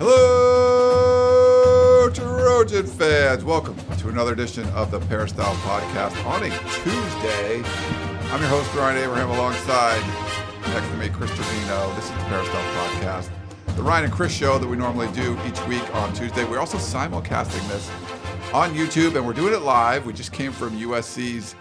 Hello, 0.00 1.28
Trojan 2.10 2.86
fans. 2.86 3.42
Welcome 3.42 3.74
to 3.98 4.08
another 4.08 4.32
edition 4.32 4.64
of 4.68 4.92
the 4.92 5.00
Peristyle 5.00 5.56
Podcast 5.56 6.24
on 6.24 6.44
a 6.44 6.50
Tuesday. 6.50 7.56
I'm 8.30 8.40
your 8.40 8.48
host, 8.48 8.72
Ryan 8.76 9.02
Abraham, 9.02 9.30
alongside 9.30 10.00
next 10.68 10.88
to 10.90 10.94
me, 10.98 11.08
Chris 11.08 11.34
Trevino. 11.34 11.92
This 11.96 12.04
is 12.04 12.10
the 12.12 12.24
Peristyle 12.28 12.62
Podcast, 12.74 13.28
the 13.74 13.82
Ryan 13.82 14.04
and 14.04 14.12
Chris 14.12 14.32
show 14.32 14.56
that 14.56 14.68
we 14.68 14.76
normally 14.76 15.10
do 15.14 15.36
each 15.44 15.60
week 15.66 15.92
on 15.96 16.12
Tuesday. 16.12 16.44
We're 16.44 16.60
also 16.60 16.78
simulcasting 16.78 17.66
this 17.66 17.90
on 18.54 18.74
YouTube, 18.74 19.16
and 19.16 19.26
we're 19.26 19.32
doing 19.32 19.52
it 19.52 19.62
live. 19.62 20.06
We 20.06 20.12
just 20.12 20.30
came 20.30 20.52
from 20.52 20.78
USC's 20.78 21.56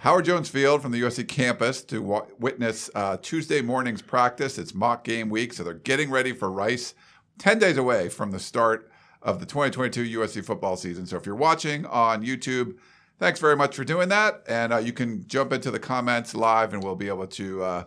Howard 0.00 0.26
Jones 0.26 0.50
Field 0.50 0.82
from 0.82 0.92
the 0.92 1.00
USC 1.00 1.26
campus 1.26 1.82
to 1.84 2.26
witness 2.38 2.90
uh, 2.94 3.16
Tuesday 3.22 3.62
morning's 3.62 4.02
practice. 4.02 4.58
It's 4.58 4.74
mock 4.74 5.04
game 5.04 5.30
week, 5.30 5.54
so 5.54 5.64
they're 5.64 5.72
getting 5.72 6.10
ready 6.10 6.32
for 6.32 6.50
Rice. 6.50 6.92
10 7.38 7.58
days 7.58 7.76
away 7.76 8.08
from 8.08 8.30
the 8.30 8.38
start 8.38 8.90
of 9.22 9.40
the 9.40 9.46
2022 9.46 10.18
USC 10.18 10.44
football 10.44 10.76
season. 10.76 11.06
So 11.06 11.16
if 11.16 11.26
you're 11.26 11.34
watching 11.34 11.86
on 11.86 12.24
YouTube, 12.24 12.76
thanks 13.18 13.40
very 13.40 13.56
much 13.56 13.74
for 13.74 13.84
doing 13.84 14.08
that. 14.10 14.42
And 14.48 14.72
uh, 14.72 14.78
you 14.78 14.92
can 14.92 15.26
jump 15.26 15.52
into 15.52 15.70
the 15.70 15.78
comments 15.78 16.34
live 16.34 16.72
and 16.72 16.82
we'll 16.82 16.96
be 16.96 17.08
able 17.08 17.26
to 17.26 17.62
uh, 17.62 17.84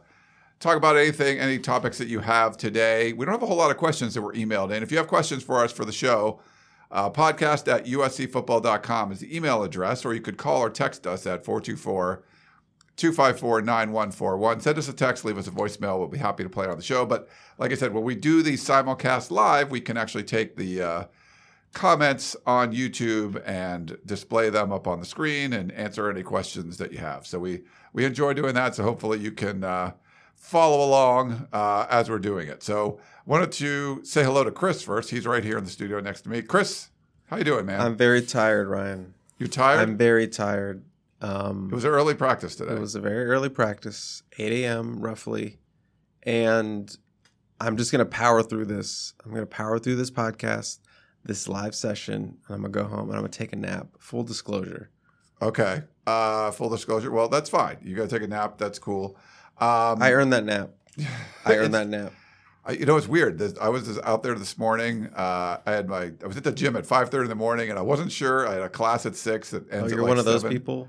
talk 0.60 0.78
about 0.78 0.98
anything, 0.98 1.40
any 1.40 1.58
topics 1.60 1.98
that 1.98 2.08
you 2.08 2.20
have 2.20 2.58
today. 2.58 3.14
We 3.14 3.26
don't 3.26 3.34
have 3.34 3.44
a 3.44 3.48
whole 3.48 3.58
lot 3.58 3.72
of 3.72 3.78
questions 3.78 4.14
that 4.14 4.22
were 4.22 4.34
emailed 4.34 4.72
in. 4.72 4.84
If 4.84 4.92
you 4.92 4.98
have 4.98 5.08
questions 5.08 5.44
for 5.44 5.64
us 5.64 5.72
for 5.72 5.86
the 5.86 5.92
show, 5.92 6.40
uh, 6.92 7.10
podcast 7.10 7.72
at 7.72 7.86
uscfootball.com 7.86 9.12
is 9.14 9.20
the 9.22 9.36
email 9.36 9.64
address, 9.64 10.04
or 10.04 10.14
you 10.14 10.22
could 10.22 10.38
call 10.38 10.60
or 10.60 10.70
text 10.70 11.08
us 11.08 11.26
at 11.26 11.46
424 11.46 12.24
254 12.98 13.62
9141. 13.62 14.60
Send 14.60 14.78
us 14.78 14.88
a 14.88 14.94
text, 14.94 15.26
leave 15.26 15.38
us 15.38 15.48
a 15.48 15.52
voicemail. 15.52 15.98
We'll 15.98 16.08
be 16.08 16.18
happy 16.18 16.44
to 16.44 16.50
play 16.50 16.66
it 16.66 16.72
on 16.72 16.78
the 16.78 16.84
show. 16.84 17.06
But 17.06 17.30
like 17.58 17.72
I 17.72 17.76
said, 17.76 17.94
when 17.94 18.04
we 18.04 18.16
do 18.16 18.42
these 18.42 18.64
simulcast 18.64 19.32
live, 19.32 19.72
we 19.72 19.82
can 19.82 19.98
actually 19.98 20.24
take 20.24 20.56
the 20.56 20.82
uh, 20.82 21.04
comments 21.74 22.36
on 22.46 22.74
YouTube 22.74 23.42
and 23.46 23.98
display 24.06 24.50
them 24.50 24.72
up 24.72 24.88
on 24.88 25.00
the 25.00 25.06
screen 25.06 25.54
and 25.54 25.72
answer 25.72 26.10
any 26.10 26.24
questions 26.24 26.78
that 26.78 26.92
you 26.92 27.00
have. 27.00 27.26
So 27.26 27.40
we, 27.40 27.62
we 27.94 28.06
enjoy 28.06 28.34
doing 28.34 28.54
that. 28.56 28.76
So 28.76 28.84
hopefully 28.84 29.20
you 29.20 29.32
can 29.32 29.64
uh, 29.64 29.94
follow 30.36 30.86
along 30.86 31.48
uh, 31.54 31.88
as 31.90 32.10
we're 32.10 32.20
doing 32.20 32.48
it. 32.48 32.62
So 32.64 33.00
wanted 33.26 33.52
to 33.54 34.04
say 34.04 34.24
hello 34.24 34.44
to 34.44 34.52
Chris 34.52 34.82
first. 34.82 35.10
He's 35.10 35.26
right 35.26 35.44
here 35.44 35.58
in 35.58 35.64
the 35.64 35.70
studio 35.70 36.00
next 36.00 36.22
to 36.22 36.30
me. 36.30 36.42
Chris, 36.42 36.90
how 37.28 37.38
you 37.38 37.44
doing, 37.44 37.66
man? 37.66 37.80
I'm 37.80 37.96
very 37.96 38.22
tired, 38.22 38.68
Ryan. 38.68 39.14
You're 39.38 39.48
tired? 39.48 39.80
I'm 39.80 39.98
very 39.98 40.28
tired. 40.28 40.84
Um, 41.22 41.70
it 41.72 41.76
was 41.76 41.84
an 41.84 41.92
early 41.92 42.16
practice 42.16 42.56
today. 42.56 42.74
it 42.74 42.80
was 42.80 42.96
a 42.96 43.02
very 43.02 43.26
early 43.26 43.50
practice, 43.50 44.24
8 44.38 44.64
a.m. 44.64 45.00
roughly, 45.02 45.60
and 46.24 46.96
I'm 47.60 47.78
just 47.78 47.92
gonna 47.92 48.06
power 48.06 48.42
through 48.44 48.66
this. 48.66 49.14
I'm 49.24 49.32
gonna 49.34 49.46
power 49.46 49.78
through 49.80 49.96
this 49.98 50.10
podcast, 50.12 50.80
this 51.24 51.48
live 51.48 51.76
session, 51.76 52.38
and 52.48 52.56
I'm 52.56 52.62
gonna 52.62 52.70
go 52.70 52.84
home 52.86 53.10
and 53.10 53.14
I'm 53.14 53.20
gonna 53.20 53.30
take 53.30 53.54
a 53.54 53.58
nap. 53.58 53.88
Full 54.00 54.24
disclosure. 54.24 54.90
Okay. 55.42 55.84
Uh, 56.08 56.52
full 56.52 56.70
disclosure. 56.70 57.12
Well, 57.12 57.28
that's 57.30 57.50
fine. 57.50 57.78
You 57.84 57.96
got 57.96 58.10
to 58.10 58.16
take 58.20 58.24
a 58.24 58.28
nap. 58.30 58.58
That's 58.58 58.78
cool. 58.80 59.18
Um, 59.60 60.02
I 60.02 60.14
earned 60.14 60.34
that 60.34 60.44
nap. 60.44 60.72
I 61.46 61.56
earned 61.58 61.74
that 61.74 61.88
nap. 61.88 62.14
I, 62.66 62.74
you 62.74 62.86
know, 62.86 62.96
it's 62.98 63.08
weird. 63.08 63.38
This- 63.40 63.56
I 63.60 63.70
was 63.70 63.98
out 64.00 64.22
there 64.24 64.36
this 64.36 64.58
morning. 64.58 65.08
Uh, 65.16 65.58
I 65.66 65.72
had 65.72 65.88
my. 65.90 66.12
I 66.24 66.28
was 66.28 66.38
at 66.38 66.44
the 66.44 66.52
gym 66.52 66.76
at 66.76 66.86
five 66.86 67.10
thirty 67.10 67.26
in 67.26 67.30
the 67.30 67.36
morning, 67.36 67.70
and 67.70 67.78
I 67.80 67.82
wasn't 67.82 68.12
sure. 68.12 68.48
I 68.48 68.54
had 68.54 68.62
a 68.64 68.70
class 68.70 69.06
at 69.08 69.16
six. 69.16 69.50
That 69.52 69.64
Oh, 69.72 69.78
ends 69.78 69.92
at 69.92 69.96
you're 69.96 70.04
like 70.04 70.10
one 70.10 70.20
of 70.20 70.26
those 70.26 70.44
people. 70.44 70.88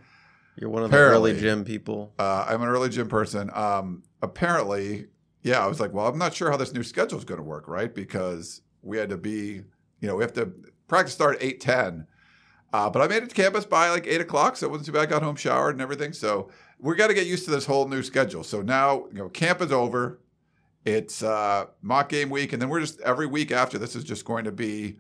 You're 0.56 0.70
one 0.70 0.82
of 0.82 0.90
the 0.90 0.96
early 0.96 1.38
gym 1.38 1.64
people. 1.64 2.12
Uh, 2.18 2.46
I'm 2.48 2.62
an 2.62 2.68
early 2.68 2.88
gym 2.88 3.08
person. 3.08 3.50
Um, 3.54 4.02
apparently, 4.20 5.06
yeah. 5.42 5.64
I 5.64 5.66
was 5.66 5.80
like, 5.80 5.92
well, 5.92 6.06
I'm 6.06 6.18
not 6.18 6.34
sure 6.34 6.50
how 6.50 6.56
this 6.56 6.72
new 6.72 6.82
schedule 6.82 7.18
is 7.18 7.24
going 7.24 7.38
to 7.38 7.44
work, 7.44 7.68
right? 7.68 7.92
Because 7.92 8.60
we 8.82 8.98
had 8.98 9.08
to 9.08 9.16
be, 9.16 9.62
you 10.00 10.08
know, 10.08 10.16
we 10.16 10.22
have 10.22 10.34
to 10.34 10.52
practice 10.88 11.14
start 11.14 11.36
at 11.36 11.42
eight 11.42 11.60
ten. 11.60 12.06
Uh, 12.72 12.88
but 12.88 13.02
I 13.02 13.06
made 13.06 13.22
it 13.22 13.28
to 13.28 13.34
campus 13.34 13.66
by 13.66 13.90
like 13.90 14.06
eight 14.06 14.20
o'clock, 14.20 14.56
so 14.56 14.66
it 14.66 14.70
wasn't 14.70 14.86
too 14.86 14.92
bad. 14.92 15.02
I 15.02 15.06
got 15.06 15.22
home, 15.22 15.36
showered, 15.36 15.74
and 15.74 15.82
everything. 15.82 16.12
So 16.12 16.50
we 16.78 16.94
got 16.96 17.08
to 17.08 17.14
get 17.14 17.26
used 17.26 17.44
to 17.44 17.50
this 17.50 17.66
whole 17.66 17.86
new 17.86 18.02
schedule. 18.02 18.42
So 18.44 18.62
now, 18.62 19.06
you 19.12 19.18
know, 19.18 19.28
camp 19.28 19.60
is 19.60 19.72
over. 19.72 20.20
It's 20.84 21.22
uh, 21.22 21.66
mock 21.80 22.08
game 22.08 22.28
week, 22.28 22.52
and 22.52 22.60
then 22.60 22.68
we're 22.68 22.80
just 22.80 23.00
every 23.02 23.26
week 23.26 23.52
after 23.52 23.78
this 23.78 23.94
is 23.94 24.04
just 24.04 24.24
going 24.24 24.44
to 24.44 24.52
be 24.52 24.96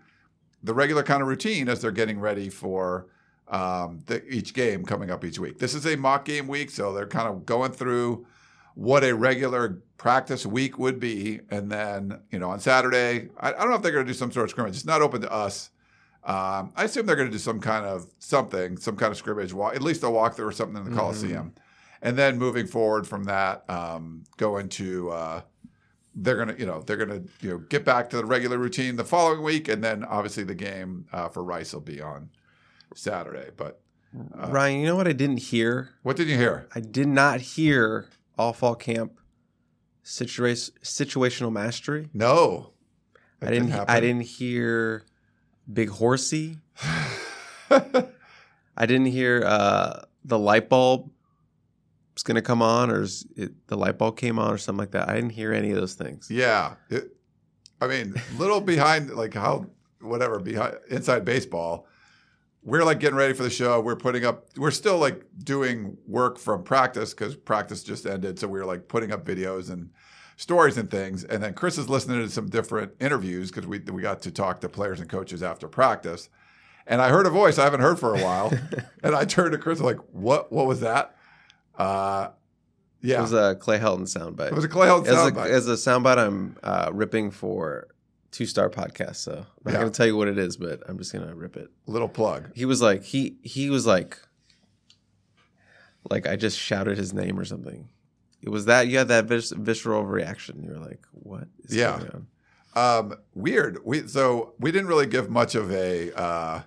the 0.62 0.74
regular 0.74 1.02
kind 1.02 1.22
of 1.22 1.28
routine 1.28 1.68
as 1.68 1.80
they're 1.80 1.90
getting 1.90 2.20
ready 2.20 2.48
for 2.48 3.08
um, 3.52 4.00
the, 4.06 4.26
each 4.32 4.54
game 4.54 4.84
coming 4.84 5.10
up 5.10 5.24
each 5.24 5.38
week. 5.38 5.58
This 5.58 5.74
is 5.74 5.86
a 5.86 5.94
mock 5.96 6.24
game 6.24 6.48
week, 6.48 6.70
so 6.70 6.92
they're 6.92 7.06
kind 7.06 7.28
of 7.28 7.46
going 7.46 7.70
through 7.70 8.26
what 8.74 9.04
a 9.04 9.14
regular 9.14 9.82
practice 9.98 10.46
week 10.46 10.78
would 10.78 10.98
be, 10.98 11.40
and 11.50 11.70
then 11.70 12.18
you 12.30 12.38
know 12.38 12.50
on 12.50 12.58
Saturday, 12.58 13.28
I, 13.38 13.50
I 13.50 13.52
don't 13.52 13.68
know 13.68 13.76
if 13.76 13.82
they're 13.82 13.92
going 13.92 14.06
to 14.06 14.10
do 14.10 14.18
some 14.18 14.32
sort 14.32 14.44
of 14.44 14.50
scrimmage. 14.50 14.74
It's 14.74 14.86
not 14.86 15.02
open 15.02 15.20
to 15.20 15.30
us. 15.30 15.70
Um, 16.24 16.72
I 16.76 16.84
assume 16.84 17.04
they're 17.04 17.16
going 17.16 17.28
to 17.28 17.32
do 17.32 17.38
some 17.38 17.60
kind 17.60 17.84
of 17.84 18.06
something, 18.18 18.78
some 18.78 18.96
kind 18.96 19.10
of 19.10 19.18
scrimmage, 19.18 19.52
walk, 19.52 19.74
at 19.74 19.82
least 19.82 20.02
a 20.02 20.06
walkthrough 20.06 20.46
or 20.46 20.52
something 20.52 20.76
in 20.76 20.90
the 20.90 20.96
Coliseum, 20.96 21.52
and 22.00 22.16
then 22.16 22.38
moving 22.38 22.66
forward 22.66 23.06
from 23.06 23.24
that, 23.24 23.68
um, 23.68 24.24
go 24.38 24.56
into 24.56 25.10
uh, 25.10 25.42
they're 26.14 26.36
gonna, 26.36 26.54
you 26.58 26.64
know, 26.64 26.80
they're 26.80 26.96
gonna, 26.96 27.22
you 27.42 27.50
know, 27.50 27.58
get 27.58 27.84
back 27.84 28.08
to 28.10 28.16
the 28.16 28.24
regular 28.24 28.56
routine 28.56 28.96
the 28.96 29.04
following 29.04 29.42
week, 29.42 29.68
and 29.68 29.84
then 29.84 30.04
obviously 30.04 30.42
the 30.42 30.54
game 30.54 31.04
uh, 31.12 31.28
for 31.28 31.44
Rice 31.44 31.74
will 31.74 31.80
be 31.80 32.00
on 32.00 32.30
Saturday. 32.94 33.50
But 33.56 33.80
Uh, 34.14 34.48
Ryan, 34.50 34.80
you 34.80 34.86
know 34.86 34.96
what 34.96 35.08
I 35.08 35.12
didn't 35.14 35.38
hear? 35.38 35.90
what 36.02 36.16
did 36.16 36.28
you 36.28 36.36
hear? 36.36 36.66
I 36.74 36.80
did 36.80 37.08
not 37.08 37.40
hear 37.40 38.08
all 38.38 38.52
fall 38.52 38.74
camp 38.74 39.12
situa- 40.04 40.70
situational 40.82 41.50
mastery. 41.52 42.10
No, 42.12 42.72
I 43.40 43.46
That 43.46 43.50
didn't. 43.52 43.72
I 43.72 44.00
didn't 44.00 44.22
hear 44.26 45.04
big 45.72 45.88
horsey. 45.90 46.58
I 47.70 48.86
didn't 48.86 49.06
hear 49.06 49.42
uh, 49.46 50.02
the 50.24 50.38
light 50.38 50.68
bulb 50.68 51.10
is 52.16 52.22
going 52.22 52.34
to 52.36 52.42
come 52.42 52.62
on, 52.62 52.90
or 52.90 53.02
is 53.02 53.26
it, 53.36 53.52
the 53.68 53.76
light 53.76 53.98
bulb 53.98 54.16
came 54.16 54.38
on, 54.38 54.52
or 54.52 54.58
something 54.58 54.78
like 54.78 54.90
that. 54.92 55.08
I 55.08 55.14
didn't 55.14 55.30
hear 55.30 55.52
any 55.52 55.70
of 55.70 55.76
those 55.76 55.94
things. 55.94 56.28
Yeah, 56.30 56.74
it, 56.90 57.14
I 57.80 57.86
mean, 57.86 58.14
little 58.38 58.60
behind, 58.60 59.10
like 59.10 59.34
how 59.34 59.66
whatever 60.00 60.38
behind 60.38 60.76
inside 60.90 61.24
baseball. 61.24 61.86
We're 62.64 62.84
like 62.84 63.00
getting 63.00 63.16
ready 63.16 63.34
for 63.34 63.42
the 63.42 63.50
show. 63.50 63.80
We're 63.80 63.96
putting 63.96 64.24
up. 64.24 64.46
We're 64.56 64.70
still 64.70 64.98
like 64.98 65.24
doing 65.42 65.96
work 66.06 66.38
from 66.38 66.62
practice 66.62 67.12
because 67.12 67.34
practice 67.34 67.82
just 67.82 68.06
ended. 68.06 68.38
So 68.38 68.46
we 68.46 68.58
were 68.60 68.66
like 68.66 68.88
putting 68.88 69.12
up 69.12 69.24
videos 69.24 69.70
and 69.70 69.90
stories 70.36 70.76
and 70.76 70.90
things. 70.90 71.24
And 71.24 71.42
then 71.42 71.54
Chris 71.54 71.78
is 71.78 71.88
listening 71.88 72.20
to 72.20 72.28
some 72.28 72.48
different 72.48 72.92
interviews 73.00 73.50
because 73.50 73.66
we 73.66 73.80
we 73.80 74.02
got 74.02 74.22
to 74.22 74.30
talk 74.30 74.60
to 74.60 74.68
players 74.68 75.00
and 75.00 75.08
coaches 75.08 75.42
after 75.42 75.66
practice. 75.68 76.28
And 76.86 77.00
I 77.00 77.10
heard 77.10 77.26
a 77.26 77.30
voice 77.30 77.58
I 77.58 77.64
haven't 77.64 77.80
heard 77.80 77.98
for 77.98 78.14
a 78.14 78.22
while. 78.22 78.52
and 79.02 79.14
I 79.14 79.24
turned 79.24 79.52
to 79.52 79.58
Chris 79.58 79.80
like, 79.80 79.98
"What? 80.12 80.52
What 80.52 80.66
was 80.66 80.80
that?" 80.80 81.16
Uh, 81.76 82.28
yeah, 83.00 83.18
It 83.18 83.22
was 83.22 83.32
a 83.32 83.56
Clay 83.56 83.78
Helton 83.78 84.02
soundbite. 84.02 84.48
it 84.48 84.54
was 84.54 84.64
a 84.64 84.68
Clay 84.68 84.86
Helton 84.86 85.08
as, 85.08 85.26
a, 85.26 85.32
soundbite. 85.32 85.50
as 85.50 85.68
a 85.68 85.72
soundbite, 85.72 86.18
I'm 86.18 86.56
uh, 86.62 86.90
ripping 86.92 87.32
for 87.32 87.88
Two 88.32 88.46
Star 88.46 88.68
Podcast. 88.68 89.16
So 89.16 89.32
I'm 89.32 89.44
not 89.64 89.72
Yeah. 89.72 89.78
going 89.80 89.92
to 89.92 89.96
tell 89.96 90.06
you 90.06 90.16
what 90.16 90.26
it 90.26 90.38
is, 90.38 90.56
but 90.56 90.82
I'm 90.88 90.98
just 90.98 91.12
going 91.12 91.26
to 91.28 91.34
rip 91.34 91.56
it. 91.56 91.70
Little 91.86 92.08
plug. 92.08 92.50
He 92.54 92.64
was 92.64 92.82
like 92.82 93.04
he 93.04 93.36
he 93.42 93.70
was 93.70 93.86
like 93.86 94.18
like 96.10 96.26
I 96.26 96.36
just 96.36 96.58
shouted 96.58 96.98
his 96.98 97.12
name 97.12 97.38
or 97.38 97.44
something. 97.44 97.88
It 98.40 98.48
was 98.48 98.64
that 98.64 98.88
you 98.88 98.98
had 98.98 99.08
that 99.08 99.26
vis- 99.26 99.52
visceral 99.52 100.04
reaction. 100.04 100.62
You 100.62 100.70
were 100.70 100.78
like, 100.84 101.00
"What 101.12 101.46
is 101.64 101.76
Yeah. 101.76 101.98
going 101.98 102.10
on?" 102.10 102.26
Um, 102.74 103.14
weird. 103.34 103.78
We 103.84 104.08
so 104.08 104.54
we 104.58 104.72
didn't 104.72 104.88
really 104.88 105.06
give 105.06 105.30
much 105.30 105.54
of 105.54 105.70
a 105.70 106.12
uh, 106.12 106.62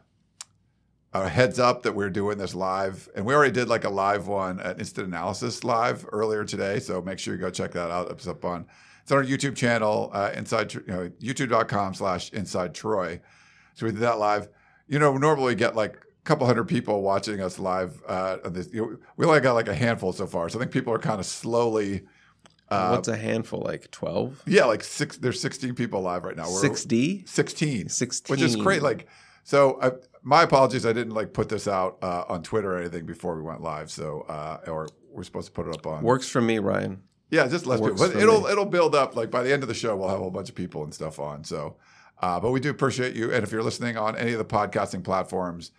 a 1.13 1.29
heads 1.29 1.59
up 1.59 1.83
that 1.83 1.93
we're 1.95 2.09
doing 2.09 2.37
this 2.37 2.55
live, 2.55 3.09
and 3.15 3.25
we 3.25 3.33
already 3.33 3.51
did 3.51 3.67
like 3.67 3.83
a 3.83 3.89
live 3.89 4.27
one 4.27 4.59
at 4.61 4.79
Instant 4.79 5.07
Analysis 5.07 5.63
live 5.63 6.05
earlier 6.11 6.45
today. 6.45 6.79
So 6.79 7.01
make 7.01 7.19
sure 7.19 7.33
you 7.33 7.39
go 7.41 7.49
check 7.49 7.71
that 7.71 7.91
out. 7.91 8.09
It's 8.11 8.27
up 8.27 8.45
on 8.45 8.67
it's 9.05 9.11
on 9.11 9.19
our 9.19 9.23
YouTube 9.23 9.55
channel, 9.55 10.09
uh, 10.13 10.31
inside 10.33 10.73
you 10.73 10.81
know 10.87 11.09
youtube.com/slash 11.21 12.33
inside 12.33 12.73
Troy. 12.73 13.21
So 13.75 13.85
we 13.85 13.91
did 13.91 14.01
that 14.01 14.17
live. 14.17 14.49
You 14.87 14.97
know, 14.97 15.15
normally 15.15 15.53
we 15.53 15.55
get 15.55 15.75
like 15.75 15.93
a 15.95 16.23
couple 16.23 16.47
hundred 16.47 16.63
people 16.67 17.03
watching 17.03 17.39
us 17.39 17.59
live. 17.59 18.01
Uh, 18.07 18.37
this, 18.49 18.67
you 18.73 18.81
know, 18.81 18.97
we 19.15 19.27
only 19.27 19.41
got 19.41 19.53
like 19.53 19.67
a 19.67 19.75
handful 19.75 20.11
so 20.11 20.25
far, 20.25 20.49
so 20.49 20.57
I 20.57 20.61
think 20.61 20.71
people 20.71 20.91
are 20.91 20.97
kind 20.97 21.19
of 21.19 21.27
slowly. 21.27 22.01
Uh, 22.67 22.89
What's 22.89 23.07
a 23.07 23.15
handful? 23.15 23.61
Like 23.61 23.91
twelve? 23.91 24.41
yeah, 24.47 24.65
like 24.65 24.83
six. 24.83 25.17
There's 25.17 25.39
16 25.39 25.75
people 25.75 26.01
live 26.01 26.25
right 26.25 26.35
now. 26.35 26.47
We're- 26.49 26.61
Six 26.61 26.83
D? 26.83 27.23
16 27.27 27.89
16. 27.89 28.33
which 28.33 28.41
is 28.41 28.55
great 28.55 28.81
like 28.81 29.07
so 29.43 29.79
I, 29.83 29.91
my 30.23 30.41
apologies 30.41 30.83
i 30.87 30.91
didn't 30.91 31.13
like 31.13 31.31
put 31.31 31.49
this 31.49 31.67
out 31.67 31.99
uh, 32.01 32.23
on 32.27 32.41
twitter 32.41 32.73
or 32.73 32.79
anything 32.79 33.05
before 33.05 33.35
we 33.35 33.43
went 33.43 33.61
live 33.61 33.91
so 33.91 34.21
uh, 34.21 34.61
or 34.65 34.87
we're 35.11 35.21
supposed 35.23 35.45
to 35.45 35.51
put 35.51 35.67
it 35.67 35.75
up 35.75 35.85
on 35.85 36.01
Works 36.03 36.27
for 36.27 36.41
me, 36.41 36.57
Ryan. 36.57 37.03
Yeah 37.29 37.47
just 37.47 37.65
less 37.65 37.79
people 37.79 37.95
but 37.97 38.15
it'll 38.15 38.41
me. 38.41 38.51
it'll 38.51 38.65
build 38.65 38.95
up 38.95 39.15
like 39.15 39.31
by 39.31 39.43
the 39.43 39.51
end 39.51 39.63
of 39.63 39.69
the 39.69 39.75
show 39.75 39.95
we'll 39.95 40.07
have 40.07 40.17
a 40.19 40.21
whole 40.21 40.31
bunch 40.31 40.49
of 40.49 40.55
people 40.55 40.83
and 40.83 40.93
stuff 40.93 41.19
on 41.19 41.43
so 41.43 41.75
uh, 42.21 42.39
but 42.39 42.51
we 42.51 42.59
do 42.59 42.69
appreciate 42.69 43.15
you 43.15 43.31
and 43.33 43.43
if 43.43 43.51
you're 43.51 43.63
listening 43.63 43.97
on 43.97 44.15
any 44.15 44.31
of 44.31 44.37
the 44.37 44.45
podcasting 44.45 45.03
platforms 45.03 45.71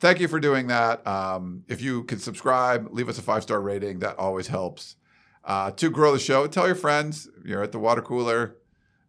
thank 0.00 0.20
you 0.20 0.28
for 0.28 0.40
doing 0.40 0.66
that 0.66 1.06
um, 1.06 1.64
if 1.68 1.80
you 1.80 2.04
can 2.04 2.18
subscribe 2.18 2.88
leave 2.92 3.08
us 3.08 3.18
a 3.18 3.22
five 3.22 3.42
star 3.42 3.60
rating 3.60 3.98
that 4.00 4.18
always 4.18 4.48
helps 4.48 4.96
uh, 5.44 5.70
to 5.70 5.90
grow 5.90 6.12
the 6.12 6.18
show 6.18 6.46
tell 6.46 6.66
your 6.66 6.74
friends 6.74 7.28
you're 7.44 7.62
at 7.62 7.72
the 7.72 7.78
water 7.78 8.02
cooler 8.02 8.56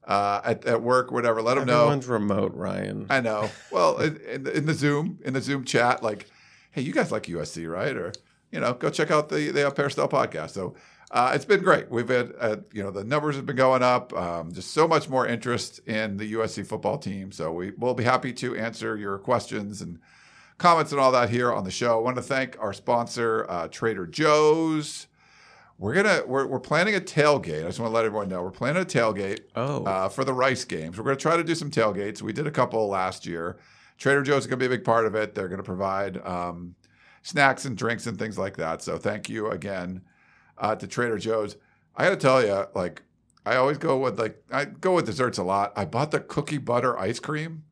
uh, 0.07 0.41
at, 0.44 0.65
at 0.65 0.81
work 0.81 1.12
whatever 1.12 1.41
let 1.41 1.56
them 1.56 1.65
know 1.65 1.81
Everyone's 1.81 2.07
remote, 2.07 2.53
Ryan. 2.53 3.07
I 3.09 3.21
know. 3.21 3.50
Well, 3.71 3.98
in, 3.98 4.48
in, 4.48 4.65
the, 4.65 4.74
Zoom 4.74 5.19
in 5.25 5.33
the 5.33 5.41
Zoom 5.41 5.65
chat, 5.65 6.03
like, 6.03 6.27
hey, 6.71 6.81
you 6.81 6.94
guys 6.94 7.12
like 7.12 7.24
USC, 7.24 7.68
right? 7.68 7.95
Or 7.95 8.13
you 8.51 8.59
know, 8.59 8.74
go 8.74 8.89
check 8.89 9.12
out 9.12 9.30
the 9.30 9.51
the 9.51 9.69
Peristyle 9.71 10.07
podcast. 10.07 10.51
So 10.51 10.75
uh, 11.12 11.31
it's 11.36 11.46
been 11.46 11.62
great. 11.62 11.90
We've 11.90 12.07
had 12.10 12.34
uh, 12.40 12.57
you 12.74 12.84
know 12.84 12.92
the 12.92 13.04
numbers 13.04 13.36
have 13.36 13.46
been 13.46 13.56
going 13.56 13.84
up. 13.84 14.13
Um, 14.13 14.52
just 14.52 14.72
so 14.72 14.88
much 14.88 15.07
more 15.10 15.28
interest 15.28 15.80
in 15.88 16.18
the 16.18 16.34
USC 16.34 16.66
football 16.66 16.98
team. 16.98 17.31
So 17.31 17.52
we 17.52 17.72
will 17.78 17.94
be 17.94 18.04
happy 18.04 18.34
to 18.34 18.56
answer 18.56 18.98
your 18.98 19.18
questions 19.19 19.81
and 19.81 20.00
comments 20.57 20.92
and 20.92 21.00
all 21.02 21.12
that 21.12 21.30
here 21.30 21.52
on 21.54 21.63
the 21.63 21.72
show. 21.72 21.98
I 22.00 22.02
want 22.02 22.16
to 22.16 22.22
thank 22.24 22.57
our 22.60 22.74
sponsor, 22.74 23.46
uh, 23.50 23.68
Trader 23.68 24.07
Joe's. 24.07 25.07
We're 25.78 25.94
gonna 25.94 26.22
we're, 26.25 26.48
we're 26.48 26.60
planning 26.62 26.96
a 26.96 27.02
tailgate. 27.02 27.63
I 27.63 27.68
just 27.68 27.80
want 27.81 27.92
to 27.92 27.96
let 27.96 28.06
everyone 28.06 28.30
know 28.30 28.42
we're 28.42 28.51
planning 28.51 28.81
a 28.81 28.86
tailgate 28.86 29.42
Oh. 29.58 29.84
uh, 29.84 30.08
for 30.10 30.24
the 30.24 30.34
Rice 30.34 30.63
games. 30.63 30.98
We're 30.98 31.04
going 31.04 31.18
to 31.18 31.22
try 31.22 31.36
to 31.36 31.44
do 31.44 31.54
some 31.54 31.69
tailgates. 31.69 32.22
We 32.22 32.31
did 32.31 32.48
a 32.48 32.51
couple 32.51 32.88
last 32.88 33.25
year. 33.25 33.58
Trader 33.98 34.24
Joe's 34.24 34.44
is 34.44 34.48
going 34.48 34.60
to 34.60 34.68
be 34.69 34.74
a 34.74 34.78
big 34.78 34.86
part 34.86 35.06
of 35.06 35.16
it. 35.16 35.36
They're 35.36 35.50
going 35.50 35.58
to 35.60 35.63
provide 35.63 36.25
um, 36.25 36.75
snacks 37.24 37.66
and 37.66 37.78
drinks 37.78 38.08
and 38.08 38.18
things 38.18 38.38
like 38.38 38.56
that. 38.58 38.81
So 38.81 38.98
thank 38.98 39.30
you 39.30 39.50
again 39.51 40.01
uh, 40.57 40.75
to 40.75 40.88
Trader 40.88 41.18
Joe's. 41.18 41.56
I 41.96 42.06
got 42.06 42.12
to 42.12 42.16
tell 42.18 42.44
you, 42.44 42.66
like 42.75 43.02
I 43.46 43.56
always 43.57 43.78
go 43.78 43.98
with 43.98 44.19
like 44.19 44.44
I 44.52 44.66
go 44.66 44.96
with 44.96 45.06
desserts 45.06 45.38
a 45.38 45.44
lot. 45.44 45.74
I 45.75 45.86
bought 45.86 46.12
the 46.12 46.19
cookie 46.19 46.57
butter 46.57 46.98
ice 46.98 47.19
cream. 47.19 47.63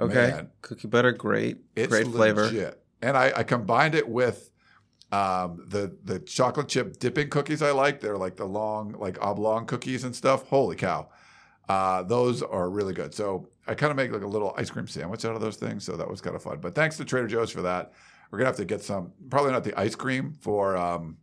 okay. 0.00 0.14
man. 0.14 0.50
Cookie 0.62 0.88
butter, 0.88 1.12
great. 1.12 1.58
It's 1.74 1.88
great 1.88 2.06
flavor. 2.06 2.44
legit. 2.44 2.82
And 3.02 3.16
I, 3.16 3.32
I 3.36 3.42
combined 3.42 3.94
it 3.94 4.08
with 4.08 4.50
um, 5.12 5.64
the 5.68 5.96
the 6.04 6.18
chocolate 6.18 6.68
chip 6.68 6.98
dipping 6.98 7.30
cookies 7.30 7.62
I 7.62 7.70
like. 7.70 8.00
They're 8.00 8.18
like 8.18 8.36
the 8.36 8.44
long, 8.44 8.92
like 8.98 9.18
oblong 9.22 9.66
cookies 9.66 10.04
and 10.04 10.14
stuff. 10.14 10.46
Holy 10.48 10.76
cow. 10.76 11.08
Uh, 11.68 12.02
those 12.02 12.42
are 12.42 12.70
really 12.70 12.92
good. 12.94 13.12
So 13.12 13.48
I 13.66 13.74
kind 13.74 13.90
of 13.90 13.96
make 13.96 14.12
like 14.12 14.22
a 14.22 14.26
little 14.26 14.54
ice 14.56 14.70
cream 14.70 14.86
sandwich 14.86 15.24
out 15.24 15.34
of 15.34 15.40
those 15.40 15.56
things. 15.56 15.84
So 15.84 15.96
that 15.96 16.08
was 16.08 16.20
kind 16.20 16.36
of 16.36 16.42
fun. 16.42 16.58
But 16.60 16.74
thanks 16.74 16.96
to 16.98 17.04
Trader 17.04 17.26
Joe's 17.26 17.50
for 17.50 17.62
that. 17.62 17.92
We're 18.30 18.38
gonna 18.38 18.48
have 18.48 18.56
to 18.56 18.64
get 18.64 18.82
some, 18.82 19.12
probably 19.30 19.52
not 19.52 19.64
the 19.64 19.78
ice 19.78 19.94
cream 19.94 20.36
for 20.40 20.76
um, 20.76 21.16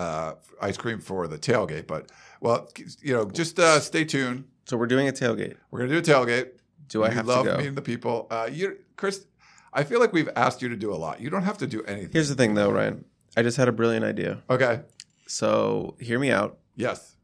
uh, 0.00 0.34
ice 0.62 0.76
cream 0.76 0.98
for 1.00 1.26
the 1.26 1.38
tailgate, 1.38 1.86
but 1.86 2.10
well, 2.40 2.68
you 3.02 3.12
know, 3.14 3.24
just 3.30 3.58
uh, 3.58 3.80
stay 3.80 4.04
tuned. 4.04 4.44
So 4.64 4.76
we're 4.76 4.86
doing 4.86 5.08
a 5.08 5.12
tailgate. 5.12 5.56
We're 5.70 5.80
gonna 5.80 5.92
do 5.92 5.98
a 5.98 6.14
tailgate. 6.14 6.50
Do 6.88 7.04
I 7.04 7.08
We 7.08 7.14
have 7.14 7.26
love 7.26 7.38
to 7.40 7.44
go? 7.44 7.50
Love 7.50 7.58
meeting 7.58 7.74
the 7.74 7.82
people. 7.82 8.26
Uh, 8.30 8.48
you, 8.50 8.78
Chris, 8.96 9.26
I 9.72 9.84
feel 9.84 10.00
like 10.00 10.12
we've 10.12 10.28
asked 10.34 10.62
you 10.62 10.68
to 10.68 10.76
do 10.76 10.92
a 10.92 10.96
lot. 10.96 11.20
You 11.20 11.30
don't 11.30 11.42
have 11.42 11.58
to 11.58 11.66
do 11.66 11.82
anything. 11.84 12.10
Here's 12.12 12.28
the 12.28 12.34
thing, 12.34 12.54
though, 12.54 12.70
Ryan. 12.70 13.04
I 13.36 13.42
just 13.42 13.56
had 13.56 13.68
a 13.68 13.72
brilliant 13.72 14.04
idea. 14.04 14.42
okay. 14.48 14.80
So 15.26 15.94
hear 16.00 16.18
me 16.18 16.32
out. 16.32 16.58
Yes. 16.74 17.14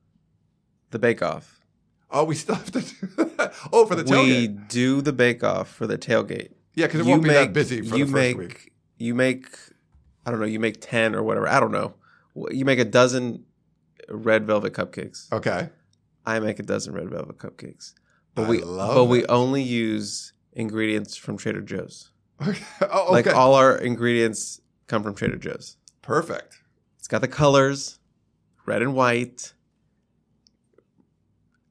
The 0.90 0.98
Bake 1.00 1.22
Off. 1.22 1.58
Oh, 2.08 2.22
we 2.22 2.36
still 2.36 2.54
have 2.54 2.70
to 2.70 2.80
do 2.80 3.24
that. 3.36 3.52
Oh, 3.72 3.84
for 3.86 3.96
the 3.96 4.04
tailgate. 4.04 4.26
We 4.26 4.48
do 4.68 5.00
the 5.02 5.12
Bake 5.12 5.42
Off 5.42 5.68
for 5.68 5.88
the 5.88 5.98
tailgate. 5.98 6.50
yeah, 6.74 6.86
because 6.86 7.00
it 7.00 7.06
won't 7.06 7.24
be 7.24 7.30
that 7.30 7.52
busy 7.52 7.82
for 7.82 7.96
you 7.96 8.04
the 8.04 8.12
first 8.12 8.22
make, 8.22 8.38
week. 8.38 8.72
You 8.98 9.14
make, 9.14 9.48
I 10.24 10.30
don't 10.30 10.38
know, 10.38 10.46
you 10.46 10.60
make 10.60 10.80
10 10.80 11.16
or 11.16 11.22
whatever. 11.24 11.48
I 11.48 11.58
don't 11.58 11.72
know. 11.72 11.94
You 12.50 12.64
make 12.64 12.78
a 12.78 12.84
dozen 12.84 13.44
red 14.08 14.46
velvet 14.46 14.72
cupcakes. 14.74 15.30
Okay. 15.32 15.70
I 16.24 16.38
make 16.40 16.58
a 16.58 16.62
dozen 16.62 16.92
red 16.92 17.08
velvet 17.08 17.38
cupcakes. 17.38 17.94
But 18.34 18.46
I 18.46 18.48
we 18.50 18.60
but 18.60 19.04
we 19.06 19.24
only 19.26 19.62
use 19.62 20.32
ingredients 20.52 21.16
from 21.16 21.36
Trader 21.36 21.62
Joe's. 21.62 22.10
Okay. 22.46 22.64
Oh, 22.82 23.08
Like 23.10 23.26
all 23.28 23.54
our 23.54 23.78
ingredients 23.78 24.60
come 24.88 25.02
from 25.02 25.14
Trader 25.14 25.36
Joe's. 25.36 25.78
Perfect. 26.02 26.58
It's 26.98 27.08
got 27.08 27.20
the 27.22 27.28
colors, 27.28 27.98
red 28.66 28.82
and 28.82 28.94
white. 28.94 29.54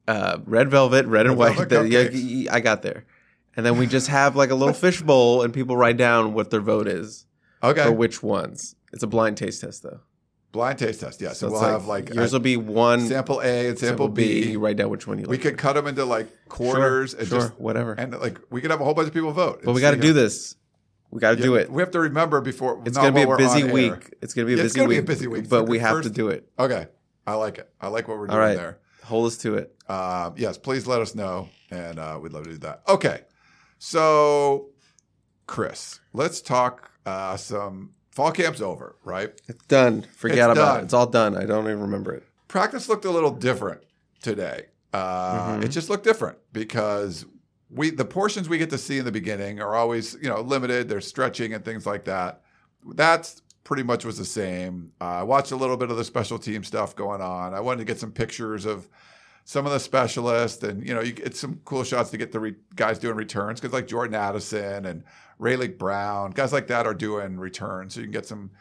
Uh, 0.07 0.39
red 0.45 0.69
velvet, 0.69 1.05
red 1.07 1.25
and 1.25 1.37
white. 1.37 1.57
The- 1.57 1.65
cupcakes. 1.75 2.63
got 2.63 2.81
there. 2.81 3.05
And 3.57 3.65
then 3.65 3.77
we 3.77 3.87
just 3.87 4.07
have 4.07 4.35
like 4.35 4.49
a 4.49 4.55
little 4.55 4.73
fish 4.73 5.01
bowl, 5.01 5.41
and 5.43 5.53
people 5.53 5.77
write 5.77 5.97
down 5.97 6.33
what 6.33 6.49
their 6.49 6.59
vote 6.61 6.87
is 6.87 7.25
Okay. 7.63 7.83
for 7.83 7.91
which 7.91 8.21
ones. 8.21 8.75
It's 8.91 9.03
a 9.03 9.07
blind 9.07 9.37
taste 9.37 9.61
test, 9.61 9.83
though. 9.83 10.01
Blind 10.55 10.79
taste 10.79 11.01
test. 11.01 11.19
Yeah. 11.19 11.33
So, 11.33 11.47
it's 11.47 11.51
we'll 11.51 11.61
have 11.63 11.85
like 11.85 12.13
yours 12.13 12.31
will 12.31 12.39
be 12.39 12.55
one 12.55 13.01
sample 13.07 13.41
A 13.41 13.67
and 13.67 13.77
sample, 13.77 14.07
B. 14.07 14.51
You 14.51 14.59
write 14.59 14.77
down 14.77 14.89
which 14.89 15.05
one 15.05 15.17
you 15.19 15.25
like. 15.25 15.31
We 15.31 15.37
could 15.37 15.57
cut 15.57 15.73
them 15.73 15.85
into 15.85 16.05
like 16.05 16.27
quarters 16.47 17.11
sure, 17.11 17.19
and 17.19 17.27
sure, 17.27 17.39
just 17.39 17.59
whatever. 17.59 17.91
and 17.91 18.17
like 18.17 18.39
we 18.49 18.61
could 18.61 18.71
have 18.71 18.79
a 18.79 18.85
whole 18.85 18.93
bunch 18.93 19.09
of 19.09 19.13
people 19.13 19.33
vote. 19.33 19.63
but 19.65 19.73
we 19.73 19.81
got 19.81 19.91
to 19.91 19.97
do 19.97 20.13
this. 20.13 20.55
We 21.11 21.19
got 21.19 21.31
to 21.31 21.43
do 21.43 21.55
it. 21.55 21.69
We 21.69 21.81
have 21.81 21.91
to 21.91 21.99
remember 21.99 22.39
before. 22.39 22.81
It's 22.85 22.97
gonna 22.97 23.11
be 23.11 23.23
a 23.23 23.35
busy 23.35 23.65
week. 23.65 23.91
air. 23.91 24.01
It's 24.21 24.33
gonna 24.33 24.45
be 24.45 24.53
a 24.53 24.55
Yeah, 24.55 24.63
busy 24.63 24.65
it's 24.67 24.75
gonna 24.77 24.87
be 24.87 24.95
week. 24.95 25.03
a 25.03 25.07
busy 25.07 25.27
week. 25.27 25.49
But 25.49 25.65
we 25.65 25.79
have 25.79 25.97
first- 25.97 26.07
to 26.07 26.13
do 26.13 26.29
it. 26.29 26.47
Okay. 26.57 26.87
I 27.27 27.33
like 27.33 27.57
it. 27.57 27.69
I 27.81 27.89
like 27.89 28.07
what 28.07 28.17
we're 28.17 28.27
doing 28.27 28.39
right. 28.39 28.55
there. 28.55 28.77
Hold 29.03 29.27
us 29.27 29.37
to 29.39 29.55
it. 29.55 29.75
Uh, 29.89 30.31
yes, 30.37 30.57
please 30.57 30.87
let 30.87 31.01
us 31.01 31.15
know, 31.15 31.49
and 31.69 31.99
uh, 31.99 32.17
we'd 32.21 32.31
love 32.31 32.45
to 32.45 32.51
do 32.51 32.57
that. 32.59 32.81
Okay, 32.87 33.21
so 33.77 34.69
Chris, 35.47 35.99
let's 36.13 36.41
talk 36.41 36.91
uh, 37.05 37.35
some 37.35 37.91
fall 38.15 38.31
camp's 38.31 38.61
over, 38.61 38.95
right? 39.03 39.29
It's 39.47 39.63
done. 39.65 40.05
Forget 40.15 40.37
It's 40.37 40.43
about 40.45 40.55
done. 40.73 40.79
it. 40.79 40.83
It's 40.85 40.93
all 40.93 41.05
done. 41.07 41.37
I 41.37 41.45
don't 41.45 41.65
even 41.65 41.81
remember 41.81 42.13
it. 42.13 42.23
Practice 42.47 42.89
looked 42.89 43.05
a 43.05 43.11
little 43.11 43.29
different 43.31 43.81
today. 44.23 44.65
Uh, 44.93 45.57
Mhm. 45.57 45.65
It 45.65 45.67
just 45.67 45.89
looked 45.89 46.05
different 46.05 46.37
because 46.53 47.25
we 47.69 47.89
the 47.89 48.05
portions 48.05 48.47
we 48.47 48.57
get 48.57 48.69
to 48.69 48.77
see 48.77 48.97
in 48.97 49.05
the 49.05 49.11
beginning 49.11 49.59
are 49.61 49.75
always 49.75 50.15
you 50.21 50.29
know 50.29 50.41
limited. 50.41 50.87
They're 50.89 51.01
stretching 51.01 51.53
and 51.53 51.63
things 51.65 51.85
like 51.85 52.05
that. 52.05 52.41
That's 52.93 53.41
pretty 53.65 53.83
much 53.83 54.05
was 54.05 54.17
the 54.17 54.25
same. 54.25 54.91
Uh, 55.01 55.05
I 55.05 55.23
watched 55.23 55.51
a 55.51 55.55
little 55.55 55.75
bit 55.75 55.91
of 55.91 55.97
the 55.97 56.05
special 56.05 56.39
team 56.39 56.63
stuff 56.63 56.95
going 56.95 57.21
on. 57.21 57.53
I 57.53 57.59
wanted 57.59 57.79
to 57.79 57.85
get 57.85 57.99
some 57.99 58.11
pictures 58.11 58.65
of 58.65 58.87
some 59.43 59.65
of 59.65 59.71
the 59.73 59.79
specialists, 59.79 60.63
and 60.63 60.87
you 60.87 60.93
know, 60.93 61.01
you 61.01 61.11
get 61.11 61.35
some 61.35 61.59
cool 61.65 61.83
shots 61.83 62.09
to 62.11 62.17
get 62.17 62.31
the 62.31 62.39
re- 62.39 62.55
guys 62.75 62.97
doing 62.99 63.15
returns 63.17 63.59
because 63.59 63.73
like 63.73 63.87
Jordan 63.87 64.15
Addison 64.15 64.85
and 64.85 65.03
Raleek 65.39 65.77
Brown, 65.77 66.31
guys 66.31 66.53
like 66.53 66.67
that 66.67 66.87
are 66.87 66.93
doing 66.93 67.37
returns, 67.37 67.93
so 67.93 67.99
you 67.99 68.05
can 68.05 68.11
get 68.11 68.25
some 68.25 68.51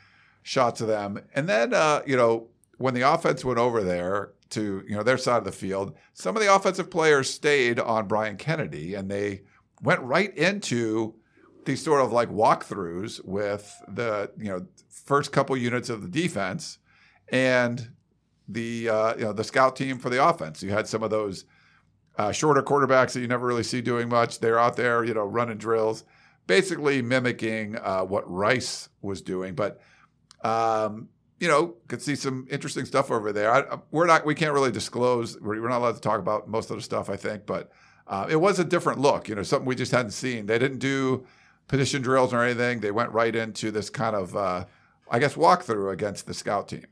shots 0.43 0.81
of 0.81 0.89
them. 0.89 1.21
And 1.35 1.49
then 1.49 1.75
uh, 1.75 2.03
you 2.07 2.17
know, 2.17 2.49
when 2.79 2.95
the 2.95 3.03
offense 3.03 3.45
went 3.45 3.59
over 3.59 3.83
there 3.83 4.33
to 4.51 4.85
you 4.89 4.97
know 4.97 5.03
their 5.03 5.19
side 5.19 5.39
of 5.39 5.45
the 5.45 5.53
field, 5.53 5.95
some 6.13 6.37
of 6.37 6.43
the 6.43 6.55
offensive 6.55 6.91
players 6.91 7.33
stayed 7.33 7.79
on 7.79 8.09
Brian 8.09 8.37
Kennedy, 8.37 8.95
and 8.95 9.11
they 9.11 9.43
went 9.83 10.01
right 10.01 10.37
into 10.37 11.15
these 11.65 11.83
sort 11.83 12.03
of 12.03 12.13
like 12.13 12.29
walkthroughs 12.29 13.25
with 13.25 13.83
the 13.89 14.31
you 14.39 14.49
know 14.49 14.67
first 14.89 15.33
couple 15.33 15.57
units 15.57 15.91
of 15.91 16.03
the 16.03 16.09
defense 16.09 16.79
and 17.29 17.91
the 18.49 18.89
uh, 18.89 19.15
you 19.17 19.25
know 19.25 19.33
the 19.33 19.45
scout 19.45 19.77
team 19.77 19.99
for 19.99 20.11
the 20.11 20.25
offense. 20.27 20.63
You 20.63 20.71
had 20.71 20.87
some 20.87 21.03
of 21.03 21.11
those 21.11 21.45
uh, 22.17 22.33
shorter 22.33 22.63
quarterbacks 22.63 23.13
that 23.13 23.21
you 23.21 23.29
never 23.29 23.47
really 23.47 23.63
see 23.63 23.81
doing 23.81 24.09
much. 24.09 24.41
They're 24.41 24.59
out 24.59 24.77
there, 24.77 25.05
you 25.05 25.15
know, 25.15 25.25
running 25.25 25.59
drills, 25.59 26.05
basically 26.47 27.03
mimicking 27.03 27.77
uh, 27.77 28.03
what 28.03 28.31
Rice 28.31 28.89
was 29.03 29.23
doing. 29.23 29.55
But 29.55 29.81
um, 30.43 31.09
you 31.39 31.49
know, 31.49 31.75
could 31.89 32.01
see 32.01 32.15
some 32.15 32.47
interesting 32.51 32.85
stuff 32.85 33.11
over 33.11 33.33
there. 33.33 33.53
I, 33.53 33.79
we're 33.91 34.07
not, 34.07 34.25
we 34.25 34.35
can't 34.35 34.53
really 34.53 34.71
disclose. 34.71 35.39
We're, 35.41 35.61
we're 35.61 35.69
not 35.69 35.79
allowed 35.79 35.97
to 35.97 36.01
talk 36.01 36.21
about 36.21 36.49
most 36.49 36.71
of 36.71 36.77
the 36.77 36.83
stuff, 36.83 37.11
I 37.11 37.17
think, 37.17 37.45
but 37.45 37.71
uh, 38.07 38.27
it 38.31 38.37
was 38.37 38.59
a 38.59 38.65
different 38.65 39.01
look. 39.01 39.29
You 39.29 39.35
know, 39.35 39.43
something 39.43 39.67
we 39.67 39.75
just 39.75 39.93
hadn't 39.93 40.13
seen. 40.13 40.47
They 40.47 40.59
didn't 40.59 40.79
do 40.79 41.27
position 41.69 42.03
drills 42.03 42.33
or 42.33 42.43
anything. 42.43 42.81
They 42.81 42.93
went 42.93 43.13
right 43.13 43.35
into 43.35 43.71
this 43.71 43.91
kind 43.91 44.15
of, 44.15 44.37
uh, 44.37 44.67
I 45.11 45.19
guess, 45.19 45.35
walkthrough 45.35 45.93
against 45.93 46.27
the 46.27 46.35
scout 46.35 46.69
team. 46.69 46.87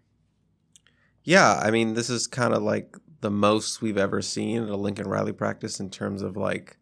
Yeah, 1.25 1.61
I 1.63 1.71
mean, 1.71 1.95
this 1.95 2.11
is 2.11 2.27
kind 2.27 2.53
of 2.53 2.63
like 2.63 2.97
the 3.21 3.31
most 3.31 3.81
we've 3.81 3.99
ever 3.99 4.21
seen 4.21 4.65
at 4.65 4.69
a 4.69 4.77
Lincoln 4.77 5.07
Riley 5.07 5.33
practice 5.33 5.79
in 5.79 5.89
terms 5.89 6.21
of 6.21 6.37
like 6.37 6.77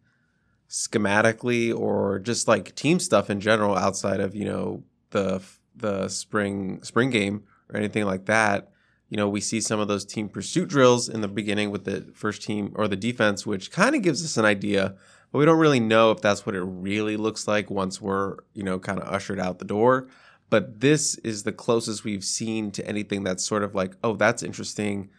schematically 0.71 1.77
or 1.77 2.17
just 2.17 2.47
like 2.47 2.73
team 2.75 2.97
stuff 2.97 3.29
in 3.29 3.41
general 3.41 3.75
outside 3.75 4.21
of 4.21 4.33
you 4.33 4.45
know 4.45 4.81
the 5.09 5.43
the 5.75 6.07
spring 6.07 6.81
spring 6.81 7.09
game 7.09 7.43
or 7.69 7.77
anything 7.77 8.05
like 8.05 8.25
that. 8.25 8.71
You 9.09 9.17
know 9.17 9.27
we 9.27 9.41
see 9.41 9.59
some 9.59 9.81
of 9.81 9.89
those 9.89 10.05
team 10.05 10.29
pursuit 10.29 10.69
drills 10.69 11.09
in 11.09 11.19
the 11.19 11.27
beginning 11.27 11.71
with 11.71 11.83
the 11.83 12.09
first 12.15 12.41
team 12.41 12.71
or 12.75 12.87
the 12.87 12.95
defense 12.95 13.45
which 13.45 13.69
kind 13.69 13.95
of 13.95 14.01
gives 14.01 14.23
us 14.23 14.37
an 14.37 14.45
idea 14.45 14.95
but 15.31 15.39
we 15.39 15.45
don't 15.45 15.59
really 15.59 15.81
know 15.81 16.11
if 16.11 16.21
that's 16.21 16.45
what 16.45 16.55
it 16.55 16.61
really 16.61 17.17
looks 17.17 17.49
like 17.49 17.69
once 17.69 18.01
we're 18.01 18.37
you 18.53 18.63
know 18.63 18.79
kind 18.79 18.97
of 18.97 19.07
ushered 19.09 19.39
out 19.39 19.59
the 19.59 19.65
door. 19.65 20.07
But 20.49 20.79
this 20.79 21.15
is 21.15 21.43
the 21.43 21.53
closest 21.53 22.05
we've 22.05 22.23
seen 22.23 22.71
to 22.71 22.85
anything 22.87 23.23
that's 23.23 23.43
sort 23.43 23.63
of 23.63 23.75
like 23.75 23.97
oh 24.05 24.15
that's 24.15 24.41
interesting. 24.41 25.09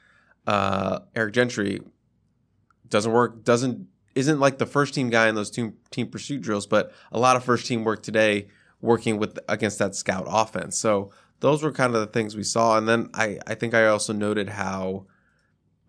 Uh 0.46 1.00
eric 1.14 1.34
gentry 1.34 1.80
doesn't 2.88 3.12
work 3.12 3.44
doesn't 3.44 3.86
isn't 4.14 4.40
like 4.40 4.58
the 4.58 4.66
first 4.66 4.94
team 4.94 5.10
guy 5.10 5.28
in 5.28 5.34
those 5.34 5.50
team 5.50 5.74
team 5.90 6.08
pursuit 6.08 6.42
drills, 6.42 6.66
but 6.66 6.92
a 7.10 7.18
lot 7.18 7.36
of 7.36 7.44
first 7.44 7.66
team 7.66 7.84
work 7.84 8.02
today 8.02 8.48
working 8.80 9.18
with 9.18 9.38
against 9.48 9.78
that 9.78 9.94
scout 9.94 10.26
offense. 10.28 10.78
So 10.78 11.12
those 11.40 11.62
were 11.62 11.72
kind 11.72 11.94
of 11.94 12.00
the 12.00 12.06
things 12.06 12.36
we 12.36 12.44
saw. 12.44 12.78
And 12.78 12.88
then 12.88 13.10
I, 13.14 13.38
I 13.46 13.54
think 13.54 13.74
I 13.74 13.86
also 13.86 14.12
noted 14.12 14.50
how 14.50 15.06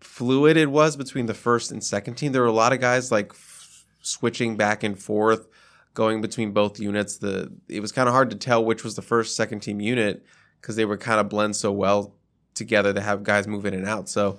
fluid 0.00 0.56
it 0.56 0.70
was 0.70 0.96
between 0.96 1.26
the 1.26 1.34
first 1.34 1.70
and 1.70 1.82
second 1.82 2.14
team. 2.14 2.32
There 2.32 2.42
were 2.42 2.48
a 2.48 2.52
lot 2.52 2.72
of 2.72 2.80
guys 2.80 3.12
like 3.12 3.30
f- 3.30 3.84
switching 4.02 4.56
back 4.56 4.82
and 4.82 5.00
forth, 5.00 5.46
going 5.94 6.20
between 6.20 6.52
both 6.52 6.80
units. 6.80 7.18
The 7.18 7.52
it 7.68 7.80
was 7.80 7.92
kind 7.92 8.08
of 8.08 8.14
hard 8.14 8.30
to 8.30 8.36
tell 8.36 8.64
which 8.64 8.84
was 8.84 8.96
the 8.96 9.02
first 9.02 9.36
second 9.36 9.60
team 9.60 9.80
unit 9.80 10.24
because 10.60 10.76
they 10.76 10.84
were 10.84 10.96
kind 10.96 11.20
of 11.20 11.28
blend 11.28 11.56
so 11.56 11.72
well 11.72 12.14
together 12.54 12.92
to 12.92 13.00
have 13.00 13.22
guys 13.22 13.46
move 13.46 13.66
in 13.66 13.74
and 13.74 13.86
out. 13.86 14.08
So 14.08 14.38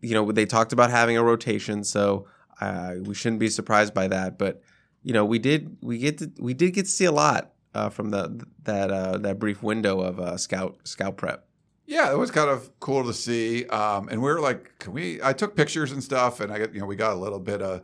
you 0.00 0.14
know 0.14 0.32
they 0.32 0.46
talked 0.46 0.72
about 0.72 0.90
having 0.90 1.16
a 1.16 1.22
rotation. 1.22 1.84
So 1.84 2.26
uh, 2.60 2.94
we 3.02 3.14
shouldn't 3.14 3.40
be 3.40 3.48
surprised 3.48 3.94
by 3.94 4.08
that. 4.08 4.38
But 4.38 4.62
you 5.02 5.12
know, 5.12 5.24
we 5.24 5.38
did 5.38 5.76
we 5.80 5.98
get 5.98 6.18
to, 6.18 6.32
we 6.38 6.54
did 6.54 6.72
get 6.72 6.86
to 6.86 6.90
see 6.90 7.04
a 7.04 7.12
lot 7.12 7.52
uh, 7.74 7.88
from 7.88 8.10
the 8.10 8.44
that 8.62 8.90
uh, 8.90 9.18
that 9.18 9.38
brief 9.38 9.62
window 9.62 10.00
of 10.00 10.18
uh, 10.20 10.36
scout 10.36 10.78
scout 10.84 11.16
prep. 11.16 11.46
Yeah, 11.86 12.10
it 12.10 12.16
was 12.16 12.30
kind 12.30 12.48
of 12.48 12.70
cool 12.80 13.04
to 13.04 13.12
see. 13.12 13.66
Um, 13.66 14.08
and 14.08 14.22
we 14.22 14.30
were 14.30 14.40
like, 14.40 14.78
can 14.78 14.92
we? 14.92 15.22
I 15.22 15.32
took 15.32 15.54
pictures 15.54 15.92
and 15.92 16.02
stuff, 16.02 16.40
and 16.40 16.52
I 16.52 16.58
you 16.72 16.80
know 16.80 16.86
we 16.86 16.96
got 16.96 17.12
a 17.12 17.18
little 17.18 17.40
bit 17.40 17.60
of 17.60 17.82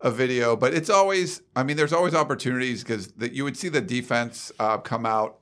a 0.00 0.10
video, 0.10 0.56
but 0.56 0.74
it's 0.74 0.90
always. 0.90 1.42
I 1.56 1.62
mean, 1.62 1.76
there's 1.76 1.92
always 1.92 2.14
opportunities 2.14 2.82
because 2.82 3.12
you 3.18 3.44
would 3.44 3.56
see 3.56 3.68
the 3.68 3.80
defense 3.80 4.52
uh, 4.58 4.78
come 4.78 5.06
out 5.06 5.38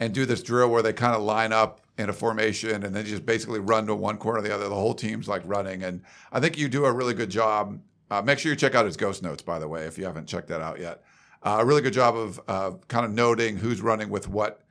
and 0.00 0.12
do 0.12 0.26
this 0.26 0.42
drill 0.42 0.70
where 0.70 0.82
they 0.82 0.92
kind 0.92 1.14
of 1.14 1.22
line 1.22 1.52
up 1.52 1.80
in 1.96 2.08
a 2.08 2.12
formation 2.12 2.82
and 2.82 2.94
then 2.94 3.04
just 3.04 3.24
basically 3.24 3.60
run 3.60 3.86
to 3.86 3.94
one 3.94 4.16
corner 4.16 4.40
or 4.40 4.42
the 4.42 4.52
other. 4.52 4.68
The 4.68 4.74
whole 4.74 4.94
team's 4.94 5.28
like 5.28 5.42
running, 5.44 5.82
and 5.82 6.02
I 6.32 6.40
think 6.40 6.56
you 6.56 6.68
do 6.68 6.86
a 6.86 6.92
really 6.92 7.14
good 7.14 7.30
job 7.30 7.78
uh, 8.18 8.22
make 8.22 8.38
sure 8.38 8.50
you 8.50 8.56
check 8.56 8.74
out 8.74 8.86
his 8.86 8.96
ghost 8.96 9.22
notes, 9.22 9.42
by 9.42 9.58
the 9.58 9.68
way, 9.68 9.84
if 9.84 9.98
you 9.98 10.04
haven't 10.04 10.26
checked 10.26 10.48
that 10.48 10.60
out 10.60 10.80
yet. 10.80 11.02
Uh, 11.42 11.58
a 11.60 11.64
really 11.64 11.82
good 11.82 11.92
job 11.92 12.16
of 12.16 12.40
uh, 12.48 12.72
kind 12.88 13.04
of 13.04 13.12
noting 13.12 13.56
who's 13.56 13.80
running 13.80 14.08
with 14.08 14.28
what 14.28 14.62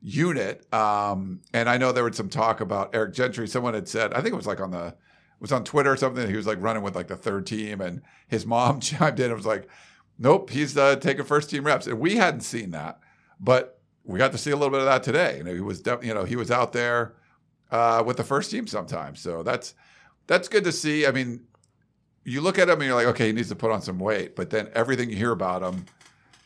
unit. 0.00 0.72
Um, 0.72 1.40
and 1.52 1.68
I 1.68 1.76
know 1.76 1.92
there 1.92 2.04
was 2.04 2.16
some 2.16 2.28
talk 2.28 2.60
about 2.60 2.94
Eric 2.94 3.14
Gentry. 3.14 3.48
Someone 3.48 3.74
had 3.74 3.88
said, 3.88 4.12
I 4.14 4.20
think 4.20 4.32
it 4.32 4.36
was 4.36 4.46
like 4.46 4.60
on 4.60 4.70
the, 4.70 4.94
was 5.40 5.52
on 5.52 5.64
Twitter 5.64 5.90
or 5.90 5.96
something. 5.96 6.28
He 6.28 6.36
was 6.36 6.46
like 6.46 6.60
running 6.60 6.82
with 6.82 6.94
like 6.94 7.08
the 7.08 7.16
third 7.16 7.46
team, 7.46 7.80
and 7.80 8.02
his 8.28 8.46
mom 8.46 8.80
chimed 8.80 9.18
in 9.18 9.26
and 9.26 9.34
was 9.34 9.46
like, 9.46 9.68
"Nope, 10.18 10.50
he's 10.50 10.76
uh, 10.76 10.96
taking 10.96 11.24
first 11.24 11.50
team 11.50 11.64
reps." 11.64 11.86
And 11.86 11.98
we 11.98 12.16
hadn't 12.16 12.42
seen 12.42 12.70
that, 12.72 13.00
but 13.40 13.80
we 14.04 14.18
got 14.18 14.32
to 14.32 14.38
see 14.38 14.50
a 14.50 14.56
little 14.56 14.70
bit 14.70 14.80
of 14.80 14.86
that 14.86 15.02
today. 15.02 15.38
You 15.38 15.44
know, 15.44 15.54
he 15.54 15.60
was, 15.60 15.82
you 16.02 16.14
know, 16.14 16.24
he 16.24 16.36
was 16.36 16.50
out 16.50 16.72
there 16.72 17.14
uh, 17.70 18.02
with 18.06 18.18
the 18.18 18.24
first 18.24 18.50
team 18.50 18.66
sometimes. 18.66 19.20
So 19.20 19.42
that's 19.42 19.74
that's 20.26 20.48
good 20.48 20.64
to 20.64 20.72
see. 20.72 21.06
I 21.06 21.10
mean, 21.10 21.46
you 22.24 22.40
look 22.40 22.58
at 22.58 22.68
him 22.68 22.74
and 22.80 22.84
you're 22.84 22.94
like, 22.94 23.06
okay, 23.06 23.28
he 23.28 23.32
needs 23.32 23.48
to 23.48 23.56
put 23.56 23.70
on 23.70 23.82
some 23.82 23.98
weight. 23.98 24.36
But 24.36 24.50
then 24.50 24.68
everything 24.74 25.10
you 25.10 25.16
hear 25.16 25.32
about 25.32 25.62
him, 25.62 25.86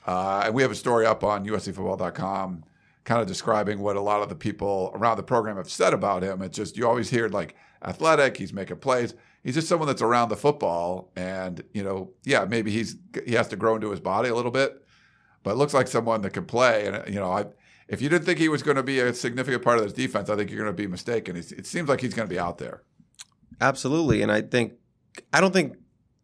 uh, 0.06 0.42
and 0.46 0.54
we 0.54 0.62
have 0.62 0.70
a 0.70 0.76
story 0.76 1.06
up 1.06 1.24
on 1.24 1.46
USCFootball.com 1.46 2.64
kind 3.04 3.20
of 3.20 3.26
describing 3.26 3.80
what 3.80 3.96
a 3.96 4.00
lot 4.00 4.22
of 4.22 4.28
the 4.28 4.34
people 4.34 4.90
around 4.94 5.16
the 5.16 5.22
program 5.22 5.56
have 5.56 5.68
said 5.68 5.92
about 5.92 6.22
him. 6.22 6.40
It's 6.42 6.56
just, 6.56 6.76
you 6.76 6.86
always 6.88 7.10
hear 7.10 7.28
like 7.28 7.54
athletic, 7.84 8.36
he's 8.36 8.52
making 8.52 8.78
plays. 8.78 9.14
He's 9.42 9.54
just 9.54 9.68
someone 9.68 9.86
that's 9.86 10.00
around 10.00 10.30
the 10.30 10.36
football. 10.36 11.10
And, 11.16 11.62
you 11.74 11.84
know, 11.84 12.12
yeah, 12.24 12.46
maybe 12.46 12.70
he's, 12.70 12.96
he 13.26 13.34
has 13.34 13.48
to 13.48 13.56
grow 13.56 13.74
into 13.74 13.90
his 13.90 14.00
body 14.00 14.30
a 14.30 14.34
little 14.34 14.50
bit, 14.50 14.82
but 15.42 15.58
looks 15.58 15.74
like 15.74 15.86
someone 15.86 16.22
that 16.22 16.30
can 16.30 16.46
play. 16.46 16.86
And, 16.86 17.12
you 17.12 17.20
know, 17.20 17.30
I, 17.30 17.44
if 17.88 18.00
you 18.00 18.08
didn't 18.08 18.24
think 18.24 18.38
he 18.38 18.48
was 18.48 18.62
going 18.62 18.78
to 18.78 18.82
be 18.82 19.00
a 19.00 19.12
significant 19.12 19.62
part 19.62 19.76
of 19.76 19.84
this 19.84 19.92
defense, 19.92 20.30
I 20.30 20.36
think 20.36 20.50
you're 20.50 20.62
going 20.62 20.74
to 20.74 20.82
be 20.82 20.86
mistaken. 20.86 21.36
It 21.36 21.66
seems 21.66 21.90
like 21.90 22.00
he's 22.00 22.14
going 22.14 22.26
to 22.26 22.34
be 22.34 22.40
out 22.40 22.56
there. 22.56 22.82
Absolutely. 23.60 24.22
And 24.22 24.32
I 24.32 24.40
think 24.40 24.72
I 25.32 25.40
don't 25.40 25.52
think 25.52 25.76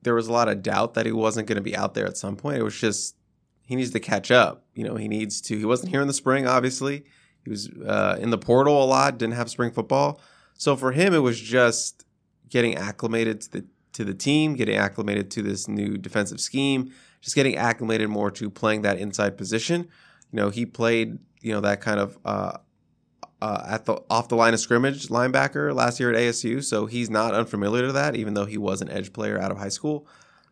there 0.02 0.14
was 0.14 0.28
a 0.28 0.32
lot 0.32 0.48
of 0.48 0.62
doubt 0.62 0.94
that 0.94 1.06
he 1.06 1.12
wasn't 1.12 1.46
going 1.46 1.56
to 1.56 1.62
be 1.62 1.76
out 1.76 1.94
there 1.94 2.06
at 2.06 2.16
some 2.16 2.36
point. 2.36 2.58
It 2.58 2.62
was 2.62 2.78
just 2.78 3.16
he 3.66 3.76
needs 3.76 3.90
to 3.90 4.00
catch 4.00 4.30
up. 4.30 4.64
You 4.74 4.84
know, 4.84 4.96
he 4.96 5.08
needs 5.08 5.40
to. 5.42 5.58
He 5.58 5.64
wasn't 5.64 5.90
here 5.90 6.00
in 6.00 6.08
the 6.08 6.14
spring, 6.14 6.46
obviously. 6.46 7.04
He 7.44 7.50
was 7.50 7.70
uh, 7.86 8.18
in 8.20 8.30
the 8.30 8.38
portal 8.38 8.82
a 8.82 8.86
lot. 8.86 9.18
Didn't 9.18 9.34
have 9.34 9.50
spring 9.50 9.70
football, 9.70 10.20
so 10.54 10.76
for 10.76 10.92
him, 10.92 11.14
it 11.14 11.18
was 11.18 11.40
just 11.40 12.04
getting 12.48 12.76
acclimated 12.76 13.40
to 13.42 13.50
the 13.52 13.66
to 13.92 14.04
the 14.04 14.14
team, 14.14 14.54
getting 14.54 14.76
acclimated 14.76 15.30
to 15.32 15.42
this 15.42 15.68
new 15.68 15.96
defensive 15.96 16.40
scheme, 16.40 16.92
just 17.20 17.34
getting 17.34 17.56
acclimated 17.56 18.08
more 18.08 18.30
to 18.30 18.50
playing 18.50 18.82
that 18.82 18.98
inside 18.98 19.36
position. 19.36 19.88
You 20.32 20.36
know, 20.36 20.50
he 20.50 20.66
played 20.66 21.18
you 21.40 21.52
know 21.52 21.60
that 21.60 21.80
kind 21.80 22.00
of 22.00 22.18
uh, 22.24 22.58
uh, 23.42 23.64
at 23.66 23.86
the 23.86 24.02
off 24.10 24.28
the 24.28 24.36
line 24.36 24.54
of 24.54 24.60
scrimmage 24.60 25.08
linebacker 25.08 25.74
last 25.74 25.98
year 25.98 26.10
at 26.10 26.16
ASU, 26.16 26.62
so 26.62 26.86
he's 26.86 27.08
not 27.08 27.34
unfamiliar 27.34 27.86
to 27.86 27.92
that, 27.92 28.14
even 28.14 28.34
though 28.34 28.44
he 28.44 28.58
was 28.58 28.82
an 28.82 28.90
edge 28.90 29.12
player 29.12 29.40
out 29.40 29.50
of 29.50 29.58
high 29.58 29.68
school. 29.68 30.06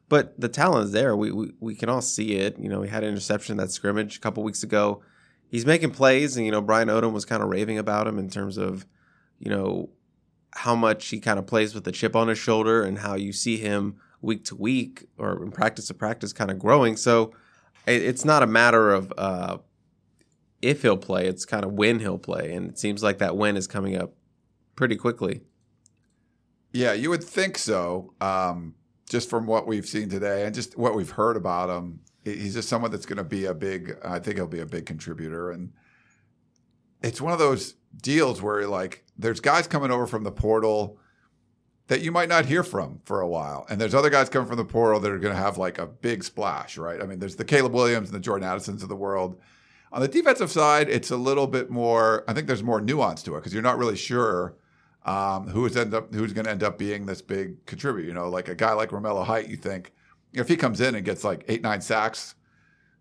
But 0.09 0.41
the 0.41 0.49
talent 0.49 0.87
is 0.87 0.93
there. 0.93 1.15
We, 1.15 1.31
we 1.31 1.53
we 1.61 1.75
can 1.75 1.89
all 1.89 2.01
see 2.01 2.37
it. 2.37 2.59
You 2.59 2.69
know, 2.69 2.83
he 2.83 2.89
had 2.89 3.05
an 3.05 3.11
interception 3.11 3.59
that 3.59 3.71
scrimmage 3.71 4.17
a 4.17 4.21
couple 4.21 4.43
weeks 4.43 4.63
ago. 4.63 5.03
He's 5.51 5.67
making 5.67 5.91
plays, 5.91 6.37
and 6.37 6.47
you 6.47 6.53
know 6.53 6.63
Brian 6.63 6.89
Odom 6.89 7.13
was 7.13 7.25
kind 7.25 7.43
of 7.43 7.51
raving 7.51 7.79
about 7.79 8.07
him 8.07 8.19
in 8.19 8.31
terms 8.31 8.57
of, 8.57 8.87
you 9.39 9.51
know, 9.51 9.91
how 10.55 10.75
much 10.75 11.09
he 11.09 11.21
kind 11.21 11.39
of 11.39 11.47
plays 11.47 11.75
with 11.75 11.85
the 11.85 11.93
chip 11.93 12.17
on 12.17 12.29
his 12.29 12.39
shoulder, 12.39 12.83
and 12.83 13.01
how 13.01 13.17
you 13.17 13.33
see 13.33 13.59
him 13.59 13.97
week 14.23 14.45
to 14.47 14.57
week 14.57 15.05
or 15.19 15.43
in 15.43 15.51
practice 15.51 15.89
to 15.89 15.95
practice 15.95 16.33
kind 16.33 16.51
of 16.51 16.59
growing. 16.59 16.97
So 16.97 17.33
it, 17.87 18.03
it's 18.03 18.25
not 18.25 18.43
a 18.43 18.47
matter 18.47 18.91
of 18.91 19.13
uh, 19.19 19.59
if 20.63 20.83
he'll 20.83 20.97
play, 20.97 21.27
it's 21.27 21.45
kind 21.45 21.65
of 21.65 21.73
when 21.73 22.01
he'll 22.01 22.19
play. 22.19 22.53
And 22.53 22.71
it 22.71 22.79
seems 22.79 23.03
like 23.03 23.19
that 23.19 23.37
when 23.37 23.57
is 23.57 23.67
coming 23.67 23.97
up 23.97 24.15
pretty 24.77 24.97
quickly. 24.97 25.43
Yeah, 26.73 26.93
you 26.93 27.11
would 27.11 27.25
think 27.25 27.59
so. 27.59 28.15
Um, 28.21 28.75
just 29.09 29.31
from 29.31 29.47
what 29.47 29.67
we've 29.67 29.87
seen 29.87 30.09
today 30.09 30.45
and 30.45 30.55
just 30.55 30.77
what 30.77 30.95
we've 30.95 31.11
heard 31.11 31.37
about 31.37 31.71
him, 31.71 32.01
he's 32.25 32.55
just 32.55 32.69
someone 32.69 32.91
that's 32.91 33.07
going 33.07 33.17
to 33.17 33.25
be 33.25 33.47
a 33.47 33.55
big. 33.55 33.97
I 34.05 34.19
think 34.19 34.37
he'll 34.37 34.47
be 34.47 34.61
a 34.61 34.67
big 34.67 34.87
contributor, 34.87 35.51
and 35.51 35.73
it's 37.03 37.21
one 37.21 37.33
of 37.33 37.39
those 37.39 37.75
deals 38.03 38.43
where 38.43 38.67
like 38.67 39.05
there's 39.17 39.41
guys 39.41 39.67
coming 39.67 39.91
over 39.91 40.07
from 40.07 40.25
the 40.25 40.31
portal 40.31 40.99
that 41.87 42.03
you 42.03 42.13
might 42.13 42.29
not 42.29 42.45
hear 42.45 42.63
from 42.63 43.01
for 43.05 43.21
a 43.21 43.29
while, 43.29 43.67
and 43.71 43.81
there's 43.81 43.95
other 43.95 44.11
guys 44.11 44.29
coming 44.29 44.47
from 44.47 44.59
the 44.59 44.65
portal 44.65 45.01
that 45.01 45.11
are 45.11 45.19
going 45.19 45.35
to 45.35 45.41
have 45.41 45.57
like 45.57 45.79
a 45.79 45.87
big 45.87 46.23
splash, 46.23 46.77
right? 46.77 47.01
I 47.01 47.07
mean, 47.07 47.19
there's 47.19 47.37
the 47.37 47.45
Caleb 47.45 47.73
Williams 47.73 48.11
and 48.11 48.17
the 48.17 48.21
Jordan 48.21 48.47
Addisons 48.47 48.83
of 48.83 48.91
the 48.91 48.97
world 48.97 49.41
on 49.93 50.01
the 50.01 50.09
defensive 50.09 50.51
side, 50.51 50.89
it's 50.89 51.11
a 51.11 51.17
little 51.17 51.47
bit 51.47 51.71
more. 51.71 52.25
I 52.29 52.33
think 52.33 52.47
there's 52.47 52.63
more 52.63 52.81
nuance 52.81 53.23
to 53.25 53.35
it 53.35 53.39
because 53.39 53.53
you're 53.53 53.63
not 53.63 53.79
really 53.79 53.97
sure 53.97 54.57
um, 55.05 55.49
who's 55.49 55.77
end 55.77 55.95
up 55.95 56.13
who's 56.13 56.33
going 56.33 56.45
to 56.45 56.51
end 56.51 56.63
up 56.63 56.79
being 56.79 57.07
this 57.07 57.23
big 57.23 57.65
contributor. 57.67 58.07
You 58.07 58.15
know, 58.15 58.29
like 58.29 58.49
a 58.49 58.55
guy 58.55 58.73
like 58.73 58.91
Romello 58.91 59.25
Height, 59.25 59.49
you 59.49 59.57
think 59.57 59.93
if 60.33 60.49
he 60.49 60.57
comes 60.57 60.81
in 60.81 60.95
and 60.95 61.05
gets 61.05 61.25
like 61.25 61.45
eight 61.49 61.63
nine 61.63 61.81
sacks 61.81 62.35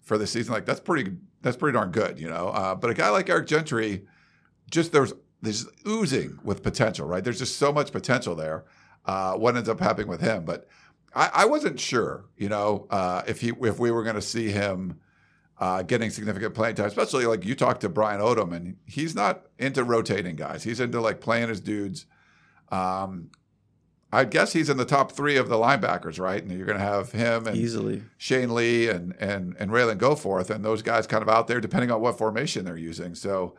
for 0.01 0.17
the 0.17 0.25
season, 0.25 0.53
like 0.53 0.65
that's 0.65 0.79
pretty 0.79 1.11
that's 1.41 1.57
pretty 1.57 1.75
darn 1.75 1.91
good. 1.91 2.19
You 2.19 2.29
know, 2.29 2.49
uh, 2.49 2.75
but 2.75 2.89
a 2.89 2.93
guy 2.93 3.09
like 3.09 3.29
Eric 3.29 3.47
Gentry, 3.47 4.05
just 4.71 4.91
there's 4.93 5.13
there's 5.41 5.67
oozing 5.85 6.39
with 6.43 6.63
potential, 6.63 7.07
right? 7.07 7.23
There's 7.23 7.39
just 7.39 7.57
so 7.57 7.73
much 7.73 7.91
potential 7.91 8.35
there. 8.35 8.65
Uh, 9.05 9.33
what 9.33 9.55
ends 9.55 9.69
up 9.69 9.79
happening 9.79 10.07
with 10.07 10.19
him, 10.19 10.43
but 10.43 10.67
I, 11.15 11.29
I 11.33 11.45
wasn't 11.45 11.79
sure, 11.79 12.25
you 12.37 12.49
know, 12.49 12.87
uh, 12.89 13.23
if 13.27 13.41
he 13.41 13.53
if 13.61 13.79
we 13.79 13.91
were 13.91 14.03
going 14.03 14.15
to 14.15 14.21
see 14.21 14.49
him 14.49 14.99
uh, 15.59 15.81
getting 15.81 16.09
significant 16.09 16.53
playing 16.53 16.75
time, 16.75 16.85
especially 16.85 17.25
like 17.25 17.43
you 17.43 17.55
talked 17.55 17.81
to 17.81 17.89
Brian 17.89 18.21
Odom, 18.21 18.55
and 18.55 18.77
he's 18.85 19.15
not 19.15 19.47
into 19.57 19.83
rotating 19.83 20.35
guys. 20.35 20.63
He's 20.63 20.79
into 20.79 21.01
like 21.01 21.19
playing 21.19 21.49
his 21.49 21.61
dudes. 21.61 22.05
Um, 22.69 23.31
I 24.11 24.23
guess 24.23 24.53
he's 24.53 24.69
in 24.69 24.77
the 24.77 24.85
top 24.85 25.11
three 25.11 25.35
of 25.35 25.49
the 25.49 25.55
linebackers, 25.55 26.19
right? 26.19 26.41
And 26.41 26.51
you're 26.51 26.65
going 26.65 26.77
to 26.77 26.83
have 26.83 27.11
him 27.11 27.47
and 27.47 27.57
easily 27.57 28.03
Shane 28.17 28.53
Lee 28.53 28.87
and 28.87 29.15
and 29.19 29.55
and 29.59 29.71
Ralen 29.71 29.97
Goforth, 29.97 30.49
and 30.49 30.63
those 30.63 30.81
guys 30.81 31.07
kind 31.07 31.21
of 31.21 31.29
out 31.29 31.47
there, 31.47 31.59
depending 31.59 31.91
on 31.91 32.01
what 32.01 32.17
formation 32.17 32.63
they're 32.63 32.77
using. 32.77 33.15
So, 33.15 33.55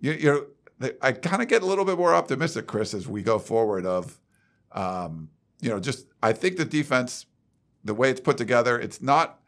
you, 0.00 0.12
you 0.12 0.48
know, 0.80 0.90
I 1.02 1.12
kind 1.12 1.42
of 1.42 1.48
get 1.48 1.62
a 1.62 1.66
little 1.66 1.84
bit 1.84 1.98
more 1.98 2.14
optimistic, 2.14 2.66
Chris, 2.66 2.94
as 2.94 3.06
we 3.06 3.22
go 3.22 3.38
forward. 3.38 3.84
Of, 3.84 4.18
um, 4.72 5.28
you 5.60 5.68
know, 5.68 5.80
just 5.80 6.06
I 6.22 6.32
think 6.32 6.56
the 6.56 6.64
defense, 6.64 7.26
the 7.84 7.94
way 7.94 8.10
it's 8.10 8.20
put 8.20 8.38
together, 8.38 8.78
it's 8.78 9.02
not 9.02 9.40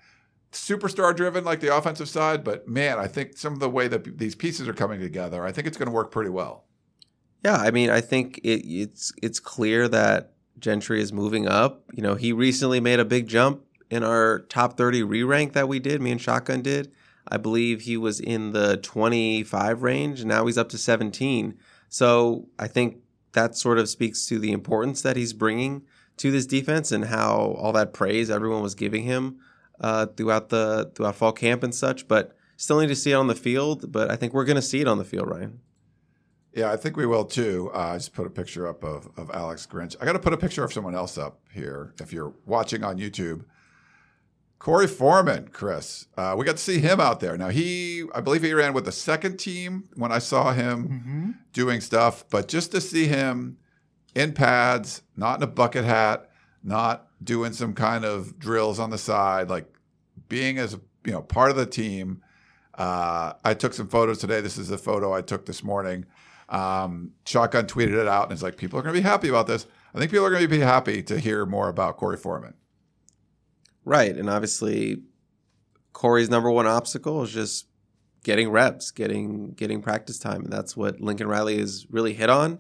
superstar 0.57 1.15
driven 1.15 1.45
like 1.45 1.61
the 1.61 1.75
offensive 1.75 2.09
side, 2.09 2.45
but 2.45 2.69
man, 2.69 2.99
I 2.99 3.07
think 3.07 3.37
some 3.37 3.53
of 3.53 3.61
the 3.61 3.71
way 3.71 3.89
that 3.89 4.19
these 4.19 4.35
pieces 4.35 4.69
are 4.69 4.73
coming 4.73 5.01
together, 5.01 5.45
I 5.45 5.53
think 5.53 5.67
it's 5.67 5.77
going 5.77 5.87
to 5.87 5.95
work 5.95 6.11
pretty 6.11 6.31
well. 6.31 6.65
Yeah, 7.45 7.57
I 7.57 7.71
mean, 7.71 7.91
I 7.91 8.01
think 8.01 8.39
it, 8.39 8.67
it's 8.67 9.13
it's 9.23 9.39
clear 9.39 9.89
that 9.89 10.33
Gentry 10.59 11.01
is 11.01 11.13
moving 11.13 11.47
up. 11.47 11.85
You 11.93 12.03
know, 12.03 12.15
he 12.15 12.33
recently 12.33 12.81
made 12.81 12.99
a 12.99 13.05
big 13.05 13.29
jump 13.29 13.63
in 13.91 14.03
our 14.03 14.41
top 14.41 14.77
30 14.77 15.03
re 15.03 15.23
rank 15.23 15.53
that 15.53 15.69
we 15.69 15.79
did, 15.79 16.01
me 16.01 16.11
and 16.11 16.21
Shotgun 16.21 16.63
did. 16.63 16.91
I 17.29 17.37
believe 17.37 17.83
he 17.83 17.97
was 17.97 18.21
in 18.21 18.53
the 18.53 18.77
25 18.77 19.83
range. 19.83 20.21
And 20.21 20.29
now 20.29 20.47
he's 20.47 20.59
up 20.59 20.69
to 20.71 20.79
17. 20.79 21.59
So 21.89 22.49
I 22.59 22.69
think 22.69 22.99
that 23.33 23.57
sort 23.57 23.79
of 23.79 23.89
speaks 23.89 24.27
to 24.27 24.39
the 24.39 24.53
importance 24.53 25.03
that 25.03 25.17
he's 25.17 25.33
bringing 25.33 25.83
to 26.19 26.31
this 26.31 26.47
defense 26.47 26.93
and 26.93 27.07
how 27.07 27.57
all 27.59 27.73
that 27.73 27.93
praise 27.93 28.31
everyone 28.31 28.63
was 28.63 28.75
giving 28.75 29.05
him 29.05 29.39
uh, 29.81 30.07
throughout 30.07 30.49
the 30.49 30.91
throughout 30.95 31.17
fall 31.17 31.33
camp 31.33 31.63
and 31.63 31.75
such. 31.75 32.09
But 32.09 32.37
still 32.57 32.81
need 32.81 32.89
to 32.89 32.97
see 32.97 33.13
it 33.13 33.15
on 33.15 33.27
the 33.27 33.35
field. 33.35 33.93
But 33.93 34.11
I 34.11 34.17
think 34.17 34.35
we're 34.35 34.45
going 34.45 34.57
to 34.57 34.63
see 34.63 34.81
it 34.81 34.89
on 34.89 34.99
the 34.99 35.05
field, 35.05 35.29
Ryan. 35.29 35.61
Yeah, 36.53 36.73
I 36.73 36.77
think 36.77 36.97
we 36.97 37.05
will 37.05 37.27
too. 37.27 37.71
Uh, 37.75 37.79
I 37.79 37.97
just 37.99 38.15
put 38.15 38.27
a 38.27 38.31
picture 38.31 38.67
up 38.67 38.83
of, 38.83 39.11
of 39.19 39.31
Alex 39.35 39.67
Grinch. 39.71 39.95
I 40.01 40.07
got 40.07 40.15
to 40.15 40.19
put 40.19 40.33
a 40.33 40.39
picture 40.39 40.65
of 40.65 40.73
someone 40.73 40.95
else 40.95 41.19
up 41.19 41.39
here. 41.53 41.93
If 42.01 42.15
you're 42.15 42.33
watching 42.47 42.83
on 42.83 42.97
YouTube, 42.97 43.45
Korey 44.59 44.89
Foreman, 44.89 45.49
Chris, 45.49 46.07
uh, 46.17 46.35
we 46.37 46.47
got 46.47 46.57
to 46.57 46.63
see 46.63 46.79
him 46.79 46.99
out 46.99 47.21
there. 47.21 47.37
Now 47.37 47.49
he, 47.49 48.05
I 48.15 48.23
believe 48.23 48.43
he 48.43 48.55
ran 48.55 48.73
with 48.73 48.87
the 48.87 48.93
second 48.93 49.37
team 49.37 49.91
when 49.97 50.11
I 50.11 50.19
saw 50.19 50.53
him 50.53 50.89
mm-hmm. 50.89 51.31
doing 51.53 51.83
stuff. 51.83 52.25
But 52.31 52.49
just 52.49 52.73
to 52.73 52.81
see 52.81 53.07
him 53.07 53.59
in 54.15 54.33
pads, 54.33 55.03
not 55.15 55.37
in 55.37 55.43
a 55.43 55.47
bucket 55.47 55.85
hat, 55.85 56.31
not 56.65 57.06
doing 57.23 57.53
some 57.53 57.75
kind 57.75 58.05
of 58.05 58.39
drills 58.39 58.79
on 58.79 58.91
the 58.91 58.99
side, 58.99 59.49
like 59.49 59.67
being 60.29 60.59
as 60.59 60.77
you 61.05 61.13
know 61.13 61.23
part 61.23 61.51
of 61.51 61.57
the 61.57 61.67
team. 61.67 62.23
Uh, 62.75 63.33
I 63.45 63.55
took 63.55 63.73
some 63.73 63.89
photos 63.89 64.19
today. 64.19 64.41
This 64.41 64.59
is 64.59 64.71
a 64.71 64.79
photo 64.79 65.15
I 65.15 65.23
took 65.23 65.47
this 65.47 65.65
morning. 65.65 66.05
Um, 66.49 67.13
Shotgun 67.25 67.67
tweeted 67.67 68.01
it 68.01 68.07
out, 68.07 68.25
and 68.25 68.33
it's 68.33 68.43
like 68.43 68.57
people 68.57 68.79
are 68.79 68.83
going 68.83 68.95
to 68.95 69.01
be 69.01 69.07
happy 69.07 69.29
about 69.29 69.47
this. 69.47 69.67
I 69.95 69.99
think 69.99 70.11
people 70.11 70.27
are 70.27 70.31
going 70.31 70.43
to 70.43 70.49
be 70.49 70.61
happy 70.61 71.03
to 71.05 71.19
hear 71.19 71.47
more 71.47 71.69
about 71.69 71.99
Korey 71.99 72.19
Foreman. 72.19 72.55
Right, 73.85 74.15
and 74.17 74.29
obviously, 74.29 75.03
Korey's 75.95 76.29
number 76.29 76.51
one 76.51 76.67
obstacle 76.67 77.23
is 77.23 77.33
just 77.33 77.67
getting 78.25 78.51
reps, 78.51 78.91
getting 78.91 79.53
getting 79.53 79.81
practice 79.81 80.19
time, 80.19 80.43
and 80.43 80.53
that's 80.53 80.77
what 80.77 81.01
Lincoln 81.01 81.29
Riley 81.29 81.59
has 81.59 81.87
really 81.91 82.13
hit 82.13 82.29
on. 82.29 82.59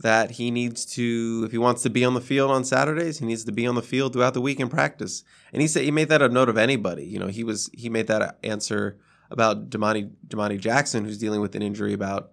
That 0.00 0.32
he 0.32 0.50
needs 0.50 0.84
to, 0.96 1.42
if 1.46 1.52
he 1.52 1.58
wants 1.58 1.82
to 1.82 1.90
be 1.90 2.04
on 2.04 2.14
the 2.14 2.20
field 2.20 2.50
on 2.50 2.64
Saturdays, 2.64 3.20
he 3.20 3.26
needs 3.26 3.44
to 3.44 3.52
be 3.52 3.66
on 3.68 3.76
the 3.76 3.82
field 3.82 4.12
throughout 4.12 4.34
the 4.34 4.40
week 4.40 4.58
in 4.58 4.68
practice. 4.68 5.22
And 5.52 5.62
he 5.62 5.68
said 5.68 5.84
he 5.84 5.92
made 5.92 6.08
that 6.08 6.20
a 6.20 6.28
note 6.28 6.48
of 6.48 6.58
anybody. 6.58 7.04
You 7.04 7.20
know, 7.20 7.28
he 7.28 7.44
was 7.44 7.70
he 7.72 7.88
made 7.88 8.08
that 8.08 8.38
answer 8.42 8.98
about 9.30 9.70
Domani 9.70 10.10
Domani 10.26 10.58
Jackson, 10.58 11.04
who's 11.04 11.18
dealing 11.18 11.40
with 11.40 11.54
an 11.54 11.62
injury. 11.62 11.92
About 11.92 12.32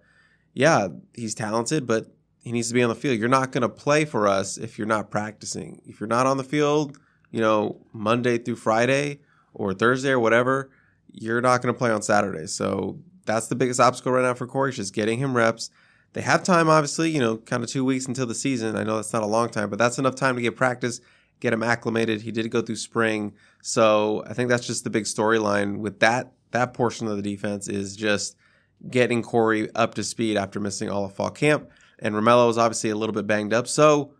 yeah, 0.52 0.88
he's 1.14 1.34
talented, 1.34 1.86
but 1.86 2.06
he 2.42 2.52
needs 2.52 2.68
to 2.68 2.74
be 2.74 2.82
on 2.82 2.88
the 2.88 2.94
field. 2.94 3.18
You're 3.18 3.28
not 3.28 3.52
going 3.52 3.62
to 3.62 3.68
play 3.68 4.04
for 4.04 4.26
us 4.26 4.56
if 4.56 4.78
you're 4.78 4.86
not 4.86 5.10
practicing. 5.10 5.80
If 5.84 6.00
you're 6.00 6.08
not 6.08 6.26
on 6.26 6.38
the 6.38 6.44
field, 6.44 6.98
you 7.30 7.40
know, 7.40 7.80
Monday 7.92 8.38
through 8.38 8.56
Friday 8.56 9.20
or 9.54 9.74
Thursday 9.74 10.10
or 10.10 10.18
whatever, 10.20 10.70
you're 11.12 11.40
not 11.40 11.62
going 11.62 11.72
to 11.72 11.78
play 11.78 11.90
on 11.90 12.02
Saturday. 12.02 12.46
So 12.46 12.98
that's 13.26 13.48
the 13.48 13.56
biggest 13.56 13.80
obstacle 13.80 14.12
right 14.12 14.22
now 14.22 14.34
for 14.34 14.46
Korey, 14.46 14.72
just 14.72 14.94
getting 14.94 15.18
him 15.18 15.36
reps. 15.36 15.70
They 16.12 16.22
have 16.22 16.42
time, 16.42 16.68
obviously, 16.68 17.10
you 17.10 17.20
know, 17.20 17.36
kind 17.36 17.62
of 17.62 17.70
two 17.70 17.84
weeks 17.84 18.06
until 18.06 18.26
the 18.26 18.34
season. 18.34 18.76
I 18.76 18.82
know 18.82 18.96
that's 18.96 19.12
not 19.12 19.22
a 19.22 19.26
long 19.26 19.48
time, 19.48 19.70
but 19.70 19.78
that's 19.78 19.98
enough 19.98 20.16
time 20.16 20.36
to 20.36 20.42
get 20.42 20.56
practice, 20.56 21.00
get 21.38 21.52
him 21.52 21.62
acclimated. 21.62 22.22
He 22.22 22.32
did 22.32 22.50
go 22.50 22.62
through 22.62 22.76
spring. 22.76 23.34
So 23.62 24.24
I 24.26 24.34
think 24.34 24.48
that's 24.48 24.66
just 24.66 24.84
the 24.84 24.90
big 24.90 25.04
storyline 25.04 25.78
with 25.78 26.00
that 26.00 26.32
that 26.52 26.74
portion 26.74 27.06
of 27.06 27.16
the 27.16 27.22
defense 27.22 27.68
is 27.68 27.94
just 27.94 28.36
getting 28.88 29.22
Korey 29.22 29.70
up 29.74 29.94
to 29.94 30.02
speed 30.02 30.36
after 30.36 30.58
missing 30.58 30.90
all 30.90 31.04
of 31.04 31.14
fall 31.14 31.30
camp. 31.30 31.70
And 32.00 32.14
Romello 32.14 32.50
is 32.50 32.58
obviously 32.58 32.90
a 32.90 32.96
little 32.96 33.14
bit 33.14 33.26
banged 33.26 33.52
up. 33.52 33.68
So 33.68 34.14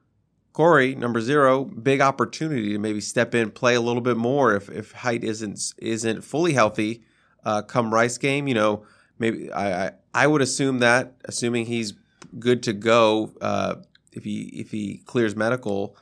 Korey, 0.53 0.97
number 0.97 1.21
zero, 1.21 1.65
big 1.65 2.01
opportunity 2.01 2.73
to 2.73 2.79
maybe 2.79 3.01
step 3.01 3.35
in, 3.35 3.51
play 3.51 3.75
a 3.75 3.81
little 3.81 4.03
bit 4.03 4.17
more 4.17 4.55
if 4.55 4.69
if 4.69 4.93
height 4.93 5.25
isn't 5.25 5.75
isn't 5.79 6.23
fully 6.23 6.53
healthy. 6.53 7.03
Uh, 7.45 7.63
come 7.63 7.93
Rice 7.93 8.19
game, 8.19 8.47
you 8.47 8.55
know, 8.55 8.85
maybe 9.21 9.53
I, 9.53 9.87
I, 9.87 9.93
I 10.13 10.27
would 10.27 10.43
assume 10.43 10.81
that, 10.81 11.15
assuming 11.25 11.67
he's 11.67 11.95
good 12.39 12.65
to 12.65 12.73
go, 12.73 13.33
uh, 13.41 13.77
if 14.13 14.25
he 14.25 14.41
if 14.55 14.73
he 14.73 15.03
clears 15.05 15.37
medical, 15.37 15.97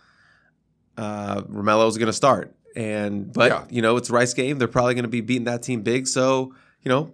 uh, 0.96 1.42
Romello 1.42 1.86
is 1.88 1.98
going 1.98 2.06
to 2.06 2.12
start. 2.14 2.54
And 2.74 3.30
but 3.32 3.50
yeah. 3.50 3.64
you 3.68 3.82
know 3.82 3.96
it's 3.98 4.08
Rice 4.08 4.32
game; 4.32 4.58
they're 4.58 4.68
probably 4.68 4.94
going 4.94 5.04
to 5.04 5.08
be 5.08 5.20
beating 5.20 5.44
that 5.44 5.62
team 5.62 5.82
big. 5.82 6.06
So 6.06 6.54
you 6.82 6.88
know, 6.88 7.12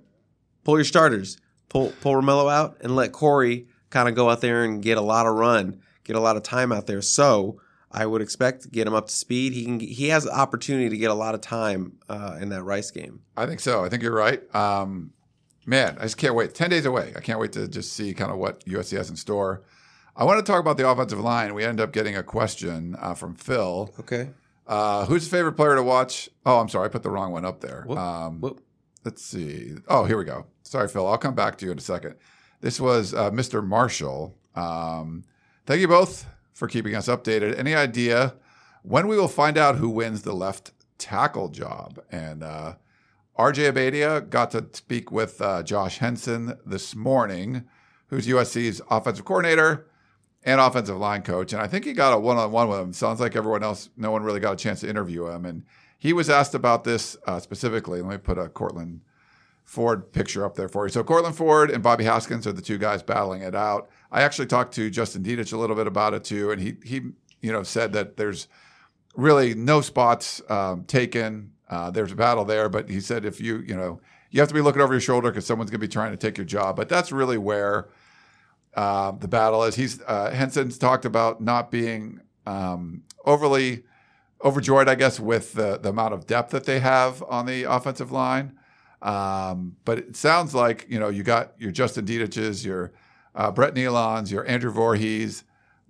pull 0.63 0.77
your 0.77 0.85
starters, 0.85 1.39
pull 1.69 1.93
pull 2.01 2.15
Romello 2.15 2.53
out, 2.53 2.77
and 2.81 2.95
let 2.95 3.11
Korey 3.11 3.67
kind 3.91 4.09
of 4.09 4.15
go 4.15 4.31
out 4.31 4.41
there 4.41 4.63
and 4.63 4.81
get 4.81 4.99
a 4.99 5.03
lot 5.03 5.27
of 5.27 5.35
run 5.35 5.81
get 6.05 6.17
a 6.17 6.21
lot 6.21 6.37
of 6.37 6.43
time 6.43 6.71
out 6.71 6.87
there. 6.87 7.03
So 7.03 7.61
I 7.91 8.07
would 8.07 8.23
expect 8.23 8.63
to 8.63 8.69
get 8.69 8.87
him 8.87 8.95
up 8.95 9.09
to 9.09 9.13
speed. 9.13 9.53
He 9.53 9.65
can 9.65 9.81
he 9.81 10.09
has 10.09 10.25
the 10.25 10.37
opportunity 10.37 10.91
to 10.91 10.97
get 10.97 11.11
a 11.11 11.15
lot 11.15 11.35
of 11.35 11.41
time 11.41 11.99
uh, 12.09 12.39
in 12.41 12.51
that 12.51 12.63
Rice 12.63 12.91
game. 12.91 13.21
I 13.37 13.47
think 13.47 13.61
so. 13.61 13.85
I 13.85 13.89
think 13.89 14.03
you're 14.03 14.15
right. 14.15 14.43
Um, 14.55 15.13
man, 15.67 15.97
I 15.99 16.03
just 16.03 16.17
can't 16.17 16.35
wait. 16.35 16.55
Ten 16.55 16.71
days 16.71 16.87
away. 16.87 17.13
I 17.17 17.21
can't 17.21 17.39
wait 17.39 17.53
to 17.53 17.69
just 17.69 17.93
see 17.93 18.15
kind 18.15 18.31
of 18.31 18.39
what 18.39 18.65
USC 18.65 18.97
has 18.97 19.11
in 19.11 19.17
store. 19.17 19.63
I 20.17 20.25
want 20.25 20.45
to 20.45 20.51
talk 20.51 20.61
about 20.61 20.77
the 20.77 20.89
offensive 20.89 21.19
line. 21.19 21.55
We 21.55 21.65
end 21.65 21.81
up 21.81 21.93
getting 21.93 22.17
a 22.17 22.23
question 22.23 22.97
uh, 23.01 23.15
from 23.15 23.35
Phil. 23.35 23.93
Okay. 23.99 24.31
Uh, 24.67 25.05
who's 25.07 25.25
your 25.25 25.39
favorite 25.39 25.55
player 25.55 25.75
to 25.75 25.83
watch? 25.83 26.29
Oh, 26.47 26.59
I'm 26.59 26.69
sorry, 26.69 26.87
I 26.87 26.89
put 26.89 27.03
the 27.03 27.11
wrong 27.11 27.33
one 27.33 27.45
up 27.45 27.61
there. 27.61 27.85
Whoop, 27.87 27.99
um, 27.99 28.41
whoop. 28.41 28.63
Let's 29.05 29.23
see. 29.23 29.75
Oh, 29.89 30.05
here 30.05 30.17
we 30.17 30.25
go. 30.25 30.47
Sorry, 30.63 30.89
Phil. 30.89 31.07
I'll 31.07 31.19
come 31.19 31.35
back 31.35 31.59
to 31.59 31.67
you 31.67 31.73
in 31.73 31.79
a 31.79 31.83
second. 31.83 32.15
This 32.61 32.81
was 32.81 33.13
uh, 33.13 33.31
Mr. 33.31 33.67
Marshall. 33.67 34.35
Um, 34.55 35.25
Thank 35.67 35.81
you 35.81 35.89
both 35.89 36.27
for 36.53 36.69
keeping 36.69 36.95
us 36.95 37.09
updated. 37.09 37.59
Any 37.59 37.75
idea 37.75 38.35
when 38.83 39.09
we 39.09 39.17
will 39.17 39.29
find 39.29 39.57
out 39.57 39.77
who 39.77 39.89
wins 39.89 40.23
the 40.23 40.35
left 40.35 40.73
tackle 40.99 41.49
job? 41.49 42.01
And 42.13 42.43
uh, 42.43 42.75
RJ 43.39 43.73
Abadia 43.73 44.29
got 44.29 44.53
to 44.53 44.67
speak 44.73 45.11
with 45.11 45.41
uh, 45.41 45.63
Josh 45.63 45.99
Henson 45.99 46.57
this 46.65 46.95
morning, 46.95 47.65
who's 48.07 48.29
USC's 48.29 48.81
offensive 48.91 49.25
coordinator 49.25 49.87
and 50.45 50.61
offensive 50.61 50.97
line 50.97 51.23
coach. 51.23 51.53
And 51.53 51.61
I 51.61 51.67
think 51.67 51.85
he 51.85 51.95
got 51.95 52.13
a 52.13 52.19
one 52.19 52.37
on 52.37 52.53
one 52.53 52.69
with 52.69 52.79
him. 52.79 52.93
Sounds 52.93 53.19
like 53.19 53.35
everyone 53.35 53.65
else, 53.65 53.91
no 53.97 54.13
one 54.13 54.23
really 54.23 54.41
got 54.41 54.53
a 54.53 54.57
chance 54.57 54.81
to 54.81 54.89
interview 54.89 55.27
him. 55.27 55.45
And 55.45 55.65
he 55.99 56.13
was 56.13 56.31
asked 56.31 56.55
about 56.55 56.85
this 56.85 57.17
uh, 57.27 57.41
specifically. 57.41 58.03
Let 58.03 58.11
me 58.11 58.19
put 58.19 58.39
a 58.39 58.49
Courtland 58.49 59.01
Ford 59.65 60.13
picture 60.13 60.45
up 60.45 60.55
there 60.55 60.69
for 60.69 60.87
you. 60.87 60.93
So 60.93 61.03
Courtland 61.03 61.35
Ford 61.37 61.71
and 61.71 61.83
Bobby 61.83 62.05
Haskins 62.05 62.47
are 62.47 62.53
the 62.53 62.63
two 62.63 62.79
guys 62.79 63.03
battling 63.03 63.43
it 63.43 63.55
out. 63.55 63.89
I 64.13 64.23
actually 64.23 64.47
talked 64.47 64.75
to 64.75 64.91
Justin 64.91 65.25
Dedich 65.25 65.53
a 65.53 65.57
little 65.57 65.75
bit 65.75 65.87
about 65.87 66.15
it 66.15 66.23
too, 66.23 66.51
and 66.53 66.61
he 66.61 66.77
he 66.85 67.01
you 67.41 67.51
know 67.51 67.63
said 67.63 67.93
that 67.95 68.17
there's 68.17 68.47
really 69.15 69.55
no 69.55 69.81
spots 69.81 70.43
um, 70.49 70.85
taken. 70.85 71.53
Uh, 71.69 71.91
there's 71.91 72.13
a 72.13 72.17
battle 72.17 72.45
there, 72.45 72.69
but 72.69 72.89
he 72.89 73.01
said 73.01 73.25
if 73.25 73.41
you 73.41 73.59
you 73.59 73.75
know 73.75 74.01
you 74.31 74.41
have 74.41 74.49
to 74.49 74.55
be 74.55 74.61
looking 74.61 74.83
over 74.83 74.93
your 74.93 75.01
shoulder 75.01 75.31
because 75.31 75.47
someone's 75.47 75.71
going 75.71 75.81
to 75.81 75.87
be 75.87 75.93
trying 75.93 76.11
to 76.11 76.17
take 76.17 76.37
your 76.37 76.45
job. 76.45 76.77
But 76.77 76.89
that's 76.89 77.13
really 77.13 77.39
where 77.39 77.89
uh, 78.75 79.13
the 79.13 79.29
battle 79.29 79.63
is. 79.65 79.77
He's 79.77 80.01
uh, 80.03 80.31
Henson's 80.31 80.79
talked 80.79 81.05
about 81.05 81.41
not 81.41 81.71
being 81.71 82.21
um, 82.47 83.03
overly 83.25 83.85
overjoyed, 84.45 84.89
I 84.89 84.95
guess, 84.95 85.21
with 85.21 85.55
the 85.55 85.79
the 85.79 85.91
amount 85.91 86.15
of 86.15 86.27
depth 86.27 86.51
that 86.51 86.65
they 86.65 86.81
have 86.81 87.23
on 87.29 87.47
the 87.47 87.65
offensive 87.65 88.13
line. 88.13 88.59
Um, 89.03 89.77
but 89.85 89.99
it 89.99 90.17
sounds 90.17 90.55
like 90.55 90.87
you 90.89 90.99
know 90.99 91.09
you 91.09 91.23
got 91.23 91.53
your 91.59 91.71
Justin 91.71 92.05
Dedich's, 92.05 92.65
your 92.65 92.93
uh, 93.35 93.51
Brett 93.51 93.75
Neilons, 93.75 94.31
your 94.31 94.47
Andrew 94.47 94.71
Voorhees, 94.71 95.45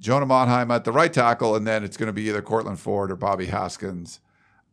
Jonah 0.05 0.27
Monheim 0.27 0.71
at 0.71 0.85
the 0.85 0.93
right 0.93 1.11
tackle, 1.11 1.57
and 1.57 1.67
then 1.67 1.83
it's 1.83 1.97
going 1.97 2.09
to 2.09 2.13
be 2.13 2.29
either 2.29 2.43
Courtland 2.43 2.79
Ford 2.79 3.11
or 3.11 3.17
Bobby 3.17 3.47
Haskins 3.47 4.21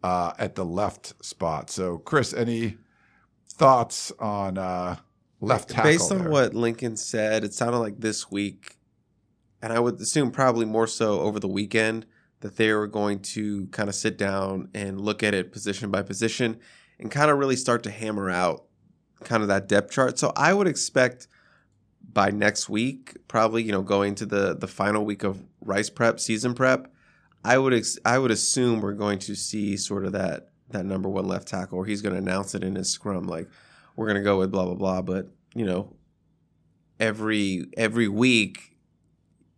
uh, 0.04 0.34
at 0.38 0.56
the 0.56 0.65
left 0.65 1.24
spot. 1.24 1.70
So, 1.70 2.00
Chris, 2.00 2.34
any 2.34 2.76
thoughts 3.48 4.12
on 4.20 4.58
uh, 4.58 4.98
left 5.39 5.70
tackle? 5.70 5.89
Based 5.89 6.12
on 6.12 6.17
there? 6.17 6.30
what 6.30 6.54
Lincoln 6.54 6.98
said, 6.98 7.46
it 7.46 7.54
sounded 7.54 7.78
like 7.78 8.02
this 8.02 8.30
week, 8.30 8.76
and 9.62 9.72
I 9.72 9.80
would 9.80 10.02
assume 10.02 10.32
probably 10.32 10.65
more 10.65 10.86
so 10.86 11.22
over 11.22 11.39
the 11.39 11.48
weekend, 11.48 12.08
that 12.41 12.58
they 12.58 12.74
were 12.74 12.88
going 12.88 13.20
to 13.20 13.67
kind 13.67 13.88
of 13.88 13.96
sit 13.96 14.17
down 14.17 14.67
and 14.74 15.00
look 15.00 15.24
at 15.24 15.34
it 15.34 15.54
position 15.54 15.91
by 15.91 16.02
position 16.02 16.60
and 17.00 17.10
kind 17.10 17.32
of 17.32 17.38
really 17.38 17.56
start 17.56 17.84
to 17.84 17.91
hammer 17.91 18.30
out 18.30 18.65
kind 19.24 19.41
of 19.41 19.48
that 19.48 19.70
depth 19.70 19.94
chart. 19.94 20.20
So 20.20 20.34
I 20.36 20.54
would 20.54 20.67
expect– 20.67 21.30
by 22.13 22.30
next 22.30 22.69
week, 22.69 23.17
probably 23.28 23.63
you 23.63 23.71
know 23.71 23.82
going 23.82 24.15
to 24.15 24.26
the 24.26 24.56
the 24.56 24.67
final 24.67 25.06
week 25.06 25.24
of 25.24 25.43
Rice 25.62 25.89
prep 25.89 26.19
season 26.19 26.54
prep, 26.54 26.91
I 27.43 27.58
would 27.58 27.74
ex- 27.74 28.00
I 28.06 28.17
would 28.17 28.32
assume 28.32 28.82
we're 28.82 28.93
going 28.93 29.19
to 29.19 29.36
see 29.36 29.78
sort 29.78 30.06
of 30.06 30.13
that 30.13 30.50
that 30.69 30.86
number 30.86 31.10
one 31.10 31.28
left 31.28 31.47
tackle, 31.47 31.78
or 31.78 31.86
he's 31.86 32.02
going 32.02 32.13
to 32.13 32.21
announce 32.21 32.56
it 32.56 32.63
in 32.63 32.76
his 32.76 32.89
scrum, 32.89 33.24
like 33.24 33.50
we're 33.95 34.08
going 34.08 34.17
to 34.17 34.24
go 34.24 34.39
with 34.39 34.52
blah 34.52 34.65
blah 34.65 34.76
blah. 34.76 35.02
But 35.02 35.28
you 35.54 35.65
know, 35.65 35.93
every 37.00 37.65
every 37.78 38.08
week 38.08 38.78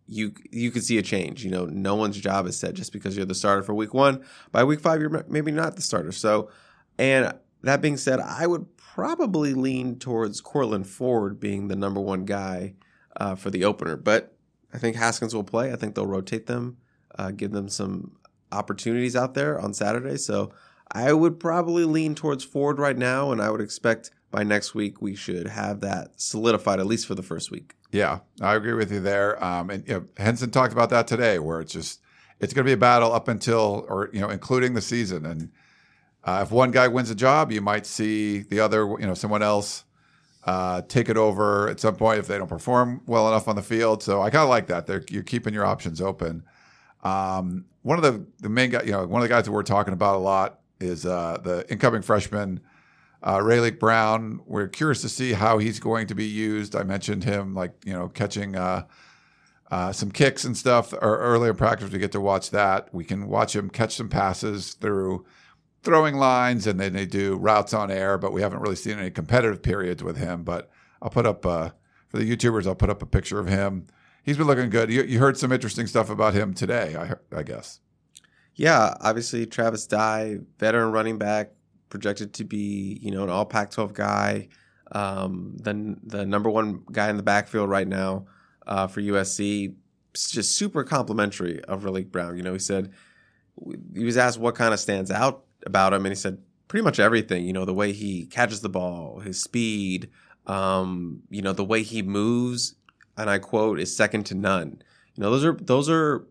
you 0.07 0.33
you 0.51 0.71
could 0.71 0.83
see 0.83 0.97
a 0.97 1.01
change. 1.01 1.43
You 1.43 1.51
know, 1.51 1.65
no 1.65 1.95
one's 1.95 2.19
job 2.19 2.47
is 2.47 2.57
set 2.57 2.73
just 2.73 2.93
because 2.93 3.15
you're 3.15 3.25
the 3.25 3.35
starter 3.35 3.63
for 3.63 3.73
week 3.73 3.93
one. 3.93 4.23
By 4.51 4.63
week 4.63 4.79
five, 4.79 5.01
you're 5.01 5.25
maybe 5.27 5.51
not 5.51 5.75
the 5.75 5.81
starter. 5.81 6.11
So, 6.11 6.49
and 6.97 7.33
that 7.61 7.81
being 7.81 7.97
said, 7.97 8.19
I 8.19 8.47
would 8.47 8.72
probably 8.93 9.53
lean 9.53 9.97
towards 9.97 10.41
Courtland 10.41 10.87
Ford 10.87 11.39
being 11.39 11.67
the 11.67 11.75
number 11.75 11.99
one 12.01 12.25
guy 12.25 12.75
uh, 13.17 13.35
for 13.35 13.49
the 13.49 13.63
opener. 13.63 13.95
But 13.95 14.35
I 14.73 14.77
think 14.77 14.95
Haskins 14.95 15.33
will 15.33 15.43
play. 15.43 15.71
I 15.71 15.75
think 15.75 15.95
they'll 15.95 16.05
rotate 16.05 16.47
them 16.47 16.77
uh, 17.17 17.31
give 17.31 17.51
them 17.51 17.69
some 17.69 18.11
opportunities 18.51 19.15
out 19.15 19.33
there 19.33 19.59
on 19.59 19.73
Saturday. 19.73 20.17
So 20.17 20.51
I 20.91 21.13
would 21.13 21.39
probably 21.39 21.85
lean 21.85 22.15
towards 22.15 22.43
Ford 22.43 22.79
right 22.79 22.97
now, 22.97 23.31
and 23.31 23.41
I 23.41 23.49
would 23.49 23.61
expect 23.61 24.11
by 24.31 24.43
next 24.43 24.73
week 24.73 25.01
we 25.01 25.15
should 25.15 25.47
have 25.47 25.79
that 25.81 26.19
solidified 26.19 26.79
at 26.79 26.85
least 26.85 27.07
for 27.07 27.15
the 27.15 27.23
first 27.23 27.51
week. 27.51 27.73
Yeah, 27.91 28.19
I 28.41 28.55
agree 28.55 28.73
with 28.73 28.91
you 28.91 28.99
there. 28.99 29.43
Um, 29.43 29.69
and 29.69 29.87
you 29.87 29.93
know, 29.93 30.05
Henson 30.17 30.49
talked 30.49 30.73
about 30.73 30.89
that 30.89 31.07
today, 31.07 31.39
where 31.39 31.61
it's 31.61 31.73
just 31.73 32.01
it's 32.39 32.53
going 32.53 32.65
to 32.65 32.69
be 32.69 32.73
a 32.73 32.77
battle 32.77 33.13
up 33.13 33.27
until 33.27 33.85
or 33.87 34.09
you 34.11 34.19
know 34.19 34.29
including 34.29 34.73
the 34.73 34.81
season. 34.81 35.25
And 35.25 35.51
uh, 36.23 36.41
if 36.43 36.51
one 36.51 36.71
guy 36.71 36.87
wins 36.87 37.09
a 37.09 37.15
job, 37.15 37.51
you 37.51 37.61
might 37.61 37.85
see 37.85 38.39
the 38.39 38.59
other, 38.59 38.85
you 38.99 39.05
know, 39.05 39.13
someone 39.13 39.43
else 39.43 39.83
uh, 40.45 40.81
take 40.83 41.09
it 41.09 41.17
over 41.17 41.69
at 41.69 41.79
some 41.79 41.95
point 41.95 42.19
if 42.19 42.27
they 42.27 42.37
don't 42.37 42.47
perform 42.47 43.01
well 43.05 43.27
enough 43.27 43.47
on 43.47 43.55
the 43.55 43.61
field. 43.61 44.03
So 44.03 44.21
I 44.21 44.29
kind 44.29 44.43
of 44.43 44.49
like 44.49 44.67
that. 44.67 44.85
They're, 44.85 45.03
you're 45.09 45.23
keeping 45.23 45.53
your 45.53 45.65
options 45.65 46.01
open. 46.01 46.43
Um, 47.03 47.65
one 47.81 47.97
of 47.97 48.03
the 48.03 48.25
the 48.39 48.49
main 48.49 48.69
guy, 48.69 48.83
you 48.83 48.91
know, 48.91 49.05
one 49.05 49.21
of 49.21 49.27
the 49.27 49.33
guys 49.33 49.45
that 49.45 49.51
we're 49.51 49.63
talking 49.63 49.93
about 49.93 50.15
a 50.15 50.19
lot 50.19 50.59
is 50.79 51.05
uh, 51.05 51.37
the 51.43 51.69
incoming 51.69 52.01
freshman 52.01 52.61
uh, 53.21 53.37
Raleek 53.37 53.79
Brown. 53.79 54.41
We're 54.45 54.67
curious 54.67 55.01
to 55.01 55.09
see 55.09 55.33
how 55.33 55.57
he's 55.57 55.79
going 55.79 56.07
to 56.07 56.15
be 56.15 56.25
used. 56.25 56.75
I 56.75 56.83
mentioned 56.83 57.23
him, 57.23 57.53
like 57.53 57.73
you 57.85 57.93
know, 57.93 58.09
catching 58.09 58.55
uh, 58.55 58.85
uh, 59.71 59.91
some 59.91 60.11
kicks 60.11 60.43
and 60.43 60.55
stuff 60.55 60.93
or 60.93 61.17
early 61.19 61.49
in 61.49 61.55
practice. 61.55 61.91
We 61.91 61.99
get 61.99 62.11
to 62.13 62.21
watch 62.21 62.51
that. 62.51 62.93
We 62.93 63.03
can 63.03 63.27
watch 63.27 63.55
him 63.55 63.69
catch 63.69 63.95
some 63.95 64.09
passes 64.09 64.73
through 64.73 65.25
throwing 65.83 66.15
lines, 66.15 66.65
and 66.65 66.79
then 66.79 66.93
they 66.93 67.05
do 67.05 67.35
routes 67.35 67.73
on 67.73 67.91
air. 67.91 68.17
But 68.17 68.33
we 68.33 68.41
haven't 68.41 68.61
really 68.61 68.75
seen 68.75 68.97
any 68.99 69.11
competitive 69.11 69.61
periods 69.61 70.03
with 70.03 70.17
him. 70.17 70.43
But 70.43 70.69
I'll 71.01 71.09
put 71.09 71.25
up 71.25 71.45
uh, 71.45 71.69
for 72.07 72.17
the 72.17 72.29
YouTubers. 72.29 72.65
I'll 72.65 72.75
put 72.75 72.89
up 72.89 73.01
a 73.01 73.05
picture 73.05 73.39
of 73.39 73.47
him. 73.47 73.87
He's 74.23 74.37
been 74.37 74.47
looking 74.47 74.69
good. 74.69 74.89
You, 74.89 75.03
you 75.03 75.19
heard 75.19 75.37
some 75.37 75.51
interesting 75.51 75.85
stuff 75.85 76.09
about 76.09 76.33
him 76.33 76.53
today. 76.53 76.95
I, 76.95 77.37
I 77.37 77.43
guess. 77.43 77.81
Yeah, 78.55 78.95
obviously 79.01 79.45
Travis 79.45 79.87
Dye, 79.87 80.37
veteran 80.59 80.91
running 80.91 81.17
back, 81.17 81.51
projected 81.89 82.33
to 82.33 82.43
be 82.43 82.99
you 83.01 83.11
know 83.11 83.23
an 83.23 83.29
All 83.29 83.45
Pac-12 83.45 83.93
guy, 83.93 84.47
um, 84.91 85.57
the 85.59 85.97
the 86.03 86.25
number 86.25 86.49
one 86.49 86.83
guy 86.91 87.09
in 87.09 87.17
the 87.17 87.23
backfield 87.23 87.69
right 87.69 87.87
now 87.87 88.25
uh, 88.67 88.87
for 88.87 89.01
USC. 89.01 89.75
It's 90.13 90.29
just 90.29 90.55
super 90.55 90.83
complimentary 90.83 91.63
of 91.63 91.83
Raleek 91.83 92.11
Brown. 92.11 92.37
You 92.37 92.43
know, 92.43 92.53
he 92.53 92.59
said 92.59 92.91
he 93.95 94.03
was 94.03 94.17
asked 94.17 94.37
what 94.37 94.55
kind 94.55 94.73
of 94.73 94.79
stands 94.79 95.09
out 95.09 95.43
about 95.65 95.93
him, 95.93 96.05
and 96.05 96.11
he 96.11 96.15
said 96.15 96.39
pretty 96.67 96.83
much 96.83 96.99
everything. 96.99 97.45
You 97.45 97.53
know, 97.53 97.65
the 97.65 97.73
way 97.73 97.91
he 97.91 98.25
catches 98.25 98.61
the 98.61 98.69
ball, 98.69 99.19
his 99.19 99.41
speed, 99.41 100.09
um, 100.47 101.21
you 101.29 101.41
know, 101.41 101.53
the 101.53 101.63
way 101.63 101.83
he 101.83 102.01
moves, 102.01 102.75
and 103.17 103.29
I 103.29 103.39
quote, 103.39 103.79
is 103.79 103.95
second 103.95 104.25
to 104.27 104.35
none. 104.35 104.81
You 105.15 105.23
know, 105.23 105.31
those 105.31 105.45
are 105.45 105.53
those 105.53 105.89
are 105.89 106.25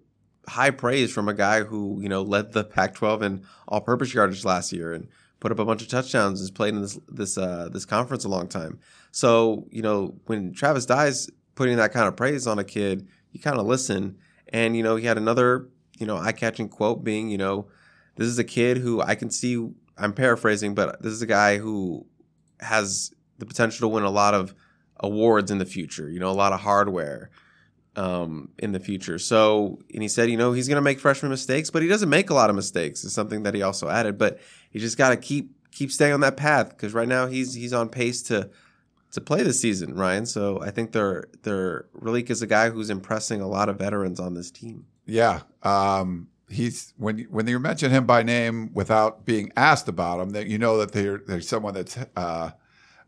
high 0.49 0.71
praise 0.71 1.13
from 1.13 1.29
a 1.29 1.35
guy 1.35 1.63
who 1.63 2.01
you 2.03 2.09
know 2.09 2.23
led 2.23 2.53
the 2.53 2.65
Pac-12 2.65 3.23
in 3.23 3.45
all-purpose 3.69 4.13
yardage 4.13 4.45
last 4.45 4.73
year 4.73 4.93
and 4.93 5.07
put 5.41 5.53
up 5.53 5.59
a 5.59 5.65
bunch 5.65 5.83
of 5.83 5.89
touchdowns. 5.89 6.41
Has 6.41 6.51
played 6.51 6.75
in 6.75 6.83
this 6.83 6.99
this 7.09 7.39
uh, 7.39 7.69
this 7.73 7.85
conference 7.85 8.25
a 8.25 8.29
long 8.29 8.49
time. 8.49 8.79
So 9.13 9.67
you 9.71 9.83
know 9.83 10.15
when 10.27 10.53
Travis 10.53 10.87
Dye's, 10.87 11.31
putting 11.55 11.77
that 11.77 11.93
kind 11.93 12.09
of 12.09 12.17
praise 12.17 12.47
on 12.47 12.59
a 12.59 12.65
kid, 12.65 13.07
you 13.33 13.41
kind 13.41 13.59
of 13.59 13.67
listen. 13.67 14.19
And 14.53 14.77
you 14.77 14.83
know 14.83 14.97
he 14.97 15.07
had 15.07 15.17
another 15.17 15.69
you 15.99 16.07
know 16.07 16.17
eye-catching 16.17 16.69
quote 16.69 17.05
being 17.05 17.31
you 17.31 17.39
know 17.39 17.69
this 18.23 18.31
is 18.31 18.39
a 18.39 18.45
kid 18.45 18.79
who 18.79 19.01
I 19.01 19.15
can 19.15 19.31
see. 19.31 19.69
I'm 19.99 20.13
paraphrasing, 20.13 20.75
but 20.75 21.03
this 21.03 21.13
is 21.13 21.23
a 21.23 21.27
guy 21.27 21.59
who 21.59 22.07
has 22.61 23.13
the 23.39 23.47
potential 23.47 23.89
to 23.89 23.95
win 23.95 24.05
a 24.05 24.11
lot 24.11 24.35
of 24.35 24.55
awards 25.01 25.51
in 25.51 25.59
the 25.59 25.67
future. 25.67 26.09
You 26.09 26.21
know, 26.21 26.31
a 26.31 26.33
lot 26.33 26.53
of 26.53 26.61
hardware 26.61 27.31
um, 27.97 28.51
in 28.59 28.73
the 28.73 28.81
future. 28.81 29.19
So, 29.19 29.79
and 29.93 30.03
he 30.03 30.09
said, 30.09 30.31
you 30.31 30.37
know, 30.37 30.53
he's 30.53 30.69
going 30.69 30.77
to 30.77 30.83
make 30.83 31.01
freshman 31.01 31.31
mistakes, 31.31 31.71
but 31.71 31.83
he 31.83 31.89
doesn't 31.89 32.09
make 32.09 32.31
a 32.31 32.35
lot 32.35 32.51
of 32.51 32.57
mistakes. 32.57 33.05
Is 33.05 33.13
something 33.13 33.43
that 33.43 33.55
he 33.55 33.63
also 33.63 33.89
added. 33.89 34.19
But 34.19 34.41
he 34.71 34.79
just 34.79 34.97
got 34.97 35.11
to 35.11 35.17
keep 35.17 35.51
keep 35.73 35.91
staying 35.91 36.13
on 36.13 36.21
that 36.21 36.37
path 36.37 36.71
because 36.71 36.95
right 36.95 37.09
now 37.09 37.27
he's 37.27 37.55
he's 37.55 37.73
on 37.73 37.89
pace 37.89 38.23
to 38.25 38.51
to 39.13 39.21
play 39.21 39.43
this 39.43 39.61
season, 39.61 39.95
Ryan. 39.95 40.27
So 40.27 40.63
I 40.63 40.71
think 40.71 40.93
they're 40.93 41.25
they're 41.43 41.87
Raleek 42.01 42.31
is 42.31 42.43
a 42.43 42.47
guy 42.47 42.71
who's 42.71 42.91
impressing 42.91 43.41
a 43.41 43.49
lot 43.49 43.69
of 43.69 43.79
veterans 43.79 44.21
on 44.21 44.35
this 44.35 44.51
team. 44.51 44.87
Yeah, 45.05 45.41
um, 45.63 46.29
he's 46.53 46.93
when 46.97 47.21
when 47.31 47.47
you 47.47 47.59
mention 47.59 47.91
him 47.91 48.07
by 48.07 48.23
name 48.23 48.71
without 48.75 49.25
being 49.25 49.53
asked 49.57 49.89
about 49.89 50.21
him, 50.21 50.31
that 50.31 50.47
you 50.47 50.59
know 50.59 50.79
that 50.79 50.93
they're 50.93 51.19
they're 51.19 51.41
someone 51.41 51.75
that's 51.75 51.99
uh, 52.17 52.51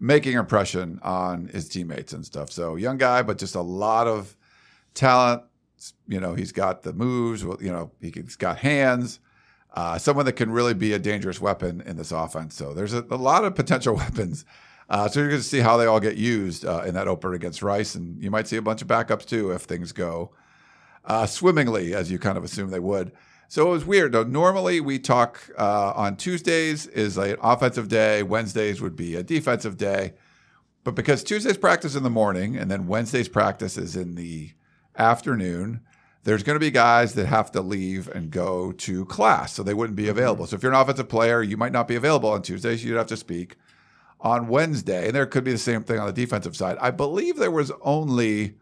making 0.00 0.34
impression 0.34 1.00
on 1.02 1.46
his 1.48 1.68
teammates 1.68 2.12
and 2.12 2.24
stuff. 2.24 2.50
So 2.50 2.76
young 2.76 2.98
guy, 2.98 3.22
but 3.22 3.38
just 3.38 3.54
a 3.54 3.60
lot 3.60 4.06
of 4.06 4.36
talent. 4.94 5.42
You 6.08 6.20
know, 6.20 6.34
he's 6.34 6.52
got 6.52 6.82
the 6.82 6.92
moves. 6.92 7.42
You 7.42 7.72
know, 7.72 7.90
he's 8.00 8.36
got 8.36 8.58
hands. 8.58 9.20
Uh, 9.72 9.98
someone 9.98 10.24
that 10.24 10.34
can 10.34 10.50
really 10.50 10.74
be 10.74 10.92
a 10.92 10.98
dangerous 10.98 11.40
weapon 11.40 11.82
in 11.84 11.96
this 11.96 12.12
offense. 12.12 12.54
So 12.54 12.72
there's 12.72 12.94
a, 12.94 13.04
a 13.10 13.16
lot 13.16 13.44
of 13.44 13.54
potential 13.54 13.94
weapons. 13.96 14.44
Uh, 14.88 15.08
so 15.08 15.20
you're 15.20 15.30
going 15.30 15.40
to 15.40 15.46
see 15.46 15.60
how 15.60 15.76
they 15.76 15.86
all 15.86 16.00
get 16.00 16.16
used 16.16 16.64
uh, 16.64 16.82
in 16.86 16.94
that 16.94 17.08
opener 17.08 17.32
against 17.32 17.62
Rice, 17.62 17.94
and 17.94 18.22
you 18.22 18.30
might 18.30 18.46
see 18.46 18.56
a 18.56 18.62
bunch 18.62 18.82
of 18.82 18.88
backups 18.88 19.24
too 19.24 19.50
if 19.50 19.62
things 19.62 19.92
go 19.92 20.30
uh, 21.04 21.26
swimmingly, 21.26 21.94
as 21.94 22.10
you 22.10 22.18
kind 22.18 22.38
of 22.38 22.44
assume 22.44 22.70
they 22.70 22.78
would. 22.78 23.12
So 23.48 23.68
it 23.68 23.70
was 23.70 23.84
weird. 23.84 24.12
Though. 24.12 24.24
Normally 24.24 24.80
we 24.80 24.98
talk 24.98 25.50
uh, 25.58 25.92
on 25.94 26.16
Tuesdays 26.16 26.86
is 26.86 27.16
an 27.16 27.36
offensive 27.40 27.88
day, 27.88 28.22
Wednesdays 28.22 28.80
would 28.80 28.96
be 28.96 29.14
a 29.14 29.22
defensive 29.22 29.76
day, 29.76 30.14
but 30.82 30.94
because 30.94 31.24
Tuesdays 31.24 31.56
practice 31.56 31.94
in 31.94 32.02
the 32.02 32.10
morning 32.10 32.56
and 32.56 32.70
then 32.70 32.86
Wednesdays 32.86 33.28
practice 33.28 33.78
is 33.78 33.96
in 33.96 34.14
the 34.14 34.50
afternoon, 34.96 35.80
there's 36.24 36.42
going 36.42 36.56
to 36.56 36.60
be 36.60 36.70
guys 36.70 37.14
that 37.14 37.26
have 37.26 37.52
to 37.52 37.60
leave 37.60 38.08
and 38.08 38.30
go 38.30 38.72
to 38.72 39.04
class, 39.06 39.52
so 39.52 39.62
they 39.62 39.74
wouldn't 39.74 39.96
be 39.96 40.04
mm-hmm. 40.04 40.12
available. 40.12 40.46
So 40.46 40.56
if 40.56 40.62
you're 40.62 40.72
an 40.72 40.80
offensive 40.80 41.08
player, 41.08 41.42
you 41.42 41.56
might 41.56 41.72
not 41.72 41.86
be 41.86 41.96
available 41.96 42.30
on 42.30 42.42
Tuesdays. 42.42 42.84
You'd 42.84 42.96
have 42.96 43.06
to 43.08 43.16
speak 43.16 43.56
on 44.20 44.48
Wednesday, 44.48 45.06
and 45.06 45.14
there 45.14 45.26
could 45.26 45.44
be 45.44 45.52
the 45.52 45.58
same 45.58 45.84
thing 45.84 45.98
on 45.98 46.06
the 46.06 46.12
defensive 46.12 46.56
side. 46.56 46.78
I 46.80 46.90
believe 46.90 47.36
there 47.36 47.50
was 47.50 47.70
only 47.82 48.54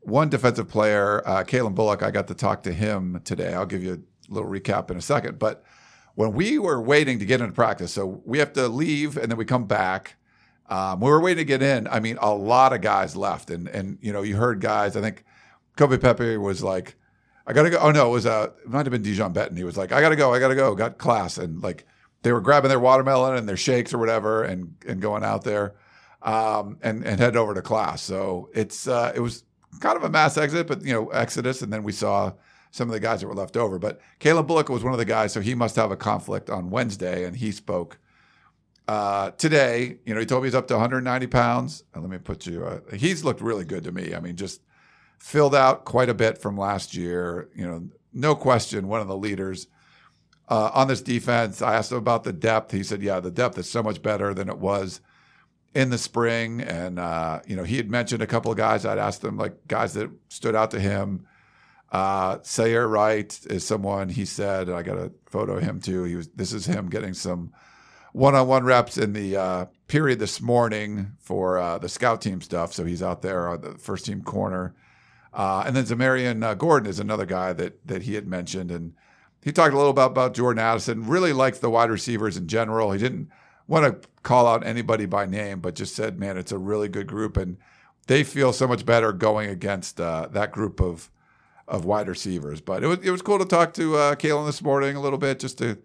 one 0.00 0.28
defensive 0.28 0.68
player, 0.68 1.22
uh, 1.26 1.44
Calen 1.44 1.74
Bullock. 1.74 2.02
I 2.02 2.10
got 2.10 2.28
to 2.28 2.34
talk 2.34 2.62
to 2.64 2.72
him 2.72 3.20
today. 3.24 3.54
I'll 3.54 3.66
give 3.66 3.82
you 3.82 4.04
a 4.28 4.32
little 4.32 4.48
recap 4.48 4.90
in 4.90 4.96
a 4.96 5.02
second, 5.02 5.38
but 5.38 5.64
when 6.14 6.32
we 6.32 6.58
were 6.58 6.80
waiting 6.80 7.18
to 7.18 7.24
get 7.24 7.40
into 7.40 7.52
practice, 7.52 7.92
so 7.92 8.22
we 8.24 8.38
have 8.38 8.52
to 8.54 8.68
leave 8.68 9.16
and 9.16 9.30
then 9.30 9.38
we 9.38 9.44
come 9.44 9.66
back. 9.66 10.16
Um, 10.68 11.00
we 11.00 11.10
were 11.10 11.20
waiting 11.20 11.38
to 11.38 11.44
get 11.44 11.62
in. 11.62 11.88
I 11.88 12.00
mean, 12.00 12.18
a 12.20 12.34
lot 12.34 12.72
of 12.72 12.80
guys 12.80 13.16
left, 13.16 13.50
and 13.50 13.68
and 13.68 13.98
you 14.00 14.12
know, 14.12 14.22
you 14.22 14.36
heard 14.36 14.60
guys. 14.60 14.96
I 14.96 15.00
think 15.00 15.24
Kobe 15.76 15.98
Pepe 15.98 16.36
was 16.36 16.62
like, 16.62 16.94
"I 17.46 17.52
gotta 17.52 17.70
go." 17.70 17.78
Oh 17.78 17.90
no, 17.90 18.08
it 18.08 18.12
was 18.12 18.26
uh, 18.26 18.50
it 18.64 18.70
might 18.70 18.86
have 18.86 18.92
been 18.92 19.02
Dijon 19.02 19.32
Benton. 19.32 19.56
He 19.56 19.64
was 19.64 19.76
like, 19.76 19.90
"I 19.92 20.00
gotta 20.00 20.14
go, 20.14 20.32
I 20.32 20.38
gotta 20.38 20.54
go." 20.54 20.74
Got 20.74 20.98
class, 20.98 21.38
and 21.38 21.60
like 21.62 21.86
they 22.22 22.32
were 22.32 22.40
grabbing 22.40 22.68
their 22.68 22.78
watermelon 22.78 23.36
and 23.36 23.48
their 23.48 23.56
shakes 23.56 23.92
or 23.92 23.98
whatever, 23.98 24.44
and 24.44 24.74
and 24.86 25.00
going 25.00 25.24
out 25.24 25.42
there, 25.42 25.74
um, 26.22 26.78
and 26.82 27.04
and 27.04 27.18
head 27.18 27.34
over 27.34 27.52
to 27.54 27.62
class. 27.62 28.02
So 28.02 28.48
it's 28.54 28.86
uh, 28.86 29.12
it 29.12 29.20
was 29.20 29.42
kind 29.78 29.96
of 29.96 30.04
a 30.04 30.10
mass 30.10 30.36
exit, 30.36 30.66
but 30.66 30.84
you 30.84 30.92
know, 30.92 31.08
exodus, 31.08 31.62
and 31.62 31.72
then 31.72 31.82
we 31.82 31.92
saw 31.92 32.32
some 32.72 32.88
of 32.88 32.92
the 32.92 33.00
guys 33.00 33.20
that 33.20 33.28
were 33.28 33.34
left 33.34 33.56
over. 33.56 33.78
But 33.78 34.00
Calen 34.18 34.46
Bullock 34.46 34.68
was 34.68 34.82
one 34.82 34.92
of 34.92 34.98
the 34.98 35.04
guys, 35.04 35.32
so 35.32 35.40
he 35.40 35.54
must 35.54 35.76
have 35.76 35.90
a 35.90 35.96
conflict 35.96 36.50
on 36.50 36.70
Wednesday, 36.70 37.24
and 37.24 37.36
he 37.36 37.52
spoke 37.52 37.98
uh, 38.90 39.30
today, 39.38 39.98
you 40.04 40.12
know, 40.12 40.18
he 40.18 40.26
told 40.26 40.42
me 40.42 40.48
he's 40.48 40.54
up 40.56 40.66
to 40.66 40.74
190 40.74 41.28
pounds. 41.28 41.84
And 41.94 42.02
let 42.02 42.10
me 42.10 42.18
put 42.18 42.44
you. 42.44 42.64
Uh, 42.64 42.80
he's 42.96 43.22
looked 43.22 43.40
really 43.40 43.64
good 43.64 43.84
to 43.84 43.92
me. 43.92 44.16
I 44.16 44.20
mean, 44.20 44.34
just 44.34 44.62
filled 45.16 45.54
out 45.54 45.84
quite 45.84 46.08
a 46.08 46.14
bit 46.14 46.38
from 46.38 46.58
last 46.58 46.96
year. 46.96 47.48
You 47.54 47.68
know, 47.68 47.88
no 48.12 48.34
question, 48.34 48.88
one 48.88 49.00
of 49.00 49.06
the 49.06 49.16
leaders 49.16 49.68
uh, 50.48 50.72
on 50.74 50.88
this 50.88 51.02
defense. 51.02 51.62
I 51.62 51.76
asked 51.76 51.92
him 51.92 51.98
about 51.98 52.24
the 52.24 52.32
depth. 52.32 52.72
He 52.72 52.82
said, 52.82 53.00
"Yeah, 53.00 53.20
the 53.20 53.30
depth 53.30 53.58
is 53.58 53.70
so 53.70 53.80
much 53.80 54.02
better 54.02 54.34
than 54.34 54.48
it 54.48 54.58
was 54.58 55.00
in 55.74 55.90
the 55.90 55.98
spring." 55.98 56.60
And 56.60 56.98
uh, 56.98 57.40
you 57.46 57.56
know, 57.56 57.64
he 57.64 57.76
had 57.76 57.90
mentioned 57.90 58.22
a 58.22 58.26
couple 58.26 58.50
of 58.50 58.56
guys. 58.56 58.84
I'd 58.84 58.98
asked 58.98 59.22
them, 59.22 59.36
like 59.36 59.66
guys 59.68 59.94
that 59.94 60.10
stood 60.28 60.54
out 60.54 60.70
to 60.72 60.80
him. 60.80 61.26
Uh, 61.90 62.38
Ceyair 62.38 62.88
Wright 62.88 63.38
is 63.50 63.66
someone 63.66 64.08
he 64.08 64.24
said. 64.24 64.68
and 64.68 64.76
I 64.76 64.82
got 64.82 64.96
a 64.96 65.12
photo 65.26 65.56
of 65.56 65.62
him 65.62 65.80
too. 65.80 66.04
He 66.04 66.14
was. 66.14 66.28
This 66.28 66.52
is 66.52 66.66
him 66.66 66.88
getting 66.88 67.14
some 67.14 67.52
one-on-one 68.12 68.64
reps 68.64 68.98
in 68.98 69.12
the 69.12 69.36
uh, 69.36 69.66
period 69.86 70.18
this 70.18 70.40
morning 70.40 71.12
for 71.20 71.58
uh, 71.58 71.78
the 71.78 71.88
scout 71.88 72.20
team 72.20 72.40
stuff. 72.40 72.72
So 72.72 72.84
he's 72.84 73.02
out 73.02 73.22
there 73.22 73.48
on 73.48 73.60
the 73.60 73.72
first 73.78 74.06
team 74.06 74.22
corner. 74.22 74.74
Uh, 75.32 75.62
and 75.64 75.76
then 75.76 75.84
Zamarian 75.84 76.42
uh, 76.42 76.54
Gordon 76.54 76.90
is 76.90 76.98
another 76.98 77.26
guy 77.26 77.52
that 77.52 77.86
that 77.86 78.02
he 78.02 78.14
had 78.14 78.26
mentioned, 78.26 78.70
and 78.70 78.94
he 79.42 79.52
talked 79.52 79.72
a 79.72 79.76
little 79.76 79.90
about 79.90 80.10
about 80.10 80.34
Jordan 80.34 80.62
Addison. 80.62 81.06
Really 81.06 81.32
liked 81.32 81.60
the 81.60 81.70
wide 81.70 81.90
receivers 81.90 82.36
in 82.36 82.48
general. 82.48 82.90
He 82.92 82.98
didn't 82.98 83.30
want 83.70 84.02
to 84.02 84.08
call 84.22 84.46
out 84.46 84.66
anybody 84.66 85.06
by 85.06 85.24
name, 85.24 85.60
but 85.60 85.74
just 85.74 85.94
said, 85.94 86.18
"Man, 86.18 86.36
it's 86.36 86.52
a 86.52 86.58
really 86.58 86.88
good 86.88 87.06
group," 87.06 87.36
and 87.36 87.56
they 88.08 88.24
feel 88.24 88.52
so 88.52 88.66
much 88.66 88.84
better 88.84 89.12
going 89.12 89.48
against 89.48 90.00
uh, 90.00 90.28
that 90.32 90.52
group 90.52 90.80
of 90.80 91.10
of 91.68 91.84
wide 91.84 92.08
receivers. 92.08 92.60
But 92.60 92.82
it 92.82 92.88
was 92.88 92.98
it 92.98 93.10
was 93.10 93.22
cool 93.22 93.38
to 93.38 93.44
talk 93.44 93.72
to 93.74 93.96
uh, 93.96 94.14
Calen 94.16 94.46
this 94.46 94.60
morning 94.60 94.96
a 94.96 95.00
little 95.00 95.18
bit, 95.18 95.38
just 95.38 95.58
to 95.58 95.78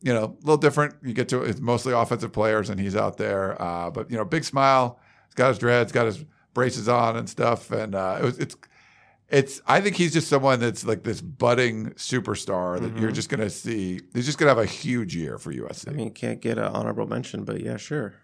you 0.00 0.12
know, 0.12 0.24
a 0.24 0.46
little 0.46 0.58
different. 0.58 0.94
You 1.02 1.14
get 1.14 1.28
to 1.30 1.42
it's 1.42 1.60
mostly 1.60 1.92
offensive 1.92 2.32
players, 2.32 2.70
and 2.70 2.78
he's 2.78 2.94
out 2.94 3.16
there. 3.16 3.60
Uh, 3.60 3.90
but 3.90 4.10
you 4.10 4.16
know, 4.16 4.24
big 4.24 4.44
smile. 4.44 5.00
He's 5.26 5.34
got 5.34 5.48
his 5.48 5.58
dreads, 5.58 5.92
got 5.92 6.06
his 6.06 6.24
braces 6.52 6.88
on 6.88 7.16
and 7.16 7.28
stuff, 7.28 7.72
and 7.72 7.94
uh, 7.94 8.18
it 8.20 8.24
was 8.24 8.38
it's 8.38 8.56
it's 9.34 9.60
I 9.66 9.80
think 9.80 9.96
he's 9.96 10.12
just 10.12 10.28
someone 10.28 10.60
that's 10.60 10.84
like 10.84 11.02
this 11.02 11.20
budding 11.20 11.90
superstar 11.92 12.80
that 12.80 12.90
you're 12.90 13.08
mm-hmm. 13.08 13.14
just 13.14 13.28
gonna 13.28 13.50
see. 13.50 14.00
He's 14.14 14.26
just 14.26 14.38
gonna 14.38 14.50
have 14.50 14.58
a 14.58 14.64
huge 14.64 15.16
year 15.16 15.38
for 15.38 15.52
USC. 15.52 15.88
I 15.88 15.92
mean, 15.92 16.10
can't 16.12 16.40
get 16.40 16.56
an 16.56 16.64
honorable 16.64 17.08
mention, 17.08 17.42
but 17.42 17.60
yeah, 17.60 17.76
sure. 17.76 18.14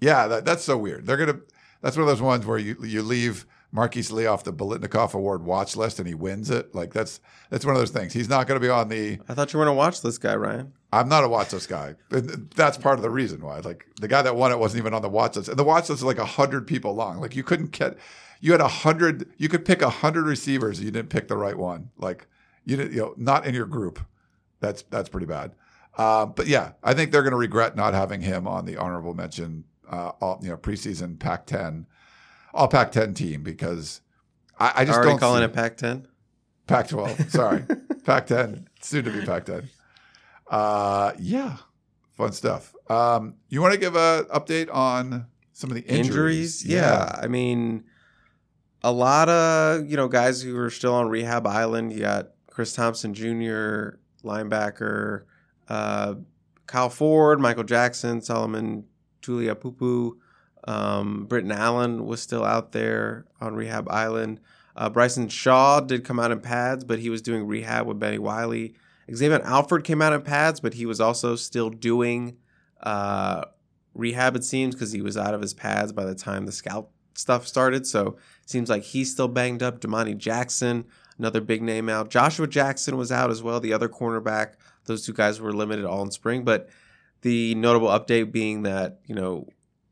yeah, 0.00 0.26
that, 0.26 0.44
that's 0.44 0.64
so 0.64 0.76
weird. 0.76 1.06
They're 1.06 1.16
gonna. 1.16 1.38
That's 1.80 1.96
one 1.96 2.02
of 2.02 2.08
those 2.08 2.20
ones 2.20 2.44
where 2.44 2.58
you 2.58 2.76
you 2.82 3.02
leave 3.02 3.46
Marquise 3.70 4.10
Lee 4.10 4.26
off 4.26 4.42
the 4.42 4.52
Biletnikoff 4.52 5.14
Award 5.14 5.44
watch 5.44 5.76
list 5.76 6.00
and 6.00 6.08
he 6.08 6.14
wins 6.14 6.50
it. 6.50 6.74
Like 6.74 6.92
that's 6.92 7.20
that's 7.50 7.64
one 7.64 7.76
of 7.76 7.80
those 7.80 7.90
things. 7.90 8.12
He's 8.12 8.28
not 8.28 8.48
going 8.48 8.60
to 8.60 8.66
be 8.66 8.70
on 8.70 8.88
the. 8.88 9.20
I 9.28 9.34
thought 9.34 9.52
you 9.52 9.60
were 9.60 9.64
gonna 9.64 9.76
watch 9.76 10.02
this 10.02 10.18
guy, 10.18 10.34
Ryan. 10.34 10.72
I'm 10.92 11.08
not 11.08 11.22
a 11.22 11.28
watch 11.28 11.52
list 11.52 11.68
guy. 11.68 11.94
That's 12.10 12.78
part 12.78 12.98
of 12.98 13.02
the 13.02 13.10
reason 13.10 13.42
why. 13.42 13.60
Like 13.60 13.86
the 14.00 14.08
guy 14.08 14.22
that 14.22 14.34
won 14.34 14.50
it 14.50 14.58
wasn't 14.58 14.80
even 14.80 14.92
on 14.92 15.02
the 15.02 15.08
watch 15.08 15.36
list, 15.36 15.48
and 15.48 15.58
the 15.58 15.64
watch 15.64 15.88
list 15.88 16.00
is 16.00 16.04
like 16.04 16.18
hundred 16.18 16.66
people 16.66 16.94
long. 16.94 17.20
Like 17.20 17.36
you 17.36 17.44
couldn't 17.44 17.70
get. 17.70 17.96
You 18.40 18.52
had 18.52 18.60
a 18.60 18.68
hundred. 18.68 19.30
You 19.36 19.48
could 19.48 19.64
pick 19.64 19.82
a 19.82 19.90
hundred 19.90 20.26
receivers. 20.26 20.80
You 20.80 20.90
didn't 20.90 21.10
pick 21.10 21.28
the 21.28 21.36
right 21.36 21.56
one. 21.56 21.90
Like 21.96 22.26
you 22.64 22.76
didn't. 22.76 22.92
You 22.92 23.00
know, 23.00 23.14
not 23.16 23.46
in 23.46 23.54
your 23.54 23.66
group. 23.66 24.00
That's 24.60 24.82
that's 24.82 25.08
pretty 25.08 25.26
bad. 25.26 25.52
Uh, 25.96 26.26
but 26.26 26.46
yeah, 26.46 26.72
I 26.82 26.94
think 26.94 27.10
they're 27.10 27.22
going 27.22 27.32
to 27.32 27.38
regret 27.38 27.74
not 27.74 27.92
having 27.92 28.20
him 28.20 28.46
on 28.46 28.64
the 28.64 28.76
honorable 28.76 29.14
mention. 29.14 29.64
Uh, 29.90 30.12
all, 30.20 30.38
you 30.42 30.50
know, 30.50 30.56
preseason 30.56 31.18
Pac-10, 31.18 31.86
all 32.52 32.68
Pac-10 32.68 33.14
team 33.14 33.42
because 33.42 34.02
I, 34.58 34.72
I 34.76 34.84
just 34.84 34.98
Already 34.98 35.12
don't 35.12 35.18
calling 35.18 35.42
it 35.42 35.52
Pac-10. 35.54 36.04
Pac-12. 36.66 37.30
Sorry, 37.30 37.64
Pac-10, 38.04 38.66
soon 38.82 39.04
to 39.06 39.10
be 39.10 39.24
Pac-10. 39.24 39.64
Uh, 40.50 41.12
yeah, 41.18 41.56
fun 42.18 42.32
stuff. 42.32 42.74
Um, 42.90 43.36
you 43.48 43.62
want 43.62 43.72
to 43.72 43.80
give 43.80 43.96
a 43.96 44.26
update 44.30 44.68
on 44.72 45.26
some 45.54 45.70
of 45.70 45.74
the 45.74 45.82
injuries? 45.82 46.62
Injuries? 46.62 46.66
Yeah. 46.66 47.18
I 47.20 47.26
mean, 47.28 47.84
a 48.82 48.92
lot 48.92 49.28
of, 49.28 49.88
you 49.90 49.96
know, 49.96 50.08
guys 50.08 50.42
who 50.42 50.56
are 50.56 50.70
still 50.70 50.94
on 50.94 51.08
rehab 51.08 51.46
island. 51.46 51.92
You 51.92 52.00
got 52.00 52.30
Chris 52.50 52.72
Thompson 52.72 53.14
Jr., 53.14 53.98
linebacker, 54.24 55.24
uh, 55.68 56.14
Kyle 56.66 56.90
Ford, 56.90 57.40
Michael 57.40 57.64
Jackson, 57.64 58.20
Solomon 58.20 58.84
Tuliaupupu, 59.22 60.12
um, 60.66 61.24
Britton 61.26 61.52
Allen 61.52 62.06
was 62.06 62.20
still 62.20 62.44
out 62.44 62.72
there 62.72 63.26
on 63.40 63.54
rehab 63.54 63.88
island. 63.90 64.40
Uh, 64.76 64.88
Bryson 64.88 65.28
Shaw 65.28 65.80
did 65.80 66.04
come 66.04 66.20
out 66.20 66.30
in 66.30 66.40
pads, 66.40 66.84
but 66.84 66.98
he 66.98 67.10
was 67.10 67.22
doing 67.22 67.46
rehab 67.46 67.86
with 67.86 67.98
Benny 67.98 68.18
Wiley. 68.18 68.74
Xavier 69.12 69.40
Alford 69.42 69.84
came 69.84 70.02
out 70.02 70.12
in 70.12 70.20
pads, 70.22 70.60
but 70.60 70.74
he 70.74 70.86
was 70.86 71.00
also 71.00 71.34
still 71.36 71.70
doing 71.70 72.36
uh, 72.82 73.44
rehab, 73.94 74.36
it 74.36 74.44
seems, 74.44 74.74
because 74.74 74.92
he 74.92 75.00
was 75.00 75.16
out 75.16 75.34
of 75.34 75.40
his 75.40 75.54
pads 75.54 75.92
by 75.92 76.04
the 76.04 76.14
time 76.14 76.46
the 76.46 76.52
scout 76.52 76.90
stuff 77.18 77.46
started. 77.46 77.86
So 77.86 78.16
seems 78.46 78.70
like 78.70 78.84
he's 78.84 79.10
still 79.10 79.28
banged 79.28 79.62
up. 79.62 79.80
Domani 79.80 80.14
Jackson, 80.14 80.84
another 81.18 81.40
big 81.40 81.62
name 81.62 81.88
out. 81.88 82.10
Joshua 82.10 82.46
Jackson 82.46 82.96
was 82.96 83.10
out 83.10 83.30
as 83.30 83.42
well, 83.42 83.60
the 83.60 83.72
other 83.72 83.88
cornerback. 83.88 84.54
Those 84.84 85.04
two 85.04 85.12
guys 85.12 85.40
were 85.40 85.52
limited 85.52 85.84
all 85.84 86.02
in 86.02 86.10
spring. 86.12 86.44
But 86.44 86.68
the 87.22 87.54
notable 87.56 87.88
update 87.88 88.30
being 88.30 88.62
that, 88.62 89.00
you 89.06 89.14
know, 89.14 89.48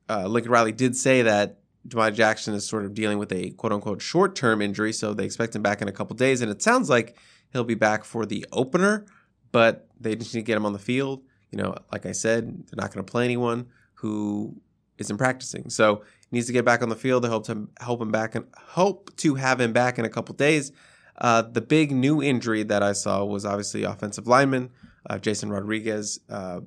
uh, 0.09 0.27
Lincoln 0.29 0.53
Riley 0.53 0.73
did 0.73 0.97
say 0.97 1.23
that 1.23 1.59
Domani 1.87 2.15
Jackson 2.15 2.55
is 2.55 2.67
sort 2.67 2.85
of 2.85 2.95
dealing 2.95 3.19
with 3.19 3.33
a 3.33 3.51
quote 3.51 3.73
unquote 3.73 4.01
short 4.01 4.37
term 4.37 4.63
injury. 4.63 4.93
So 4.93 5.13
they 5.13 5.25
expect 5.25 5.55
him 5.55 5.63
back 5.63 5.83
in 5.83 5.89
a 5.89 5.93
couple 5.93 6.15
days. 6.15 6.43
And 6.43 6.51
it 6.51 6.63
sounds 6.63 6.89
like 6.89 7.17
he'll 7.53 7.65
be 7.65 7.75
back 7.75 8.05
for 8.05 8.25
the 8.25 8.47
opener, 8.53 9.05
but 9.51 9.89
they 10.01 10.15
just 10.15 10.33
need 10.33 10.43
to 10.43 10.47
get 10.47 10.57
him 10.57 10.65
on 10.65 10.73
the 10.73 10.79
field. 10.79 11.23
You 11.51 11.59
know, 11.59 11.75
like 11.93 12.07
I 12.07 12.13
said, 12.13 12.47
they're 12.47 12.83
not 12.83 12.93
going 12.93 13.05
to 13.05 13.11
play 13.11 13.25
anyone 13.25 13.67
who 13.95 14.61
isn't 14.99 15.17
practicing. 15.17 15.71
So 15.71 16.03
needs 16.31 16.47
to 16.47 16.53
get 16.53 16.65
back 16.65 16.83
on 16.83 16.89
the 16.89 16.97
field. 16.97 17.25
They 17.25 17.29
hope 17.29 17.47
to 17.47 17.69
help 17.81 18.01
him 18.01 18.11
back 18.11 18.35
and 18.35 18.47
hope 18.59 19.15
to 19.17 19.37
have 19.37 19.61
him 19.61 19.73
back 19.73 19.99
in 19.99 20.05
a 20.05 20.09
couple 20.09 20.35
days. 20.35 20.73
Uh, 21.19 21.43
the 21.43 21.61
big 21.61 21.93
new 21.93 22.23
injury 22.23 22.63
that 22.65 22.83
I 22.83 22.93
saw 22.93 23.25
was 23.25 23.47
obviously 23.47 23.85
offensive 23.85 24.27
lineman 24.27 24.71
uh, 25.09 25.19
Jason 25.19 25.51
Rodriguez. 25.51 26.21
Uh, 26.29 26.61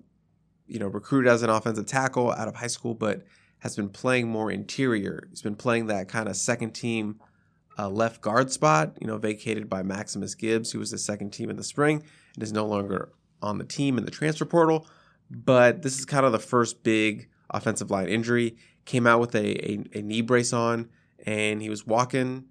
you 0.67 0.79
know, 0.79 0.87
recruited 0.87 1.31
as 1.31 1.41
an 1.41 1.49
offensive 1.49 1.87
tackle 1.87 2.31
out 2.31 2.47
of 2.47 2.55
high 2.55 2.67
school, 2.67 2.93
but 2.93 3.23
has 3.59 3.75
been 3.75 3.89
playing 3.89 4.29
more 4.29 4.51
interior. 4.51 5.27
He's 5.29 5.41
been 5.41 5.55
playing 5.55 5.87
that 5.87 6.07
kind 6.07 6.29
of 6.29 6.35
second 6.35 6.71
team 6.71 7.19
uh, 7.77 7.89
left 7.89 8.21
guard 8.21 8.51
spot. 8.51 8.95
You 9.01 9.07
know, 9.07 9.17
vacated 9.17 9.67
by 9.69 9.83
Maximus 9.83 10.35
Gibbs, 10.35 10.71
who 10.71 10.79
was 10.79 10.91
the 10.91 10.97
second 10.97 11.31
team 11.31 11.49
in 11.49 11.57
the 11.57 11.63
spring 11.63 12.03
and 12.35 12.43
is 12.43 12.53
no 12.53 12.65
longer 12.65 13.11
on 13.41 13.57
the 13.57 13.63
team 13.65 13.97
in 13.97 14.05
the 14.05 14.11
transfer 14.11 14.45
portal. 14.45 14.87
But 15.31 15.81
this 15.81 15.97
is 15.97 16.05
kind 16.05 16.25
of 16.25 16.31
the 16.31 16.39
first 16.39 16.83
big 16.83 17.29
offensive 17.49 17.89
line 17.89 18.07
injury. 18.07 18.57
Came 18.89 19.05
out 19.05 19.19
with 19.19 19.35
a, 19.35 19.71
a, 19.71 19.99
a 19.99 20.01
knee 20.01 20.21
brace 20.21 20.51
on, 20.51 20.89
and 21.23 21.61
he 21.61 21.69
was 21.69 21.85
walking 21.85 22.45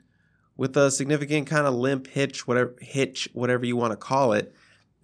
with 0.57 0.77
a 0.77 0.89
significant 0.89 1.49
kind 1.49 1.67
of 1.67 1.75
limp 1.75 2.07
hitch, 2.07 2.47
whatever 2.47 2.77
hitch, 2.81 3.29
whatever 3.33 3.67
you 3.67 3.77
want 3.77 3.91
to 3.91 3.97
call 3.97 4.35
it. 4.35 4.55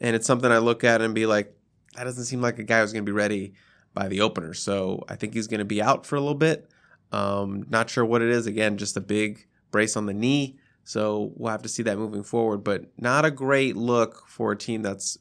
And 0.01 0.14
it's 0.14 0.29
something 0.29 0.53
I 0.53 0.59
look 0.59 0.85
at 0.85 1.03
and 1.03 1.12
be 1.12 1.27
like, 1.27 1.53
that 1.97 2.05
doesn't 2.05 2.27
seem 2.27 2.40
like 2.40 2.61
a 2.61 2.62
guy 2.62 2.81
who's 2.81 2.92
going 2.92 3.05
to 3.05 3.11
be 3.11 3.16
ready 3.16 3.55
by 3.94 4.07
the 4.07 4.20
opener. 4.20 4.55
So 4.55 5.03
I 5.09 5.16
think 5.16 5.35
he's 5.35 5.49
going 5.49 5.59
to 5.59 5.64
be 5.64 5.83
out 5.83 6.07
for 6.07 6.14
a 6.14 6.20
little 6.20 6.37
bit. 6.37 6.70
Um, 7.11 7.66
not 7.68 7.90
sure 7.90 8.05
what 8.05 8.23
it 8.23 8.29
is. 8.29 8.47
Again, 8.47 8.77
just 8.77 8.97
a 8.97 9.01
big 9.01 9.44
brace 9.73 9.97
on 9.97 10.07
the 10.07 10.14
knee. 10.14 10.57
So 10.85 11.33
we'll 11.35 11.51
have 11.51 11.62
to 11.62 11.68
see 11.68 11.83
that 11.83 11.99
moving 11.99 12.23
forward. 12.23 12.62
But 12.62 12.87
not 12.97 13.25
a 13.25 13.33
great 13.33 13.77
look 13.77 14.29
for 14.29 14.53
a 14.53 14.57
team 14.57 14.83
that's 14.83 15.18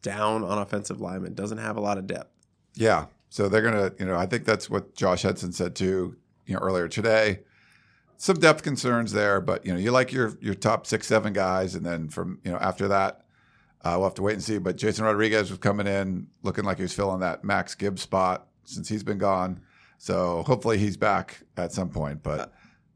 down 0.00 0.42
on 0.42 0.56
offensive 0.56 1.02
linemen. 1.02 1.34
Doesn't 1.34 1.58
have 1.58 1.76
a 1.76 1.82
lot 1.82 1.98
of 1.98 2.06
depth. 2.06 2.30
Yeah. 2.74 3.08
So 3.34 3.48
they're 3.48 3.62
gonna, 3.62 3.90
you 3.98 4.06
know, 4.06 4.14
I 4.14 4.26
think 4.26 4.44
that's 4.44 4.70
what 4.70 4.94
Josh 4.94 5.22
Henson 5.22 5.50
said 5.50 5.74
too, 5.74 6.14
you 6.46 6.54
know, 6.54 6.60
earlier 6.60 6.86
today. 6.86 7.40
Some 8.16 8.38
depth 8.38 8.62
concerns 8.62 9.10
there, 9.10 9.40
but 9.40 9.66
you 9.66 9.72
know, 9.72 9.78
you 9.80 9.90
like 9.90 10.12
your 10.12 10.38
your 10.40 10.54
top 10.54 10.86
six, 10.86 11.08
seven 11.08 11.32
guys, 11.32 11.74
and 11.74 11.84
then 11.84 12.08
from 12.08 12.38
you 12.44 12.52
know 12.52 12.58
after 12.58 12.86
that, 12.86 13.22
uh, 13.82 13.94
we'll 13.96 14.04
have 14.04 14.14
to 14.14 14.22
wait 14.22 14.34
and 14.34 14.42
see. 14.42 14.58
But 14.58 14.76
Jason 14.76 15.04
Rodriguez 15.04 15.50
was 15.50 15.58
coming 15.58 15.88
in 15.88 16.28
looking 16.44 16.62
like 16.62 16.76
he 16.76 16.84
was 16.84 16.94
filling 16.94 17.18
that 17.22 17.42
Max 17.42 17.74
Gibbs 17.74 18.02
spot 18.02 18.46
since 18.62 18.88
he's 18.88 19.02
been 19.02 19.18
gone. 19.18 19.60
So 19.98 20.44
hopefully 20.46 20.78
he's 20.78 20.96
back 20.96 21.42
at 21.56 21.72
some 21.72 21.90
point. 21.90 22.22
But 22.22 22.52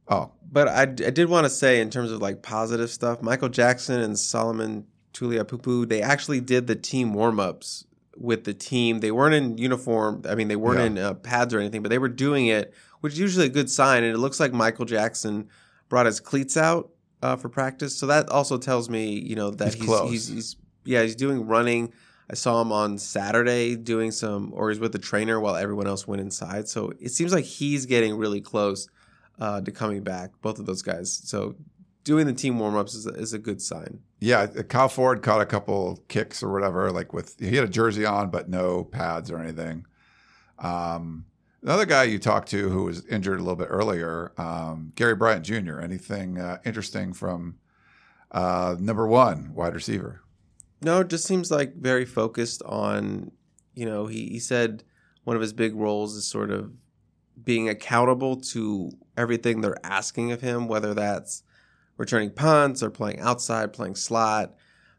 oh, 0.06 0.30
But 0.52 0.68
I, 0.68 0.82
I 0.82 0.84
did 1.10 1.28
want 1.28 1.46
to 1.46 1.50
say, 1.50 1.80
in 1.80 1.90
terms 1.90 2.12
of 2.12 2.22
like 2.22 2.42
positive 2.42 2.90
stuff, 2.90 3.22
Michael 3.22 3.48
Jackson 3.48 4.00
and 4.00 4.16
Solomon 4.16 4.86
Tuliaupupu, 5.14 5.88
they 5.88 6.00
actually 6.00 6.40
did 6.40 6.68
the 6.68 6.76
team 6.76 7.12
warm 7.12 7.40
ups 7.40 7.86
with 8.20 8.44
the 8.44 8.54
team. 8.54 9.00
They 9.00 9.10
weren't 9.10 9.34
in 9.34 9.58
uniform. 9.58 10.22
I 10.28 10.34
mean, 10.34 10.48
they 10.48 10.56
weren't 10.56 10.80
Yeah. 10.80 10.86
in 10.86 10.98
uh, 10.98 11.14
pads 11.14 11.54
or 11.54 11.60
anything, 11.60 11.82
but 11.82 11.88
they 11.90 11.98
were 11.98 12.08
doing 12.08 12.46
it, 12.46 12.74
which 13.00 13.12
is 13.14 13.18
usually 13.18 13.46
a 13.46 13.50
good 13.50 13.70
sign. 13.70 14.02
And 14.04 14.14
it 14.14 14.18
looks 14.18 14.40
like 14.40 14.52
Michael 14.52 14.84
Jackson 14.84 15.48
brought 15.88 16.06
his 16.06 16.20
cleats 16.20 16.56
out 16.56 16.90
uh, 17.22 17.36
for 17.36 17.48
practice. 17.48 17.96
So 17.96 18.06
that 18.06 18.28
also 18.28 18.58
tells 18.58 18.88
me, 18.90 19.10
you 19.18 19.36
know, 19.36 19.50
that 19.52 19.74
He's 19.74 19.84
he's, 19.86 20.10
he's, 20.10 20.28
he's, 20.28 20.56
yeah, 20.84 21.02
he's 21.02 21.16
doing 21.16 21.46
running. 21.46 21.92
I 22.30 22.34
saw 22.34 22.60
him 22.60 22.72
on 22.72 22.98
Saturday 22.98 23.74
doing 23.76 24.10
some, 24.10 24.52
or 24.54 24.68
he's 24.70 24.78
with 24.80 24.92
the 24.92 24.98
trainer 24.98 25.40
while 25.40 25.56
everyone 25.56 25.86
else 25.86 26.06
went 26.06 26.20
inside. 26.20 26.68
So 26.68 26.92
it 27.00 27.10
seems 27.12 27.32
like 27.32 27.44
he's 27.46 27.86
getting 27.86 28.16
really 28.18 28.40
close 28.42 28.88
uh, 29.40 29.60
to 29.62 29.70
coming 29.70 30.02
back. 30.02 30.32
Both 30.42 30.58
of 30.58 30.66
those 30.66 30.82
guys. 30.82 31.10
So 31.24 31.54
doing 32.08 32.26
the 32.26 32.32
team 32.32 32.58
warm 32.58 32.74
ups 32.74 32.94
is, 32.94 33.06
a- 33.06 33.10
is 33.10 33.34
a 33.34 33.38
good 33.38 33.60
sign. 33.60 34.00
yeah, 34.18 34.46
Kyle 34.46 34.88
Ford 34.88 35.22
caught 35.22 35.42
a 35.42 35.46
couple 35.46 36.02
kicks 36.08 36.42
or 36.42 36.50
whatever. 36.50 36.90
Like 36.90 37.12
with 37.12 37.38
he 37.38 37.54
had 37.54 37.64
a 37.64 37.68
jersey 37.68 38.06
on, 38.06 38.30
but 38.30 38.48
no 38.48 38.84
pads 38.84 39.30
or 39.30 39.38
anything. 39.38 39.84
Um, 40.58 41.26
another 41.62 41.84
guy 41.86 42.04
you 42.04 42.18
talked 42.18 42.48
to 42.50 42.70
who 42.70 42.84
was 42.84 43.04
injured 43.06 43.38
a 43.38 43.42
little 43.42 43.56
bit 43.56 43.68
earlier, 43.70 44.32
um, 44.38 44.90
Gary 44.96 45.14
Bryant 45.14 45.44
Jr. 45.44 45.80
Anything 45.80 46.38
uh, 46.38 46.58
interesting 46.64 47.12
from 47.12 47.58
uh, 48.32 48.74
number 48.80 49.06
one 49.06 49.52
wide 49.54 49.74
receiver? 49.74 50.22
No, 50.80 51.00
it 51.00 51.08
just 51.08 51.26
seems 51.26 51.50
like 51.50 51.74
very 51.76 52.04
focused 52.04 52.62
on, 52.64 53.32
you 53.74 53.84
know, 53.84 54.06
he, 54.06 54.28
he 54.28 54.38
said 54.38 54.82
one 55.24 55.36
of 55.36 55.42
his 55.42 55.52
big 55.52 55.74
roles 55.74 56.14
is 56.14 56.26
sort 56.26 56.50
of 56.50 56.72
being 57.44 57.68
accountable 57.68 58.36
to 58.36 58.90
everything 59.16 59.60
they're 59.60 59.84
asking 59.84 60.32
of 60.32 60.40
him, 60.40 60.68
whether 60.68 60.94
that's 60.94 61.42
returning 61.98 62.30
punts 62.30 62.82
or 62.82 62.88
playing 62.88 63.20
outside, 63.20 63.74
playing 63.74 63.96
slot, 63.96 64.54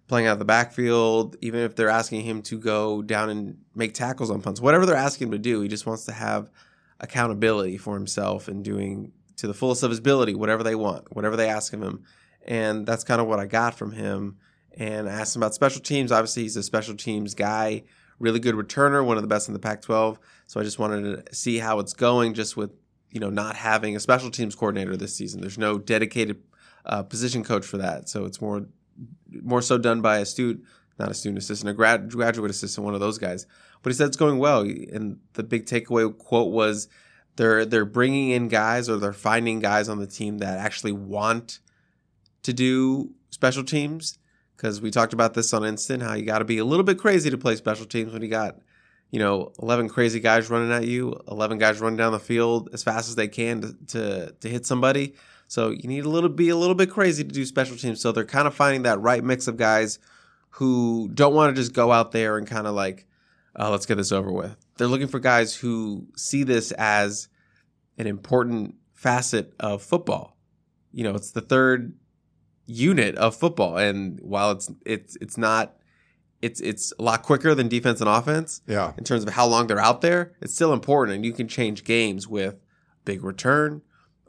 playing 0.08 0.28
out 0.28 0.34
of 0.34 0.40
the 0.40 0.46
backfield, 0.46 1.36
even 1.42 1.62
if 1.62 1.76
they're 1.76 1.90
asking 1.90 2.22
him 2.22 2.42
to 2.44 2.60
go 2.60 3.02
down 3.02 3.30
and 3.30 3.58
make 3.74 3.94
tackles 3.94 4.30
on 4.30 4.42
punts, 4.42 4.62
whatever 4.62 4.86
they're 4.86 4.96
asking 4.96 5.28
him 5.28 5.32
to 5.32 5.40
do, 5.40 5.62
he 5.62 5.68
just 5.68 5.88
wants 5.88 6.06
to 6.06 6.12
have 6.12 6.52
accountability 7.00 7.78
for 7.78 7.96
himself 7.96 8.48
and 8.48 8.64
doing 8.64 9.12
to 9.38 9.48
the 9.48 9.54
fullest 9.54 9.84
of 9.84 9.90
his 9.90 10.00
ability 10.00 10.36
whatever 10.36 10.64
they 10.64 10.76
want, 10.76 11.16
whatever 11.16 11.38
they 11.38 11.48
ask 11.48 11.74
of 11.74 11.82
him. 11.82 12.04
And 12.46 12.86
that's 12.86 13.04
kind 13.04 13.22
of 13.22 13.28
what 13.28 13.40
I 13.40 13.46
got 13.46 13.76
from 13.76 13.94
him. 13.94 14.38
And 14.78 15.10
I 15.10 15.14
asked 15.14 15.36
him 15.36 15.42
about 15.42 15.56
special 15.56 15.82
teams. 15.82 16.12
Obviously, 16.12 16.44
he's 16.44 16.58
a 16.58 16.64
special 16.64 16.96
teams 16.96 17.34
guy, 17.34 17.84
really 18.20 18.40
good 18.40 18.56
returner, 18.56 19.06
one 19.06 19.18
of 19.18 19.24
the 19.24 19.28
best 19.28 19.48
in 19.48 19.54
the 19.54 19.60
Pac 19.60 19.82
12. 19.82 20.20
So 20.48 20.60
I 20.60 20.64
just 20.64 20.80
wanted 20.80 21.28
to 21.28 21.36
see 21.36 21.60
how 21.60 21.80
it's 21.80 21.94
going 21.94 22.34
just 22.34 22.58
with, 22.58 22.72
you 23.12 23.20
know, 23.20 23.30
not 23.30 23.56
having 23.56 23.96
a 23.96 24.00
special 24.00 24.32
teams 24.32 24.56
coordinator 24.56 24.98
this 24.98 25.16
season. 25.16 25.42
There's 25.42 25.58
no 25.58 25.78
dedicated 25.78 26.42
uh, 26.86 27.04
position 27.04 27.44
coach 27.44 27.66
for 27.66 27.78
that. 27.78 28.10
So 28.10 28.26
it's 28.26 28.42
more 28.42 28.66
more 29.42 29.62
so 29.62 29.78
done 29.78 30.02
by 30.02 30.18
a 30.20 30.26
student, 30.26 30.66
not 30.98 31.12
a 31.12 31.14
student 31.14 31.38
assistant, 31.38 31.70
a 31.70 31.74
grad, 31.74 32.12
graduate 32.12 32.52
assistant, 32.52 32.84
one 32.84 32.94
of 32.94 33.00
those 33.00 33.18
guys. 33.18 33.46
But 33.82 33.92
he 33.92 33.96
said 33.96 34.08
it's 34.08 34.18
going 34.18 34.40
well. 34.40 34.62
And 34.62 35.20
the 35.34 35.44
big 35.44 35.66
takeaway 35.66 36.16
quote 36.18 36.52
was 36.52 36.88
they're 37.36 37.66
they're 37.66 37.86
bringing 37.86 38.32
in 38.32 38.48
guys 38.50 38.90
or 38.90 38.98
they're 38.98 39.14
finding 39.14 39.60
guys 39.60 39.88
on 39.88 40.00
the 40.00 40.08
team 40.08 40.40
that 40.40 40.60
actually 40.60 40.92
want 40.92 41.60
to 42.44 42.54
do 42.54 43.12
special 43.30 43.64
teams 43.64 44.18
because 44.58 44.82
we 44.82 44.92
talked 44.92 45.14
about 45.14 45.34
this 45.34 45.54
on 45.54 45.64
Instant 45.64 46.04
how 46.04 46.14
you 46.14 46.26
got 46.26 46.40
to 46.40 46.46
be 46.46 46.58
a 46.58 46.66
little 46.66 46.84
bit 46.84 46.98
crazy 46.98 47.30
to 47.30 47.38
play 47.38 47.56
special 47.56 47.86
teams 47.86 48.12
when 48.12 48.22
you 48.22 48.28
got 48.28 48.58
you 49.10 49.20
know 49.20 49.54
11 49.62 49.88
crazy 49.88 50.20
guys 50.20 50.50
running 50.50 50.72
at 50.72 50.86
you 50.86 51.18
11 51.30 51.58
guys 51.58 51.80
running 51.80 51.98
down 51.98 52.12
the 52.12 52.20
field 52.20 52.70
as 52.74 52.84
fast 52.84 53.08
as 53.08 53.16
they 53.16 53.28
can 53.28 53.62
to 53.62 53.74
to, 53.88 54.32
to 54.42 54.50
hit 54.50 54.66
somebody 54.66 55.16
so 55.50 55.72
you 55.72 55.90
need 55.90 56.06
a 56.06 56.10
little 56.10 56.30
be 56.30 56.48
a 56.48 56.56
little 56.56 56.76
bit 56.76 56.90
crazy 56.90 57.24
to 57.26 57.30
do 57.30 57.44
special 57.46 57.76
teams. 57.76 58.00
So 58.00 58.12
they're 58.14 58.24
kind 58.24 58.48
of 58.48 58.54
finding 58.56 58.84
that 58.84 59.02
right 59.02 59.24
mix 59.24 59.48
of 59.50 59.58
guys 59.58 60.00
who 60.52 61.10
don't 61.14 61.34
want 61.34 61.54
to 61.54 61.62
just 61.62 61.74
go 61.74 61.92
out 61.92 62.12
there 62.14 62.38
and 62.38 62.48
kind 62.48 62.68
of 62.68 62.74
like 62.76 63.06
uh, 63.60 63.70
let's 63.70 63.86
get 63.86 63.96
this 63.96 64.12
over 64.14 64.32
with. 64.32 64.56
They're 64.78 64.88
looking 64.88 65.08
for 65.08 65.20
guys 65.20 65.56
who 65.56 66.08
see 66.16 66.44
this 66.44 66.72
as 66.74 67.28
an 67.98 68.08
important 68.08 68.76
facet 68.94 69.54
of 69.60 69.82
football. 69.82 70.38
You 70.94 71.04
know 71.04 71.16
it's 71.16 71.32
the 71.32 71.42
third 71.42 71.96
unit 72.68 73.16
of 73.16 73.36
football 73.36 73.78
and 73.78 74.20
while 74.22 74.52
it's 74.52 74.72
it's 74.86 75.18
it's 75.20 75.38
not 75.38 75.76
it's 76.42 76.62
it's 76.62 76.94
a 77.00 77.02
lot 77.04 77.24
quicker 77.24 77.56
than 77.56 77.68
defense 77.68 78.00
and 78.00 78.08
offense 78.10 78.62
Yeah. 78.68 78.94
in 78.98 79.04
terms 79.04 79.24
of 79.24 79.30
how 79.34 79.48
long 79.48 79.66
they're 79.66 79.80
out 79.80 80.02
there 80.02 80.34
it's 80.40 80.54
still 80.54 80.72
important 80.72 81.16
and 81.16 81.26
you 81.26 81.34
can 81.34 81.48
change 81.48 81.84
games 81.84 82.28
with 82.28 82.62
big 83.06 83.24
return 83.24 83.82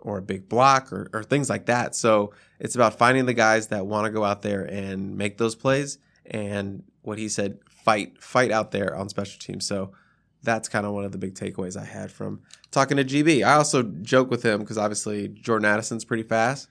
or 0.02 0.18
a 0.18 0.22
big 0.22 0.48
block 0.48 0.92
or, 0.92 1.08
or 1.12 1.22
things 1.22 1.48
like 1.50 1.66
that. 1.66 1.94
So 1.94 2.32
it's 2.58 2.74
about 2.74 2.98
finding 2.98 3.26
the 3.26 3.34
guys 3.34 3.68
that 3.68 3.86
want 3.86 4.06
to 4.06 4.10
go 4.10 4.24
out 4.24 4.42
there 4.42 4.62
and 4.64 5.16
make 5.16 5.38
those 5.38 5.54
plays 5.54 5.98
and 6.26 6.82
what 7.02 7.18
he 7.18 7.28
said 7.28 7.58
fight 7.68 8.22
fight 8.22 8.50
out 8.50 8.70
there 8.70 8.94
on 8.96 9.08
special 9.08 9.38
teams. 9.38 9.66
So 9.66 9.92
that's 10.42 10.68
kind 10.68 10.86
of 10.86 10.92
one 10.92 11.04
of 11.04 11.12
the 11.12 11.18
big 11.18 11.34
takeaways 11.34 11.76
i 11.78 11.84
had 11.84 12.10
from 12.10 12.40
talking 12.70 12.96
to 12.96 13.04
gb 13.04 13.44
i 13.44 13.52
also 13.52 13.82
joke 13.82 14.30
with 14.30 14.42
him 14.42 14.60
because 14.60 14.78
obviously 14.78 15.28
jordan 15.28 15.66
addison's 15.66 16.02
pretty 16.02 16.22
fast. 16.22 16.68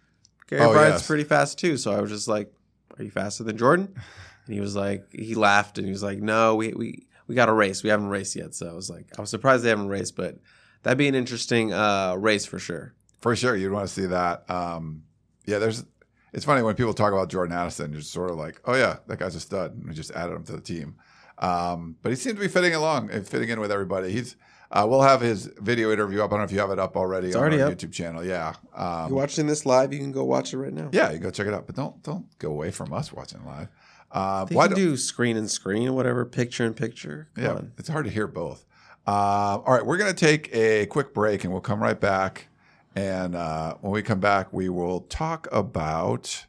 Gary 0.47 0.63
Oh, 0.63 0.71
bryant's 0.73 1.01
yes. 1.01 1.07
pretty 1.07 1.23
fast 1.23 1.59
too. 1.59 1.77
So 1.77 1.91
i 1.91 2.01
was 2.01 2.09
just 2.09 2.27
like 2.27 2.51
are 2.97 3.03
you 3.03 3.11
faster 3.11 3.43
than 3.43 3.57
jordan? 3.57 3.93
And 4.47 4.55
he 4.55 4.61
was 4.61 4.75
like 4.75 5.05
he 5.13 5.35
laughed 5.35 5.77
and 5.77 5.85
he 5.85 5.91
was 5.91 6.01
like 6.01 6.17
no 6.19 6.55
we 6.55 6.73
we, 6.73 7.05
we 7.27 7.35
got 7.35 7.49
a 7.49 7.53
race. 7.53 7.83
We 7.83 7.91
haven't 7.91 8.07
raced 8.07 8.35
yet. 8.35 8.55
So 8.55 8.67
i 8.67 8.73
was 8.73 8.89
like 8.89 9.05
i 9.15 9.21
was 9.21 9.29
surprised 9.29 9.63
they 9.63 9.69
haven't 9.69 9.89
raced 9.89 10.15
but 10.15 10.39
that'd 10.81 10.97
be 10.97 11.07
an 11.07 11.13
interesting 11.13 11.71
uh, 11.71 12.15
race 12.15 12.47
for 12.47 12.57
sure 12.57 12.95
For 13.21 13.35
sure, 13.35 13.55
you'd 13.55 13.71
want 13.71 13.87
to 13.87 13.93
see 13.93 14.05
that. 14.07 14.49
Um, 14.49 15.03
yeah, 15.45 15.59
there's. 15.59 15.83
It's 16.31 16.45
funny 16.45 16.61
when 16.61 16.75
people 16.75 16.93
talk 16.93 17.11
about 17.11 17.29
Jordan 17.29 17.57
Addison, 17.57 17.91
you're 17.91 18.01
sort 18.01 18.29
of 18.29 18.37
like, 18.37 18.61
oh 18.65 18.75
yeah, 18.75 18.97
that 19.07 19.17
guy's 19.17 19.35
a 19.35 19.39
stud. 19.39 19.73
And 19.75 19.87
we 19.87 19.93
just 19.95 20.11
added 20.11 20.35
him 20.35 20.43
to 20.43 20.51
the 20.53 20.61
team. 20.61 20.95
Um, 21.39 21.95
but 22.01 22.09
he 22.09 22.15
seemed 22.15 22.35
to 22.37 22.41
be 22.41 22.47
fitting 22.47 22.75
along 22.75 23.09
and 23.11 23.27
fitting 23.27 23.49
in 23.49 23.59
with 23.59 23.71
everybody. 23.71 24.11
He's. 24.11 24.35
Uh, 24.71 24.85
we'll 24.87 25.01
have 25.01 25.19
his 25.19 25.47
video 25.57 25.91
interview 25.91 26.19
up. 26.21 26.25
I 26.29 26.33
don't 26.33 26.39
know 26.41 26.43
if 26.43 26.51
you 26.51 26.59
have 26.59 26.69
it 26.69 26.77
up 26.77 26.95
already 26.95 27.29
It's 27.29 27.35
on 27.35 27.41
already 27.41 27.59
our 27.59 27.69
up. 27.69 27.73
YouTube 27.73 27.91
channel. 27.91 28.23
Yeah. 28.23 28.53
Um, 28.75 29.07
you're 29.09 29.17
watching 29.17 29.47
this 29.47 29.65
live 29.65 29.91
you 29.91 29.97
can 29.97 30.11
go 30.11 30.23
watch 30.23 30.53
it 30.53 30.59
right 30.59 30.71
now 30.71 30.89
yeah, 30.91 31.11
you 31.11 31.17
go 31.17 31.31
check 31.31 31.47
it 31.47 31.55
out. 31.55 31.65
But 31.65 31.75
don't 31.75 32.03
don't 32.03 32.27
go 32.37 32.51
away 32.51 32.69
from 32.69 32.93
us 32.93 33.11
watching 33.11 33.43
live. 33.45 33.69
Uh, 34.11 34.45
they 34.45 34.53
why 34.55 34.67
can 34.67 34.77
don't- 34.77 34.97
screen 34.97 35.37
and 35.37 35.49
screen 35.49 35.91
whatever 35.95 36.23
picture 36.23 36.65
and 36.65 36.75
picture 36.75 37.29
Come 37.33 37.43
yeah, 37.43 37.51
on. 37.53 37.71
it's 37.79 37.89
hard 37.89 38.05
to 38.05 38.11
hear 38.11 38.27
both. 38.27 38.63
Uh, 39.07 39.57
all 39.65 39.73
right, 39.73 39.83
we're 39.83 39.97
going 39.97 40.13
to 40.13 40.25
take 40.25 40.53
a 40.53 40.85
quick 40.85 41.15
break 41.15 41.43
and 41.45 41.51
we'll 41.51 41.61
come 41.61 41.81
right 41.81 41.99
back. 41.99 42.48
And 42.95 43.35
uh, 43.35 43.75
when 43.81 43.91
we 43.91 44.01
come 44.01 44.19
back, 44.19 44.51
we 44.51 44.69
will 44.69 45.01
talk 45.01 45.47
about, 45.51 46.45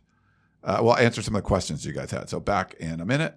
uh, 0.64 0.78
we'll 0.80 0.96
answer 0.96 1.22
some 1.22 1.36
of 1.36 1.42
the 1.42 1.46
questions 1.46 1.84
you 1.84 1.92
guys 1.92 2.10
had. 2.10 2.28
So 2.28 2.40
back 2.40 2.74
in 2.74 3.00
a 3.00 3.04
minute. 3.04 3.36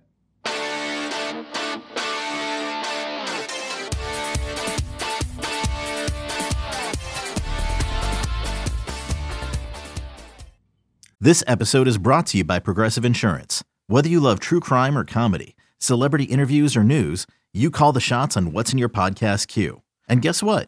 This 11.19 11.41
episode 11.47 11.87
is 11.87 11.97
brought 11.97 12.25
to 12.27 12.39
you 12.39 12.43
by 12.43 12.59
Progressive 12.59 13.05
Insurance. 13.05 13.63
Whether 13.87 14.09
you 14.09 14.19
love 14.19 14.41
true 14.41 14.59
crime 14.59 14.97
or 14.97 15.05
comedy, 15.05 15.55
celebrity 15.77 16.25
interviews 16.25 16.75
or 16.75 16.83
news, 16.83 17.25
you 17.53 17.71
call 17.71 17.93
the 17.93 18.01
shots 18.01 18.35
on 18.35 18.51
what's 18.51 18.73
in 18.73 18.77
your 18.77 18.89
podcast 18.89 19.47
queue. 19.47 19.83
And 20.09 20.21
guess 20.21 20.43
what? 20.43 20.67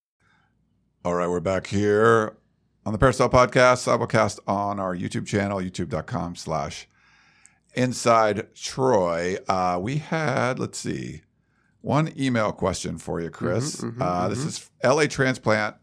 All 1.03 1.15
right, 1.15 1.27
we're 1.27 1.39
back 1.39 1.67
here 1.67 2.35
on 2.85 2.93
the 2.93 2.99
Peristyle 2.99 3.29
Podcast, 3.29 3.85
simulcast 3.87 4.39
on 4.47 4.79
our 4.79 4.95
YouTube 4.95 5.25
channel, 5.25 5.59
youtube.com 5.59 6.35
slash 6.35 6.87
inside 7.73 8.53
Troy. 8.53 9.37
Uh, 9.47 9.79
we 9.81 9.97
had, 9.97 10.59
let's 10.59 10.77
see, 10.77 11.21
one 11.81 12.13
email 12.19 12.51
question 12.51 12.97
for 12.97 13.19
you, 13.19 13.29
Chris. 13.29 13.83
uh, 13.99 14.27
This 14.29 14.39
is 14.45 14.69
LA 14.83 15.05
Transplant 15.07 15.75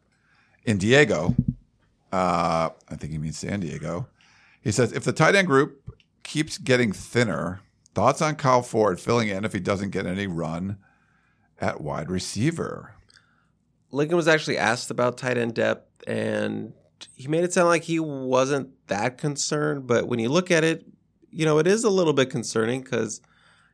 in 0.64 0.78
Diego. 0.78 1.34
Uh, 2.12 2.70
I 2.88 2.94
think 2.96 3.12
he 3.12 3.18
means 3.18 3.38
San 3.38 3.60
Diego. 3.60 4.08
He 4.60 4.70
says, 4.70 4.92
if 4.92 5.02
the 5.04 5.12
tight 5.12 5.34
end 5.34 5.48
group 5.48 5.94
keeps 6.22 6.58
getting 6.58 6.92
thinner, 6.92 7.60
thoughts 7.94 8.22
on 8.22 8.36
Kyle 8.36 8.62
Ford 8.62 9.00
filling 9.00 9.28
in 9.28 9.44
if 9.44 9.52
he 9.52 9.60
doesn't 9.60 9.90
get 9.90 10.06
any 10.06 10.26
run 10.28 10.78
at 11.60 11.80
wide 11.80 12.08
receiver? 12.10 12.92
Lincoln 13.90 14.16
was 14.16 14.28
actually 14.28 14.58
asked 14.58 14.90
about 14.90 15.16
tight 15.18 15.38
end 15.38 15.54
depth, 15.54 16.02
and 16.06 16.72
he 17.14 17.28
made 17.28 17.44
it 17.44 17.52
sound 17.52 17.68
like 17.68 17.84
he 17.84 18.00
wasn't 18.00 18.70
that 18.88 19.18
concerned. 19.18 19.86
But 19.86 20.08
when 20.08 20.18
you 20.18 20.28
look 20.28 20.50
at 20.50 20.64
it, 20.64 20.84
you 21.30 21.44
know, 21.44 21.58
it 21.58 21.66
is 21.66 21.84
a 21.84 21.90
little 21.90 22.12
bit 22.12 22.30
concerning 22.30 22.82
because 22.82 23.20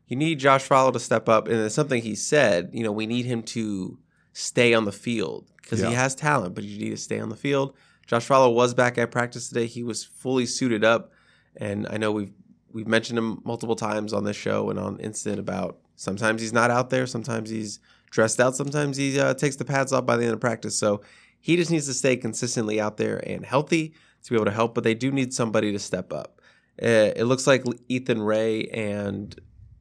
you 0.07 0.17
need 0.17 0.39
Josh 0.39 0.63
Fowler 0.65 0.93
to 0.93 1.01
step 1.01 1.29
up, 1.29 1.49
and 1.49 1.57
it's 1.59 1.75
something 1.75 2.03
he 2.03 2.15
said. 2.15 2.71
You 2.73 2.85
know, 2.85 2.93
we 2.93 3.07
need 3.07 3.25
him 3.27 3.43
to 3.45 3.99
stay 4.33 4.75
on 4.75 4.85
the 4.85 4.93
field 4.93 5.51
because 5.63 5.81
Yeah. 5.81 5.89
he 5.89 5.95
has 5.95 6.15
talent, 6.15 6.55
but 6.55 6.65
you 6.65 6.79
need 6.79 6.91
to 6.91 6.97
stay 6.97 7.19
on 7.21 7.29
the 7.29 7.37
field. 7.37 7.75
Josh 8.07 8.25
Fowler 8.27 8.53
was 8.53 8.75
back 8.75 8.99
at 8.99 9.11
practice 9.11 9.49
today. 9.49 9.67
He 9.67 9.83
was 9.83 10.05
fully 10.05 10.47
suited 10.47 10.85
up, 10.85 11.11
and 11.57 11.87
I 11.89 11.97
know 11.97 12.13
we've 12.13 12.33
we've 12.73 12.89
mentioned 12.89 13.17
him 13.19 13.41
multiple 13.45 13.77
times 13.77 14.13
on 14.13 14.25
this 14.25 14.37
show 14.37 14.69
and 14.69 14.81
on 14.81 14.99
Instant 14.99 15.39
about 15.39 15.79
sometimes 15.95 16.43
he's 16.43 16.53
not 16.53 16.73
out 16.73 16.91
there, 16.91 17.07
sometimes 17.07 17.49
he's 17.49 17.79
dressed 18.15 18.39
out, 18.41 18.55
sometimes 18.55 18.97
he 18.97 19.19
uh, 19.19 19.35
takes 19.35 19.57
the 19.57 19.65
pads 19.65 19.93
off 19.93 20.07
by 20.07 20.17
the 20.17 20.25
end 20.25 20.33
of 20.33 20.41
practice. 20.41 20.79
So 20.79 21.03
he 21.41 21.57
just 21.57 21.71
needs 21.71 21.87
to 21.87 21.95
stay 21.95 22.17
consistently 22.17 22.81
out 22.81 22.97
there 22.97 23.17
and 23.29 23.45
healthy 23.45 23.93
to 24.23 24.31
be 24.31 24.37
able 24.37 24.45
to 24.45 24.53
help. 24.53 24.73
But 24.75 24.85
they 24.85 24.95
do 24.95 25.11
need 25.11 25.35
somebody 25.35 25.73
to 25.73 25.79
step 25.81 26.13
up. 26.13 26.41
Uh, 26.81 27.11
it 27.17 27.25
looks 27.25 27.47
like 27.47 27.65
Ethan 27.89 28.23
Ray 28.23 28.69
and 28.69 29.39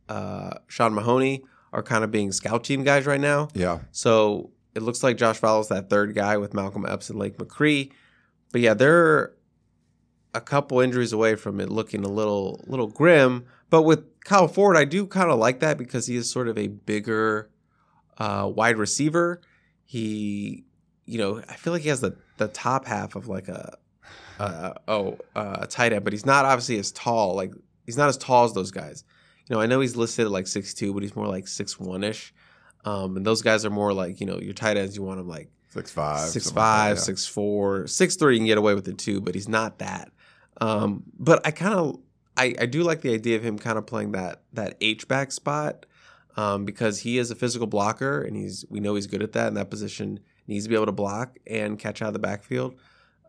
uh, 0.10 0.56
Sean 0.67 0.96
Mahoney 0.96 1.44
are 1.71 1.84
kind 1.84 2.04
of 2.04 2.10
being 2.10 2.31
scout 2.31 2.63
team 2.63 2.84
guys 2.84 3.06
right 3.06 3.21
now. 3.21 3.50
Yeah. 3.54 3.79
So 3.92 4.52
it 4.73 4.81
looks 4.81 5.04
like 5.04 5.17
Josh 5.17 5.38
Fowler's 5.38 5.67
that 5.67 5.90
third 5.90 6.15
guy 6.15 6.38
with 6.38 6.56
Malcolm 6.56 6.86
Epps 6.88 7.12
and 7.12 7.19
Lake 7.19 7.38
McRee. 7.38 7.92
But 8.52 8.62
yeah, 8.62 8.73
they're 8.73 9.34
a 10.34 10.42
couple 10.42 10.79
injuries 10.79 11.13
away 11.13 11.36
from 11.36 11.60
it 11.60 11.69
looking 11.69 12.04
a 12.04 12.10
little 12.10 12.63
little 12.65 12.88
grim. 12.88 13.46
But 13.69 13.84
with 13.84 14.19
Kyle 14.21 14.48
Ford, 14.48 14.75
I 14.75 14.86
do 14.86 15.06
kind 15.06 15.29
of 15.29 15.38
like 15.38 15.60
that 15.60 15.77
because 15.77 16.08
he 16.08 16.15
is 16.15 16.29
sort 16.31 16.48
of 16.48 16.58
a 16.58 16.67
bigger 16.67 17.50
uh, 18.17 18.49
wide 18.53 18.77
receiver. 18.77 19.41
He, 19.85 20.65
you 21.05 21.17
know, 21.17 21.41
I 21.47 21.55
feel 21.55 21.73
like 21.73 21.83
he 21.83 21.89
has 21.89 22.01
the 22.01 22.17
the 22.37 22.47
top 22.47 22.85
half 22.85 23.15
of 23.15 23.27
like 23.27 23.47
a 23.47 23.77
uh, 24.39 24.73
oh 24.87 25.17
uh, 25.35 25.57
a 25.61 25.67
tight 25.67 25.93
end, 25.93 26.03
but 26.03 26.13
he's 26.13 26.25
not 26.25 26.45
obviously 26.45 26.77
as 26.79 26.91
tall. 26.91 27.35
Like 27.35 27.53
he's 27.85 27.97
not 27.97 28.09
as 28.09 28.17
tall 28.17 28.45
as 28.45 28.53
those 28.53 28.71
guys. 28.71 29.03
You 29.47 29.55
know, 29.55 29.61
I 29.61 29.65
know 29.65 29.79
he's 29.79 29.95
listed 29.95 30.25
at 30.25 30.31
like 30.31 30.47
six 30.47 30.73
two, 30.73 30.93
but 30.93 31.03
he's 31.03 31.15
more 31.15 31.27
like 31.27 31.47
six 31.47 31.79
one 31.79 32.03
ish. 32.03 32.33
Um, 32.85 33.17
and 33.17 33.25
those 33.25 33.41
guys 33.41 33.65
are 33.65 33.69
more 33.69 33.93
like 33.93 34.19
you 34.19 34.25
know 34.25 34.39
your 34.39 34.53
tight 34.53 34.77
ends. 34.77 34.95
You 34.95 35.03
want 35.03 35.17
them 35.17 35.27
like 35.27 35.49
Six 35.73 35.89
five, 35.89 36.29
six 36.29 36.45
something 36.45 36.61
like 36.61 36.65
five, 36.67 36.95
that, 36.97 37.01
yeah. 37.01 37.05
six 37.05 37.25
four, 37.25 37.87
six 37.87 38.15
three. 38.15 38.35
You 38.35 38.39
can 38.39 38.45
get 38.45 38.59
away 38.59 38.75
with 38.75 38.87
it 38.87 38.99
too, 38.99 39.19
but 39.19 39.33
he's 39.33 39.49
not 39.49 39.79
that. 39.79 40.11
Um, 40.61 41.01
but 41.17 41.45
I 41.47 41.51
kind 41.51 41.73
of 41.73 41.99
I, 42.37 42.53
I 42.59 42.65
do 42.67 42.83
like 42.83 43.01
the 43.01 43.11
idea 43.11 43.37
of 43.37 43.43
him 43.43 43.57
kind 43.57 43.79
of 43.79 43.87
playing 43.87 44.11
that 44.11 44.43
that 44.53 44.77
H 44.81 45.07
back 45.07 45.31
spot. 45.31 45.87
Um, 46.36 46.65
because 46.65 47.00
he 47.00 47.17
is 47.17 47.31
a 47.31 47.36
physical 47.36 47.67
blocker 47.67 48.21
and 48.21 48.36
he's 48.36 48.65
we 48.69 48.79
know 48.79 48.96
he's 48.96 49.08
good 49.08 49.21
at 49.23 49.34
that 49.34 49.48
and 49.48 49.58
that 49.58 49.69
position. 49.69 50.19
Needs 50.48 50.65
to 50.65 50.69
be 50.69 50.75
able 50.75 50.88
to 50.88 50.92
block 50.92 51.38
and 51.48 51.79
catch 51.79 52.02
out 52.02 52.08
of 52.08 52.13
the 52.13 52.19
backfield. 52.19 52.75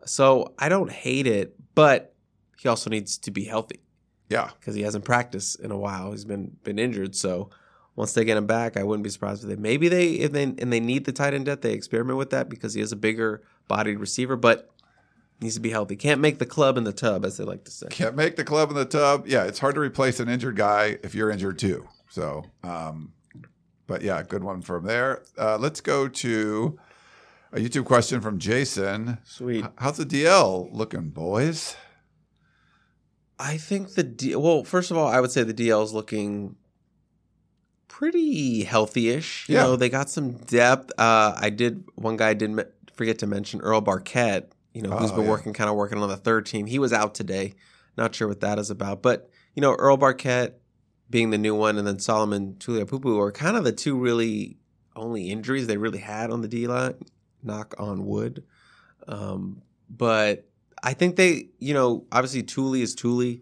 So 0.05 0.53
I 0.59 0.67
don't 0.69 0.91
hate 0.91 1.27
it, 1.27 1.55
but 1.73 2.13
he 2.57 2.67
also 2.67 2.89
needs 2.89 3.17
to 3.19 3.31
be 3.31 3.45
healthy 3.45 3.79
Yeah. 4.29 4.49
because 4.59 4.75
he 4.75 4.81
hasn't 4.81 5.05
practiced 5.05 5.59
in 5.61 5.71
a 5.71 5.77
while. 5.77 6.11
He's 6.11 6.25
been 6.25 6.57
been 6.63 6.77
injured. 6.77 7.15
So 7.15 7.49
once 7.95 8.11
they 8.13 8.25
get 8.25 8.35
him 8.37 8.45
back, 8.47 8.75
I 8.75 8.83
wouldn't 8.83 9.03
be 9.03 9.09
surprised 9.09 9.43
if 9.43 9.49
they 9.49 9.55
maybe 9.55 9.87
they 9.87 10.09
if 10.13 10.31
they 10.33 10.43
and 10.43 10.73
they 10.73 10.79
need 10.81 11.05
the 11.05 11.11
tight 11.13 11.33
end 11.33 11.45
depth, 11.45 11.61
they 11.61 11.71
experiment 11.73 12.17
with 12.17 12.31
that 12.31 12.49
because 12.49 12.73
he 12.73 12.81
is 12.81 12.91
a 12.91 12.95
bigger 12.97 13.41
bodied 13.67 13.99
receiver, 13.99 14.35
but 14.35 14.69
needs 15.41 15.55
to 15.55 15.61
be 15.61 15.69
healthy. 15.69 15.95
Can't 15.95 16.19
make 16.21 16.39
the 16.39 16.45
club 16.45 16.77
in 16.77 16.83
the 16.83 16.93
tub, 16.93 17.23
as 17.25 17.37
they 17.37 17.43
like 17.45 17.63
to 17.65 17.71
say. 17.71 17.87
Can't 17.89 18.15
make 18.15 18.35
the 18.35 18.43
club 18.43 18.69
in 18.69 18.75
the 18.75 18.85
tub. 18.85 19.25
Yeah, 19.27 19.43
it's 19.45 19.59
hard 19.59 19.75
to 19.75 19.81
replace 19.81 20.19
an 20.19 20.27
injured 20.29 20.55
guy 20.57 20.97
if 21.03 21.15
you're 21.15 21.29
injured 21.31 21.59
too. 21.59 21.87
So, 22.15 22.45
um, 22.63 23.11
but 23.87 24.01
yeah, 24.01 24.23
good 24.23 24.41
one 24.41 24.61
from 24.61 24.85
there. 24.85 25.23
Uh, 25.37 25.57
let's 25.57 25.81
go 25.81 26.07
to 26.07 26.79
a 27.51 27.57
YouTube 27.57 27.83
question 27.83 28.21
from 28.21 28.39
Jason. 28.39 29.17
Sweet. 29.25 29.65
How's 29.77 29.97
the 29.97 30.05
DL 30.05 30.69
looking, 30.71 31.09
boys? 31.09 31.75
I 33.37 33.57
think 33.57 33.95
the 33.95 34.03
D. 34.03 34.33
Well, 34.37 34.63
first 34.63 34.91
of 34.91 34.97
all, 34.97 35.09
I 35.09 35.19
would 35.19 35.29
say 35.29 35.43
the 35.43 35.53
DL 35.53 35.83
is 35.83 35.91
looking 35.91 36.55
pretty 37.89 38.63
healthy-ish. 38.63 39.49
You 39.49 39.55
Yeah. 39.55 39.63
know, 39.63 39.75
they 39.75 39.89
got 39.89 40.09
some 40.09 40.37
depth. 40.37 40.93
Uh, 40.97 41.33
I 41.35 41.49
did 41.49 41.83
one 41.95 42.15
guy 42.15 42.33
did 42.33 42.51
me- 42.51 42.63
forget 42.93 43.19
to 43.19 43.27
mention 43.27 43.59
Earl 43.59 43.81
Barquette. 43.81 44.51
You 44.73 44.83
know, 44.83 44.91
who's 44.91 45.11
been 45.11 45.25
yeah. 45.25 45.31
working 45.31 45.51
kind 45.51 45.69
of 45.69 45.75
working 45.75 45.97
on 45.97 46.07
the 46.07 46.15
third 46.15 46.45
team. 46.45 46.65
He 46.65 46.79
was 46.79 46.93
out 46.93 47.13
today. 47.13 47.55
Not 47.97 48.15
sure 48.15 48.29
what 48.29 48.39
that 48.39 48.57
is 48.57 48.69
about, 48.69 49.01
but 49.01 49.29
you 49.53 49.61
know, 49.61 49.73
Earl 49.73 49.97
Barquette 49.97 50.53
being 51.09 51.29
the 51.29 51.37
new 51.37 51.55
one, 51.55 51.77
and 51.77 51.87
then 51.87 51.99
Solomon 51.99 52.55
Tuliaupupu 52.59 53.19
are 53.19 53.31
kind 53.31 53.57
of 53.57 53.63
the 53.63 53.71
two 53.71 53.97
really 53.97 54.57
only 54.95 55.29
injuries 55.29 55.67
they 55.67 55.77
really 55.77 55.99
had 55.99 56.31
on 56.31 56.41
the 56.41 56.47
D 56.47 56.67
line. 56.67 56.95
Knock 57.43 57.75
on 57.77 58.05
wood. 58.05 58.43
Um, 59.07 59.61
but 59.89 60.47
I 60.81 60.93
think 60.93 61.15
they, 61.15 61.49
you 61.59 61.73
know, 61.73 62.05
obviously 62.11 62.43
Tuli 62.43 62.81
is 62.81 62.95
Tuli. 62.95 63.41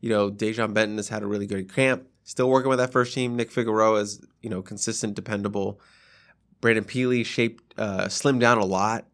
You 0.00 0.10
know, 0.10 0.30
Dejan 0.30 0.72
Benton 0.72 0.96
has 0.98 1.08
had 1.08 1.22
a 1.22 1.26
really 1.26 1.46
good 1.46 1.72
camp. 1.72 2.06
Still 2.22 2.48
working 2.48 2.68
with 2.68 2.78
that 2.78 2.92
first 2.92 3.12
team. 3.12 3.34
Nick 3.34 3.50
Figueroa 3.50 4.00
is, 4.00 4.24
you 4.40 4.50
know, 4.50 4.62
consistent, 4.62 5.14
dependable. 5.14 5.80
Brandon 6.60 6.84
Pili 6.84 7.24
shaped, 7.24 7.74
uh, 7.76 8.04
slimmed 8.04 8.40
down 8.40 8.58
a 8.58 8.64
lot. 8.64 9.06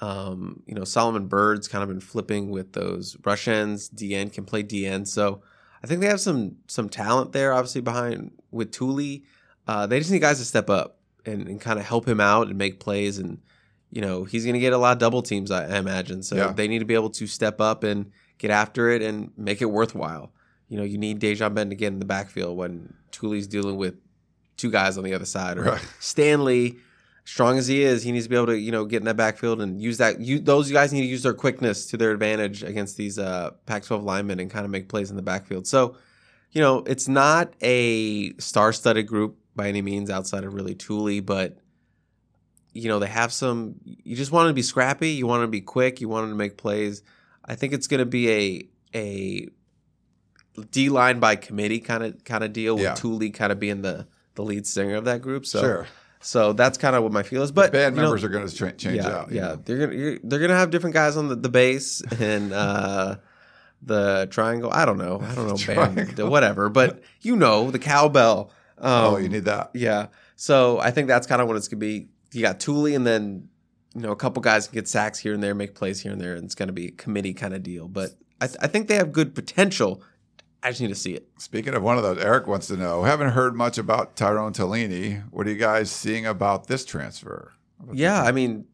Um, 0.00 0.62
you 0.66 0.74
know, 0.74 0.84
Solomon 0.84 1.26
Byrd's 1.26 1.68
kind 1.68 1.82
of 1.82 1.88
been 1.88 2.00
flipping 2.00 2.50
with 2.50 2.72
those 2.72 3.16
rush 3.24 3.48
ends. 3.48 3.88
DN 3.88 4.32
can 4.32 4.44
play 4.44 4.62
DN, 4.62 5.06
so 5.06 5.42
I 5.82 5.86
think 5.86 6.00
they 6.00 6.06
have 6.08 6.20
some 6.20 6.56
some 6.66 6.88
talent 6.88 7.32
there. 7.32 7.52
Obviously 7.52 7.80
behind 7.80 8.32
with 8.50 8.70
Tuli, 8.72 9.24
uh, 9.66 9.86
they 9.86 9.98
just 9.98 10.10
need 10.10 10.20
guys 10.20 10.38
to 10.38 10.44
step 10.44 10.70
up 10.70 10.98
and, 11.26 11.46
and 11.48 11.60
kind 11.60 11.78
of 11.78 11.84
help 11.84 12.06
him 12.06 12.20
out 12.20 12.48
and 12.48 12.56
make 12.58 12.80
plays. 12.80 13.18
And 13.18 13.38
you 13.90 14.00
know, 14.00 14.24
he's 14.24 14.44
going 14.44 14.54
to 14.54 14.60
get 14.60 14.72
a 14.72 14.78
lot 14.78 14.92
of 14.92 14.98
double 14.98 15.20
teams, 15.22 15.50
I, 15.50 15.66
I 15.66 15.78
imagine. 15.78 16.22
So 16.22 16.36
Yeah. 16.36 16.52
they 16.52 16.66
need 16.68 16.78
to 16.78 16.84
be 16.86 16.94
able 16.94 17.10
to 17.10 17.26
step 17.26 17.60
up 17.60 17.84
and 17.84 18.10
get 18.38 18.50
after 18.50 18.88
it 18.90 19.02
and 19.02 19.30
make 19.36 19.60
it 19.60 19.66
worthwhile. 19.66 20.32
You 20.68 20.78
know, 20.78 20.82
you 20.84 20.96
need 20.96 21.20
Dejan 21.20 21.52
Benton 21.54 21.70
to 21.70 21.76
get 21.76 21.88
in 21.88 21.98
the 21.98 22.06
backfield 22.06 22.56
when 22.56 22.94
Tuli's 23.10 23.46
dealing 23.46 23.76
with 23.76 23.96
two 24.56 24.70
guys 24.70 24.96
on 24.96 25.04
the 25.04 25.12
other 25.12 25.26
side, 25.26 25.58
or 25.58 25.62
Right. 25.64 25.86
Stanley 26.00 26.78
strong 27.24 27.58
as 27.58 27.66
he 27.66 27.82
is, 27.82 28.02
he 28.02 28.12
needs 28.12 28.26
to 28.26 28.30
be 28.30 28.36
able 28.36 28.46
to, 28.46 28.58
you 28.58 28.72
know, 28.72 28.84
get 28.84 28.98
in 28.98 29.04
that 29.04 29.16
backfield 29.16 29.60
and 29.60 29.80
use 29.80 29.98
that. 29.98 30.20
You, 30.20 30.38
those 30.40 30.70
guys 30.70 30.92
need 30.92 31.02
to 31.02 31.06
use 31.06 31.22
their 31.22 31.34
quickness 31.34 31.86
to 31.86 31.96
their 31.96 32.10
advantage 32.10 32.62
against 32.62 32.96
these 32.96 33.18
uh, 33.18 33.50
Pac-12 33.66 34.02
linemen 34.02 34.40
and 34.40 34.50
kind 34.50 34.64
of 34.64 34.70
make 34.70 34.88
plays 34.88 35.10
in 35.10 35.16
the 35.16 35.22
backfield. 35.22 35.66
So, 35.66 35.96
you 36.50 36.60
know, 36.60 36.78
it's 36.86 37.08
not 37.08 37.54
a 37.62 38.34
star-studded 38.38 39.06
group 39.06 39.38
by 39.54 39.68
any 39.68 39.82
means 39.82 40.10
outside 40.10 40.44
of 40.44 40.54
really 40.54 40.74
Tuli, 40.74 41.20
but 41.20 41.58
you 42.74 42.88
know 42.88 42.98
they 42.98 43.06
have 43.06 43.32
some. 43.32 43.74
You 43.84 44.16
just 44.16 44.32
want 44.32 44.48
to 44.48 44.54
be 44.54 44.62
scrappy. 44.62 45.10
You 45.10 45.26
want 45.26 45.42
to 45.42 45.46
be 45.46 45.60
quick. 45.60 46.00
You 46.00 46.08
want 46.08 46.30
to 46.30 46.34
make 46.34 46.56
plays. 46.56 47.02
I 47.44 47.54
think 47.54 47.74
it's 47.74 47.86
going 47.86 47.98
to 47.98 48.06
be 48.06 48.30
a 48.30 48.68
a 48.94 49.48
D 50.70 50.88
line 50.88 51.20
by 51.20 51.36
committee 51.36 51.80
kind 51.80 52.02
of 52.02 52.24
kind 52.24 52.42
of 52.42 52.52
deal 52.54 52.74
with 52.76 52.84
Yeah. 52.84 52.94
Tuli 52.94 53.30
kind 53.30 53.52
of 53.52 53.60
being 53.60 53.82
the 53.82 54.06
the 54.34 54.42
lead 54.42 54.66
singer 54.66 54.94
of 54.96 55.04
that 55.04 55.20
group. 55.20 55.44
So 55.44 55.60
Sure. 55.60 55.86
So 56.22 56.52
that's 56.52 56.78
kind 56.78 56.94
of 56.94 57.02
what 57.02 57.12
my 57.12 57.22
feel 57.22 57.42
is. 57.42 57.52
But 57.52 57.72
Band 57.72 57.96
you 57.96 58.02
know, 58.02 58.08
members 58.08 58.24
are 58.24 58.28
going 58.28 58.46
to 58.46 58.54
tra- 58.54 58.72
change 58.72 58.96
yeah, 58.96 59.08
out. 59.08 59.32
yeah, 59.32 59.40
know. 59.40 59.56
they're 59.56 59.86
gonna 59.86 60.18
they're 60.22 60.38
gonna 60.38 60.56
have 60.56 60.70
different 60.70 60.94
guys 60.94 61.16
on 61.16 61.28
the, 61.28 61.34
the 61.34 61.48
bass 61.48 62.00
and 62.20 62.52
uh, 62.52 63.16
the 63.82 64.28
triangle. 64.30 64.70
I 64.72 64.84
don't 64.84 64.98
know, 64.98 65.20
I 65.20 65.34
don't 65.34 65.48
know 65.48 65.66
band, 65.74 66.18
whatever. 66.30 66.68
But 66.68 67.02
you 67.20 67.36
know 67.36 67.70
the 67.70 67.78
cowbell. 67.78 68.52
Um, 68.78 69.14
oh, 69.14 69.16
you 69.16 69.28
need 69.28 69.44
that. 69.44 69.70
yeah. 69.74 70.06
So 70.36 70.78
I 70.78 70.90
think 70.90 71.08
that's 71.08 71.26
kind 71.26 71.42
of 71.42 71.48
what 71.48 71.56
it's 71.56 71.68
gonna 71.68 71.80
be. 71.80 72.08
You 72.32 72.42
got 72.42 72.60
Tuli, 72.60 72.94
and 72.94 73.06
then 73.06 73.48
you 73.94 74.02
know 74.02 74.12
a 74.12 74.16
couple 74.16 74.42
guys 74.42 74.68
can 74.68 74.74
get 74.74 74.88
sacks 74.88 75.18
here 75.18 75.34
and 75.34 75.42
there, 75.42 75.54
make 75.54 75.74
plays 75.74 76.00
here 76.00 76.12
and 76.12 76.20
there, 76.20 76.34
and 76.34 76.44
it's 76.44 76.54
gonna 76.54 76.72
be 76.72 76.86
a 76.88 76.92
committee 76.92 77.34
kind 77.34 77.52
of 77.52 77.62
deal. 77.62 77.88
But 77.88 78.10
I, 78.40 78.46
th- 78.46 78.58
I 78.60 78.68
think 78.68 78.88
they 78.88 78.94
have 78.96 79.12
good 79.12 79.34
potential. 79.34 80.02
I 80.62 80.70
just 80.70 80.80
need 80.80 80.88
to 80.88 80.94
see 80.94 81.14
it. 81.14 81.28
Speaking 81.38 81.74
of 81.74 81.82
one 81.82 81.96
of 81.96 82.02
those, 82.04 82.18
Eric 82.18 82.46
wants 82.46 82.68
to 82.68 82.76
know. 82.76 83.02
Haven't 83.02 83.30
heard 83.30 83.54
much 83.56 83.78
about 83.78 84.16
Tyrone 84.16 84.52
Taleni. 84.52 85.24
What 85.30 85.46
are 85.46 85.50
you 85.50 85.56
guys 85.56 85.90
seeing 85.90 86.24
about 86.26 86.68
this 86.68 86.84
transfer? 86.84 87.52
Yeah, 87.92 88.22
I 88.22 88.30
mean, 88.30 88.66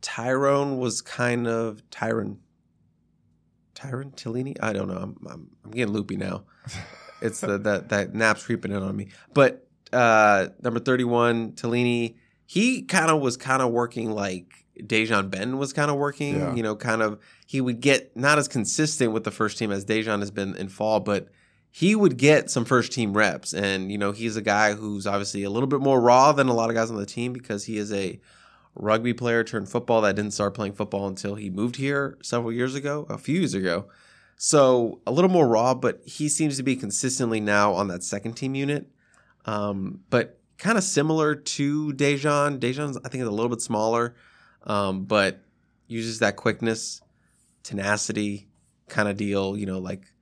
Tyrone 0.00 0.78
was 0.78 1.02
kind 1.02 1.46
of 1.46 1.82
Tyron. 1.90 2.38
Tyron 3.74 4.14
Taleni? 4.14 4.56
I 4.62 4.72
don't 4.72 4.88
know. 4.88 4.96
I'm, 4.96 5.16
I'm 5.28 5.50
I'm 5.64 5.70
getting 5.72 5.92
loopy 5.92 6.16
now. 6.16 6.44
It's 7.22 7.40
the 7.40 7.56
that 7.58 7.88
that 7.88 8.12
nap's 8.14 8.44
creeping 8.44 8.70
in 8.70 8.82
on 8.82 8.94
me. 8.94 9.08
But 9.32 9.66
uh 9.94 10.48
number 10.62 10.78
thirty 10.78 11.04
one, 11.04 11.52
Taleni, 11.52 12.16
he 12.44 12.82
kind 12.82 13.10
of 13.10 13.22
was 13.22 13.38
kind 13.38 13.62
of 13.62 13.70
working 13.70 14.10
like 14.10 14.66
Dejan 14.78 15.30
Ben 15.30 15.56
was 15.56 15.72
kind 15.72 15.90
of 15.90 15.96
working. 15.96 16.36
Yeah. 16.36 16.54
You 16.54 16.62
know, 16.62 16.76
kind 16.76 17.00
of 17.00 17.18
he 17.44 17.60
would 17.60 17.80
get 17.80 18.16
not 18.16 18.38
as 18.38 18.48
consistent 18.48 19.12
with 19.12 19.24
the 19.24 19.30
first 19.30 19.58
team 19.58 19.70
as 19.70 19.84
Dejan 19.84 20.20
has 20.20 20.30
been 20.30 20.56
in 20.56 20.68
fall, 20.68 21.00
but 21.00 21.28
he 21.70 21.94
would 21.94 22.16
get 22.16 22.50
some 22.50 22.64
first 22.64 22.92
team 22.92 23.16
reps. 23.16 23.52
And, 23.52 23.90
you 23.90 23.98
know, 23.98 24.12
he's 24.12 24.36
a 24.36 24.42
guy 24.42 24.74
who's 24.74 25.06
obviously 25.06 25.42
a 25.42 25.50
little 25.50 25.66
bit 25.66 25.80
more 25.80 26.00
raw 26.00 26.32
than 26.32 26.48
a 26.48 26.54
lot 26.54 26.70
of 26.70 26.76
guys 26.76 26.90
on 26.90 26.96
the 26.96 27.06
team 27.06 27.32
because 27.32 27.64
he 27.64 27.78
is 27.78 27.92
a 27.92 28.20
rugby 28.74 29.12
player 29.12 29.44
turned 29.44 29.68
football 29.68 30.00
that 30.00 30.16
didn't 30.16 30.32
start 30.32 30.54
playing 30.54 30.72
football 30.72 31.06
until 31.06 31.34
he 31.34 31.50
moved 31.50 31.76
here 31.76 32.16
several 32.22 32.52
years 32.52 32.74
ago, 32.74 33.06
a 33.08 33.18
few 33.18 33.40
years 33.40 33.54
ago. 33.54 33.86
So 34.36 35.00
a 35.06 35.12
little 35.12 35.30
more 35.30 35.46
raw, 35.46 35.74
but 35.74 36.00
he 36.04 36.28
seems 36.28 36.56
to 36.56 36.62
be 36.62 36.76
consistently 36.76 37.40
now 37.40 37.72
on 37.72 37.88
that 37.88 38.02
second 38.02 38.34
team 38.34 38.54
unit. 38.54 38.88
Um, 39.46 40.00
but 40.10 40.38
kind 40.58 40.78
of 40.78 40.84
similar 40.84 41.34
to 41.34 41.92
Dejan. 41.92 42.58
Dejan's, 42.58 42.98
I 43.04 43.08
think, 43.08 43.22
is 43.22 43.28
a 43.28 43.32
little 43.32 43.48
bit 43.48 43.60
smaller, 43.60 44.14
um, 44.64 45.04
but 45.04 45.40
uses 45.86 46.20
that 46.20 46.36
quickness, 46.36 47.00
tenacity 47.64 48.46
kind 48.88 49.08
of 49.08 49.16
deal, 49.16 49.56
you 49.56 49.66
know, 49.66 49.78
like 49.80 50.12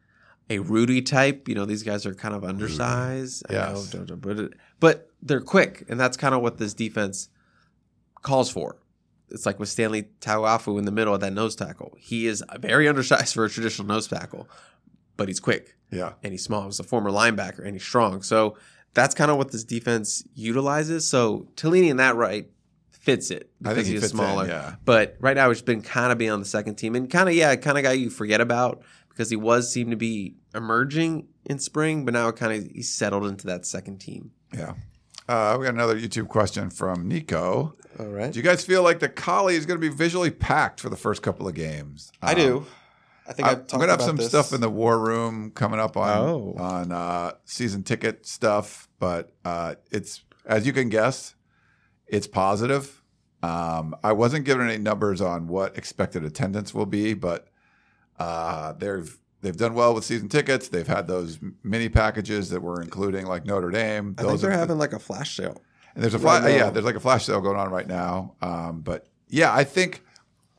a 0.49 0.59
Rudy 0.61 1.03
type. 1.03 1.49
You 1.49 1.55
know, 1.55 1.66
these 1.66 1.82
guys 1.82 2.07
are 2.07 2.14
kind 2.14 2.34
of 2.34 2.45
undersized. 2.45 3.45
I 3.51 3.53
know, 3.53 3.59
Yes. 3.74 3.90
don't- 3.90 4.07
don't- 4.07 4.20
but, 4.20 4.55
but 4.80 5.11
they're 5.22 5.40
quick, 5.40 5.84
and 5.88 6.01
that's 6.01 6.16
kind 6.16 6.34
of 6.34 6.40
what 6.43 6.57
this 6.59 6.72
defense 6.74 7.28
calls 8.22 8.51
for. 8.51 8.76
It's 9.30 9.47
like 9.47 9.59
with 9.59 9.68
Stanley 9.68 10.09
Ta'ufo'ou 10.20 10.78
in 10.78 10.84
the 10.84 10.90
middle 10.93 11.14
of 11.14 11.20
that 11.20 11.32
nose 11.32 11.57
tackle. 11.57 11.95
He 11.99 12.26
is 12.26 12.43
very 12.61 12.86
undersized 12.88 13.34
for 13.34 13.45
a 13.45 13.51
traditional 13.51 13.88
nose 13.88 14.07
tackle, 14.07 14.49
but 15.16 15.28
he's 15.28 15.40
quick 15.40 15.76
Yeah. 15.90 16.12
and 16.22 16.32
he's 16.32 16.45
small. 16.45 16.66
He's 16.66 16.78
a 16.80 16.84
former 16.84 17.11
linebacker 17.11 17.61
and 17.64 17.74
he's 17.74 17.82
strong. 17.82 18.22
So 18.22 18.57
that's 18.95 19.14
kind 19.14 19.30
of 19.30 19.38
what 19.38 19.51
this 19.51 19.64
defense 19.64 20.22
utilizes. 20.34 21.07
So 21.09 21.49
Taleni 21.57 21.88
in 21.88 21.97
that 21.97 22.14
right 22.14 22.51
fits 23.03 23.31
it 23.31 23.51
I 23.65 23.75
because 23.75 23.75
think 23.77 23.87
he 23.87 23.91
he 23.93 23.97
is 23.97 24.03
fits 24.05 24.13
in, 24.13 24.19
smaller. 24.19 24.47
yeah. 24.47 24.77
But 24.85 25.17
right 25.21 25.37
now 25.37 25.49
he's 25.49 25.61
been 25.63 25.83
kind 25.83 26.13
of 26.13 26.19
being 26.19 26.31
on 26.31 26.39
the 26.41 26.47
second 26.47 26.77
team 26.77 26.95
and 26.95 27.11
kind 27.11 27.29
of 27.29 27.35
yeah, 27.35 27.55
kind 27.57 27.77
of 27.77 27.85
guy 27.85 27.93
you 27.93 28.11
forget 28.11 28.41
about 28.41 28.83
because 29.09 29.29
he 29.29 29.37
was 29.37 29.73
seemed 29.73 29.91
to 29.91 29.97
be 29.97 30.37
emerging 30.55 31.27
in 31.45 31.59
spring, 31.59 32.05
but 32.05 32.15
now 32.15 32.31
kind 32.31 32.53
of 32.53 32.71
he's 32.73 32.93
settled 32.93 33.27
into 33.27 33.47
that 33.49 33.67
second 33.67 33.99
team. 33.99 34.31
Yeah. 34.55 34.75
Uh, 35.29 35.57
we 35.59 35.65
got 35.67 35.75
another 35.75 35.99
YouTube 35.99 36.29
question 36.29 36.71
from 36.71 37.07
Nico. 37.09 37.75
All 37.99 38.07
right. 38.07 38.33
Do 38.33 38.39
you 38.39 38.43
guys 38.43 38.65
feel 38.65 38.83
like 38.83 38.99
the 39.01 39.09
Coli 39.09 39.53
is 39.55 39.67
going 39.67 39.81
to 39.81 39.91
be 39.91 39.95
visually 39.95 40.31
packed 40.31 40.81
for 40.81 40.89
the 40.89 40.97
first 40.97 41.23
couple 41.23 41.47
of 41.47 41.55
games? 41.55 42.11
I 42.23 42.33
Um, 42.33 42.37
do. 42.39 42.67
I 43.27 43.33
think 43.33 43.49
I- 43.49 43.53
I've 43.53 43.59
I'm 43.73 43.79
gonna 43.81 43.93
have 43.93 44.03
some 44.03 44.17
this. 44.17 44.29
stuff 44.29 44.53
in 44.53 44.61
the 44.61 44.69
war 44.69 44.99
room 44.99 45.53
coming 45.53 45.79
up 45.79 45.97
on 45.97 46.19
Oh. 46.19 46.55
on 46.59 46.91
uh, 46.93 47.33
season 47.45 47.83
ticket 47.85 48.27
stuff, 48.27 48.89
but 48.99 49.33
uh, 49.45 49.77
it's 49.93 50.23
as 50.45 50.67
you 50.67 50.73
can 50.73 50.89
guess, 50.89 51.35
it's 52.13 52.29
positive. 52.29 53.03
Um, 53.43 53.97
I 54.05 54.13
wasn't 54.13 54.45
given 54.45 54.69
any 54.69 54.79
numbers 54.79 55.21
on 55.21 55.49
what 55.49 55.77
expected 55.77 56.25
attendance 56.25 56.73
will 56.73 56.87
be, 56.87 57.15
but 57.15 57.49
uh, 58.21 58.75
they've 58.75 59.19
they've 59.41 59.57
done 59.57 59.75
well 59.75 59.95
with 59.95 60.05
season 60.05 60.29
tickets. 60.29 60.69
They've 60.69 60.87
had 60.87 61.09
those 61.09 61.41
mini 61.65 61.89
packages 61.89 62.51
that 62.51 62.61
were 62.63 62.81
including 62.81 63.27
like 63.27 63.45
Notre 63.45 63.71
Dame. 63.71 64.15
I 64.19 64.23
think 64.23 64.41
they're 64.41 64.51
have- 64.51 64.61
having 64.61 64.79
like 64.79 64.93
a 64.93 65.01
flash 65.01 65.37
sale. 65.37 65.61
and 65.97 66.05
there's 66.05 66.15
a 66.15 66.19
Right 66.19 66.41
flash, 66.43 66.55
yeah, 66.55 66.71
there's 66.71 66.85
like 66.85 66.95
a 66.95 67.01
flash 67.01 67.25
sale 67.25 67.41
going 67.41 67.59
on 67.59 67.71
right 67.71 67.89
now. 67.89 68.35
Um, 68.41 68.83
but 68.83 69.09
yeah, 69.29 69.53
I 69.53 69.65
think 69.65 70.05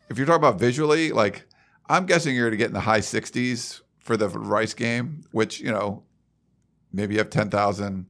if 0.10 0.18
you're 0.18 0.28
talking 0.28 0.42
about 0.42 0.60
visually, 0.60 1.12
like 1.14 1.46
I'm 1.88 2.06
guessing 2.06 2.36
you're 2.36 2.46
going 2.50 2.52
to 2.52 2.58
get 2.58 2.68
in 2.68 2.74
the 2.74 2.82
high 2.82 3.00
60s 3.00 3.82
for 4.00 4.18
the 4.18 4.28
Rice 4.28 4.74
game, 4.74 5.24
which 5.32 5.62
you 5.62 5.72
know 5.72 6.04
maybe 6.92 7.14
you 7.14 7.20
have 7.20 7.30
10,000 7.30 8.08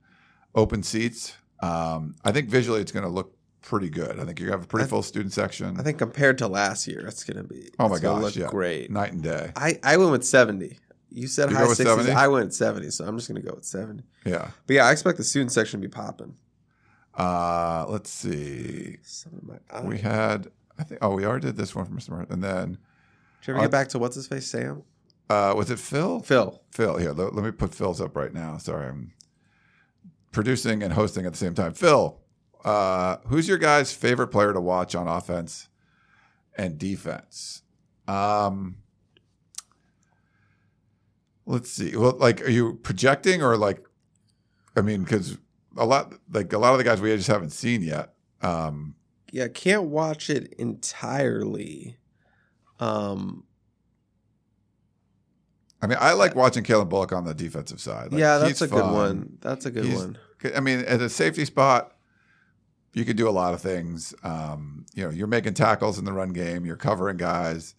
open 0.55 0.81
seats. 0.81 1.35
Um, 1.63 2.15
I 2.23 2.31
think 2.31 2.49
visually 2.49 2.81
it's 2.81 2.91
going 2.91 3.03
to 3.05 3.09
look 3.09 3.35
pretty 3.61 3.89
good. 3.89 4.19
I 4.19 4.25
think 4.25 4.39
you 4.39 4.51
have 4.51 4.63
a 4.63 4.67
pretty 4.67 4.87
full 4.89 5.03
student 5.03 5.33
section. 5.33 5.79
I 5.79 5.83
think 5.83 5.97
compared 5.97 6.37
to 6.39 6.47
last 6.47 6.87
year, 6.87 7.05
it's 7.07 7.23
gonna 7.23 7.43
be. 7.43 7.69
oh 7.79 7.87
my 7.87 7.97
gosh, 7.99 8.21
look 8.21 8.35
yeah, 8.35 8.47
great. 8.47 8.91
night 8.91 9.13
and 9.13 9.23
day. 9.23 9.51
I 9.55 9.79
I 9.83 9.97
went 9.97 10.11
with 10.11 10.25
seventy. 10.25 10.77
You 11.09 11.27
said 11.27 11.49
You 11.49 11.55
high 11.55 11.65
sixties. 11.67 11.87
70? 11.87 12.11
I 12.11 12.27
went 12.27 12.45
with 12.47 12.53
seventy, 12.55 12.89
so 12.91 13.05
I'm 13.05 13.15
just 13.17 13.27
gonna 13.29 13.41
go 13.41 13.53
with 13.55 13.63
seventy. 13.65 14.03
Yeah. 14.25 14.49
But 14.67 14.73
yeah, 14.75 14.85
I 14.85 14.91
expect 14.91 15.17
the 15.17 15.23
student 15.23 15.51
section 15.51 15.79
to 15.81 15.87
be 15.87 15.91
popping. 15.91 16.35
Uh, 17.15 17.85
let's 17.87 18.09
see. 18.09 18.97
Some 19.03 19.33
of 19.35 19.43
my, 19.43 19.81
We 19.87 19.99
had, 19.99 20.47
I 20.79 20.83
think, 20.83 20.99
oh, 21.03 21.13
we 21.15 21.25
already 21.25 21.45
did 21.45 21.57
this 21.57 21.75
one 21.75 21.85
from 21.85 21.97
Mr. 21.97 22.09
Martin. 22.09 22.33
And 22.33 22.43
then, 22.43 22.67
Did 23.41 23.47
you 23.47 23.53
ever 23.53 23.61
get 23.61 23.71
back 23.71 23.87
to 23.89 23.99
what's 23.99 24.15
his 24.15 24.25
face, 24.27 24.47
Sam? 24.47 24.83
uh, 25.29 25.53
was 25.55 25.69
it 25.69 25.79
Phil? 25.79 26.19
Phil. 26.21 26.59
Phil, 26.71 26.97
here, 26.97 27.11
let, 27.11 27.35
let 27.35 27.45
me 27.45 27.51
put 27.51 27.73
Phil's 27.73 28.01
up 28.01 28.15
right 28.17 28.33
now. 28.33 28.57
Sorry, 28.57 28.87
I'm 28.87 29.13
producing 30.33 30.83
and 30.83 30.91
hosting 30.91 31.25
at 31.25 31.31
the 31.31 31.37
same 31.37 31.53
time. 31.53 31.73
Phil, 31.73 32.19
uh, 32.65 33.17
who's 33.27 33.47
your 33.47 33.57
guy's 33.57 33.93
favorite 33.93 34.27
player 34.27 34.51
to 34.51 34.59
watch 34.59 34.95
on 34.95 35.07
offense 35.07 35.69
and 36.57 36.77
defense? 36.77 37.61
Um, 38.07 38.77
let's 41.45 41.69
see. 41.69 41.95
Well, 41.95 42.17
like, 42.17 42.41
are 42.41 42.49
you 42.49 42.75
projecting 42.83 43.41
or 43.41 43.55
like, 43.55 43.85
I 44.75 44.81
mean, 44.81 45.03
because 45.03 45.37
a 45.77 45.85
lot, 45.85 46.13
like 46.31 46.51
a 46.51 46.57
lot 46.57 46.73
of 46.73 46.79
the 46.79 46.83
guys 46.83 46.99
we 46.99 47.15
just 47.15 47.27
haven't 47.27 47.51
seen 47.51 47.81
yet. 47.81 48.13
Um, 48.41 48.95
Yeah, 49.31 49.47
can't 49.47 49.83
watch 49.83 50.29
it 50.29 50.53
entirely. 50.57 51.97
Um, 52.79 53.45
I 55.83 55.87
mean, 55.87 55.97
I 55.99 56.13
like 56.13 56.33
watching 56.35 56.63
Calen 56.63 56.87
Bullock 56.89 57.11
on 57.11 57.25
the 57.25 57.33
defensive 57.33 57.81
side. 57.81 58.11
Like, 58.13 58.19
yeah, 58.21 58.37
that's 58.37 58.61
a 58.61 58.67
good 58.67 58.89
one. 58.91 59.37
That's 59.41 59.65
a 59.65 59.71
good 59.71 59.85
He's- 59.85 59.99
one. 59.99 60.17
I 60.55 60.59
mean, 60.59 60.79
at 60.79 61.01
a 61.01 61.09
safety 61.09 61.45
spot, 61.45 61.93
you 62.93 63.05
could 63.05 63.15
do 63.17 63.27
a 63.29 63.31
lot 63.31 63.53
of 63.53 63.61
things. 63.61 64.13
Um, 64.23 64.85
you 64.93 65.03
know, 65.03 65.09
you're 65.09 65.27
making 65.27 65.53
tackles 65.53 65.97
in 65.99 66.05
the 66.05 66.13
run 66.13 66.31
game. 66.33 66.65
You're 66.65 66.75
covering 66.77 67.17
guys. 67.17 67.75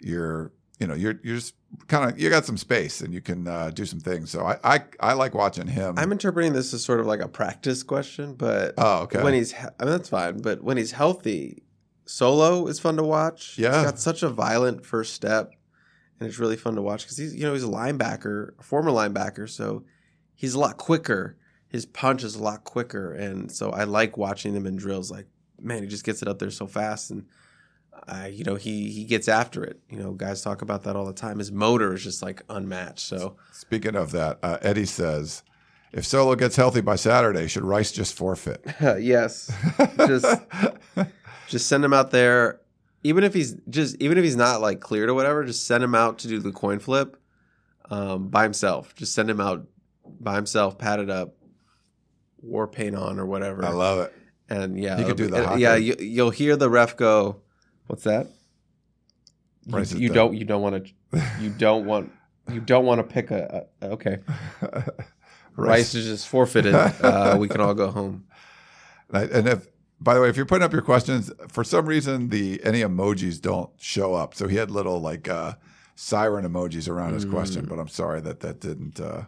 You're, 0.00 0.52
you 0.78 0.86
know, 0.86 0.94
you're 0.94 1.18
you're 1.22 1.36
just 1.36 1.54
kind 1.88 2.10
of 2.10 2.18
you 2.20 2.28
got 2.30 2.44
some 2.44 2.56
space 2.58 3.00
and 3.00 3.12
you 3.14 3.20
can 3.22 3.48
uh, 3.48 3.70
do 3.70 3.84
some 3.86 3.98
things. 4.00 4.30
So 4.30 4.44
I, 4.46 4.58
I 4.62 4.84
I 5.00 5.12
like 5.14 5.34
watching 5.34 5.66
him. 5.66 5.94
I'm 5.98 6.12
interpreting 6.12 6.52
this 6.52 6.72
as 6.74 6.84
sort 6.84 7.00
of 7.00 7.06
like 7.06 7.20
a 7.20 7.28
practice 7.28 7.82
question, 7.82 8.34
but 8.34 8.74
oh, 8.78 9.00
okay. 9.04 9.22
when 9.22 9.32
he's, 9.34 9.52
he- 9.52 9.58
I 9.80 9.84
mean, 9.84 9.92
that's 9.92 10.10
fine. 10.10 10.38
But 10.42 10.62
when 10.62 10.76
he's 10.76 10.92
healthy, 10.92 11.62
solo 12.04 12.66
is 12.66 12.78
fun 12.78 12.96
to 12.98 13.02
watch. 13.02 13.56
Yeah. 13.58 13.74
he's 13.80 13.90
got 13.90 13.98
such 13.98 14.22
a 14.22 14.28
violent 14.28 14.84
first 14.84 15.14
step, 15.14 15.54
and 16.18 16.28
it's 16.28 16.38
really 16.38 16.56
fun 16.56 16.74
to 16.76 16.82
watch 16.82 17.04
because 17.04 17.16
he's, 17.16 17.34
you 17.34 17.44
know, 17.44 17.52
he's 17.52 17.64
a 17.64 17.68
linebacker, 17.68 18.58
a 18.58 18.62
former 18.62 18.90
linebacker, 18.90 19.48
so 19.48 19.84
he's 20.34 20.54
a 20.54 20.58
lot 20.58 20.76
quicker. 20.76 21.36
His 21.68 21.84
punch 21.84 22.22
is 22.22 22.36
a 22.36 22.42
lot 22.42 22.64
quicker, 22.64 23.12
and 23.12 23.50
so 23.50 23.70
I 23.70 23.84
like 23.84 24.16
watching 24.16 24.54
him 24.54 24.66
in 24.66 24.76
drills. 24.76 25.10
Like, 25.10 25.26
man, 25.60 25.82
he 25.82 25.88
just 25.88 26.04
gets 26.04 26.22
it 26.22 26.28
up 26.28 26.38
there 26.38 26.50
so 26.50 26.66
fast, 26.66 27.10
and 27.10 27.26
I, 28.06 28.28
you 28.28 28.44
know, 28.44 28.54
he 28.54 28.90
he 28.90 29.04
gets 29.04 29.28
after 29.28 29.64
it. 29.64 29.80
You 29.90 29.98
know, 29.98 30.12
guys 30.12 30.42
talk 30.42 30.62
about 30.62 30.84
that 30.84 30.96
all 30.96 31.04
the 31.04 31.12
time. 31.12 31.38
His 31.38 31.50
motor 31.50 31.94
is 31.94 32.04
just 32.04 32.22
like 32.22 32.42
unmatched. 32.48 33.00
So 33.00 33.36
Speaking 33.52 33.96
of 33.96 34.12
that, 34.12 34.38
uh, 34.42 34.58
Eddie 34.62 34.86
says, 34.86 35.42
if 35.92 36.04
Solo 36.06 36.34
gets 36.34 36.56
healthy 36.56 36.80
by 36.80 36.96
Saturday, 36.96 37.48
should 37.48 37.64
Rice 37.64 37.92
just 37.92 38.14
forfeit? 38.14 38.64
yes, 39.00 39.52
just 39.96 40.40
just 41.48 41.66
send 41.66 41.84
him 41.84 41.92
out 41.92 42.10
there. 42.10 42.60
Even 43.06 43.24
if 43.24 43.32
he's 43.34 43.54
just 43.70 43.96
even 44.00 44.18
if 44.18 44.24
he's 44.24 44.36
not 44.36 44.60
like 44.60 44.80
cleared 44.80 45.08
or 45.08 45.14
whatever, 45.14 45.44
just 45.44 45.66
send 45.66 45.82
him 45.82 45.94
out 45.94 46.18
to 46.18 46.28
do 46.28 46.38
the 46.38 46.52
coin 46.52 46.78
flip 46.78 47.16
um, 47.90 48.28
by 48.28 48.42
himself. 48.42 48.94
Just 48.94 49.14
send 49.14 49.30
him 49.30 49.40
out 49.40 49.66
by 50.20 50.34
himself, 50.34 50.76
padded 50.78 51.08
up, 51.10 51.34
war 52.40 52.66
paint 52.66 52.96
on 52.96 53.18
or 53.18 53.26
whatever. 53.26 53.64
I 53.64 53.70
love 53.70 53.98
it. 54.00 54.12
and 54.48 54.78
yeah, 54.78 54.98
you 54.98 55.04
could 55.06 55.16
do 55.16 55.28
be- 55.30 55.60
yeah. 55.60 55.76
You, 55.76 55.96
you'll 55.98 56.30
hear 56.30 56.56
the 56.56 56.68
ref 56.70 56.96
go, 56.96 57.42
"What's 57.86 58.04
that?" 58.04 58.26
You, 59.66 59.84
you 59.96 60.08
don't. 60.10 60.36
You 60.36 60.44
don't 60.44 60.62
want 60.62 60.86
to. 61.12 61.22
You 61.40 61.50
don't 61.58 61.86
want. 61.86 62.12
You 62.52 62.60
don't 62.60 62.84
want 62.86 62.98
to 63.00 63.02
pick 63.04 63.30
a, 63.32 63.66
a 63.82 63.86
okay. 63.88 64.18
Rice 65.56 65.94
is 65.94 66.04
just 66.06 66.28
forfeited. 66.28 66.74
Uh, 66.74 67.36
we 67.40 67.48
can 67.48 67.60
all 67.60 67.74
go 67.74 67.90
home. 67.90 68.24
And 69.12 69.46
if, 69.46 69.68
by 70.00 70.14
the 70.14 70.20
way, 70.20 70.28
if 70.28 70.36
you're 70.36 70.46
putting 70.46 70.64
up 70.64 70.72
your 70.72 70.82
questions, 70.82 71.30
for 71.48 71.64
some 71.64 71.86
reason 71.86 72.28
the 72.28 72.60
any 72.62 72.80
emojis 72.80 73.40
don't 73.40 73.70
show 73.78 74.14
up. 74.14 74.34
So 74.34 74.46
he 74.46 74.56
had 74.56 74.70
little 74.70 75.00
like 75.00 75.28
uh, 75.28 75.54
siren 75.94 76.46
emojis 76.46 76.88
around 76.88 77.14
his 77.14 77.24
question, 77.24 77.64
but 77.66 77.78
I'm 77.78 77.88
sorry 77.88 78.20
that 78.20 78.40
that 78.40 78.60
didn't 78.60 79.00
uh, 79.00 79.24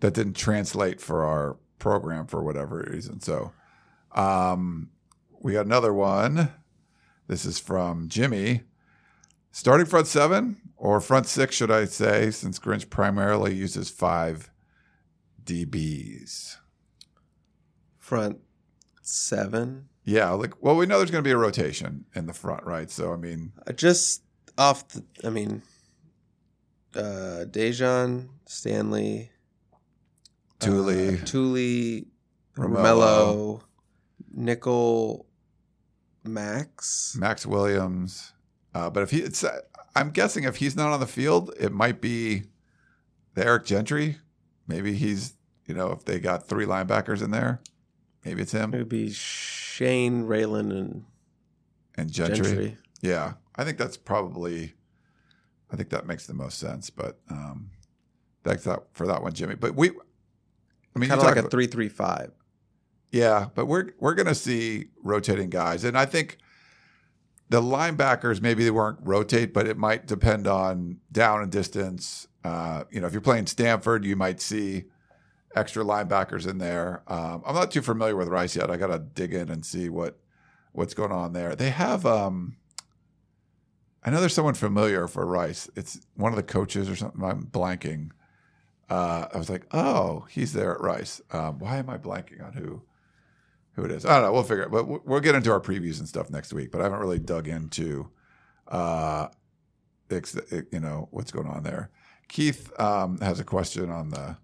that 0.00 0.14
didn't 0.14 0.36
translate 0.36 1.00
for 1.00 1.24
our 1.24 1.56
program 1.78 2.26
for 2.26 2.42
whatever 2.42 2.86
reason. 2.90 3.20
So 3.20 3.52
um, 4.12 4.90
we 5.40 5.54
got 5.54 5.66
another 5.66 5.94
one. 5.94 6.52
This 7.26 7.44
is 7.46 7.58
from 7.58 8.08
Jimmy. 8.08 8.62
Starting 9.50 9.86
front 9.86 10.06
seven 10.06 10.60
or 10.76 11.00
front 11.00 11.26
six, 11.26 11.54
should 11.56 11.70
I 11.70 11.86
say, 11.86 12.30
since 12.30 12.58
Grinch 12.58 12.90
primarily 12.90 13.54
uses 13.54 13.88
five 13.88 14.50
DBs. 15.44 16.56
Front 17.98 18.40
seven. 19.06 19.88
Yeah, 20.04 20.30
like 20.30 20.62
well, 20.62 20.76
we 20.76 20.86
know 20.86 20.98
there's 20.98 21.10
going 21.10 21.22
to 21.24 21.28
be 21.28 21.32
a 21.32 21.36
rotation 21.36 22.04
in 22.14 22.26
the 22.26 22.32
front, 22.34 22.64
right? 22.64 22.90
So 22.90 23.12
I 23.12 23.16
mean, 23.16 23.52
Uh, 23.66 23.72
Just 23.72 24.22
off 24.58 24.86
the, 24.88 25.04
I 25.24 25.30
mean, 25.30 25.62
uh, 26.94 27.44
Dejan, 27.50 28.28
Stanley, 28.46 29.30
Tuli. 30.60 31.20
uh, 31.20 31.24
Tuli, 31.24 32.06
Romello. 32.56 32.74
Romello, 32.76 33.60
Nickel, 34.32 35.26
Max. 36.24 37.16
Max 37.18 37.46
Williams. 37.46 38.32
Uh, 38.74 38.90
but 38.90 39.02
if 39.02 39.10
he, 39.10 39.18
it's, 39.20 39.44
uh, 39.44 39.60
I'm 39.94 40.10
guessing 40.10 40.44
if 40.44 40.56
he's 40.56 40.74
not 40.76 40.90
on 40.92 41.00
the 41.00 41.06
field, 41.06 41.52
it 41.58 41.72
might 41.72 42.00
be 42.00 42.44
the 43.34 43.44
Eric 43.46 43.64
Gentry. 43.66 44.18
Maybe 44.66 44.94
he's, 44.94 45.34
you 45.66 45.74
know, 45.74 45.92
if 45.92 46.04
they 46.04 46.18
got 46.18 46.48
three 46.48 46.64
linebackers 46.66 47.22
in 47.22 47.30
there, 47.30 47.60
maybe 48.24 48.42
it's 48.42 48.54
It 48.54 48.58
him 48.58 48.70
would 48.72 48.88
be 48.88 49.10
Shane, 49.10 50.24
Ralen, 50.24 50.70
and 50.70 51.04
and 51.96 52.10
Gentry. 52.10 52.44
Gentry. 52.44 52.76
Yeah, 53.02 53.34
I 53.56 53.64
think 53.64 53.78
that's 53.78 53.96
probably, 53.96 54.74
I 55.70 55.76
think 55.76 55.90
that 55.90 56.06
makes 56.06 56.26
the 56.26 56.34
most 56.34 56.58
sense. 56.58 56.90
But 56.90 57.18
um, 57.30 57.70
that's 58.42 58.64
that 58.64 58.84
for 58.92 59.06
that 59.06 59.22
one, 59.22 59.32
Jimmy. 59.32 59.54
But 59.54 59.74
we, 59.74 59.90
I 59.90 60.98
mean, 60.98 61.10
Kind 61.10 61.20
of 61.20 61.26
like 61.26 61.36
a 61.36 61.48
three-three-five. 61.48 62.32
Yeah, 63.12 63.46
but 63.54 63.66
we're 63.66 63.90
we're 63.98 64.14
gonna 64.14 64.34
see 64.34 64.86
rotating 65.02 65.50
guys, 65.50 65.84
and 65.84 65.96
I 65.96 66.06
think 66.06 66.38
the 67.48 67.60
linebackers 67.60 68.40
maybe 68.40 68.64
they 68.64 68.70
weren't 68.70 68.98
rotate, 69.02 69.52
but 69.52 69.68
it 69.68 69.76
might 69.76 70.06
depend 70.06 70.46
on 70.46 70.98
down 71.12 71.42
and 71.42 71.52
distance. 71.52 72.26
Uh, 72.42 72.84
you 72.90 73.00
know, 73.00 73.06
if 73.06 73.12
you're 73.12 73.22
playing 73.22 73.46
Stanford, 73.46 74.04
you 74.04 74.16
might 74.16 74.40
see 74.40 74.84
extra 75.54 75.84
linebackers 75.84 76.46
in 76.48 76.58
there. 76.58 77.02
Um, 77.06 77.42
I'm 77.46 77.54
not 77.54 77.70
too 77.70 77.82
familiar 77.82 78.16
with 78.16 78.28
Rice 78.28 78.56
yet. 78.56 78.70
I 78.70 78.76
got 78.76 78.88
to 78.88 78.98
dig 78.98 79.32
in 79.34 79.50
and 79.50 79.64
see 79.64 79.88
what 79.88 80.18
what's 80.72 80.94
going 80.94 81.12
on 81.12 81.32
there. 81.32 81.54
They 81.54 81.70
have. 81.70 82.04
Um, 82.04 82.56
I 84.04 84.10
know 84.10 84.20
there's 84.20 84.34
someone 84.34 84.54
familiar 84.54 85.08
for 85.08 85.24
Rice. 85.24 85.70
It's 85.76 85.98
one 86.14 86.32
of 86.32 86.36
the 86.36 86.42
coaches 86.42 86.90
or 86.90 86.96
something. 86.96 87.24
I'm 87.24 87.46
blanking. 87.46 88.10
Uh, 88.90 89.26
I 89.32 89.38
was 89.38 89.48
like, 89.48 89.66
oh, 89.72 90.26
he's 90.30 90.52
there 90.52 90.74
at 90.74 90.80
Rice. 90.80 91.22
Um, 91.32 91.58
why 91.58 91.78
am 91.78 91.88
I 91.88 91.96
blanking 91.96 92.44
on 92.44 92.52
who 92.52 92.82
who 93.72 93.84
it 93.84 93.90
is? 93.90 94.04
I 94.04 94.14
don't 94.14 94.24
know. 94.24 94.32
We'll 94.32 94.42
figure 94.42 94.64
it. 94.64 94.70
But 94.70 95.06
we'll- 95.06 95.20
get 95.20 95.34
into 95.34 95.50
our 95.50 95.60
previews 95.60 95.98
and 96.00 96.08
stuff 96.08 96.28
next 96.28 96.52
week. 96.52 96.70
But 96.70 96.80
I 96.80 96.84
haven't 96.84 97.00
really 97.00 97.18
dug 97.18 97.48
into, 97.48 98.10
uh, 98.68 99.28
you 100.10 100.80
know, 100.80 101.08
what's 101.10 101.32
going 101.32 101.46
on 101.48 101.62
there. 101.62 101.90
Keith 102.28 102.78
um, 102.78 103.18
has 103.18 103.40
a 103.40 103.44
question 103.44 103.90
on 103.90 104.10
the 104.10 104.36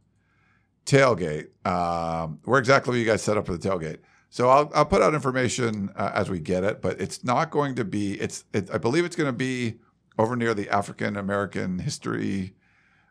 tailgate. 0.90 1.48
Um, 1.66 2.40
where 2.44 2.58
exactly 2.58 2.90
will 2.92 2.98
you 2.98 3.06
guys 3.06 3.22
set 3.22 3.36
up 3.36 3.46
for 3.46 3.56
the 3.56 3.68
tailgate? 3.68 3.98
So 4.28 4.48
I'll 4.48 4.70
I'll 4.74 4.84
put 4.86 5.02
out 5.02 5.14
information 5.14 5.90
uh, 5.96 6.10
as 6.14 6.30
we 6.30 6.38
get 6.40 6.62
it, 6.64 6.80
but 6.80 7.00
it's 7.00 7.24
not 7.24 7.50
going 7.50 7.74
to 7.76 7.84
be. 7.84 8.14
It's 8.20 8.44
it, 8.52 8.70
I 8.72 8.78
believe 8.78 9.04
it's 9.04 9.16
going 9.16 9.28
to 9.28 9.32
be 9.36 9.76
over 10.18 10.36
near 10.36 10.54
the 10.54 10.68
African 10.68 11.16
American 11.16 11.78
History 11.80 12.54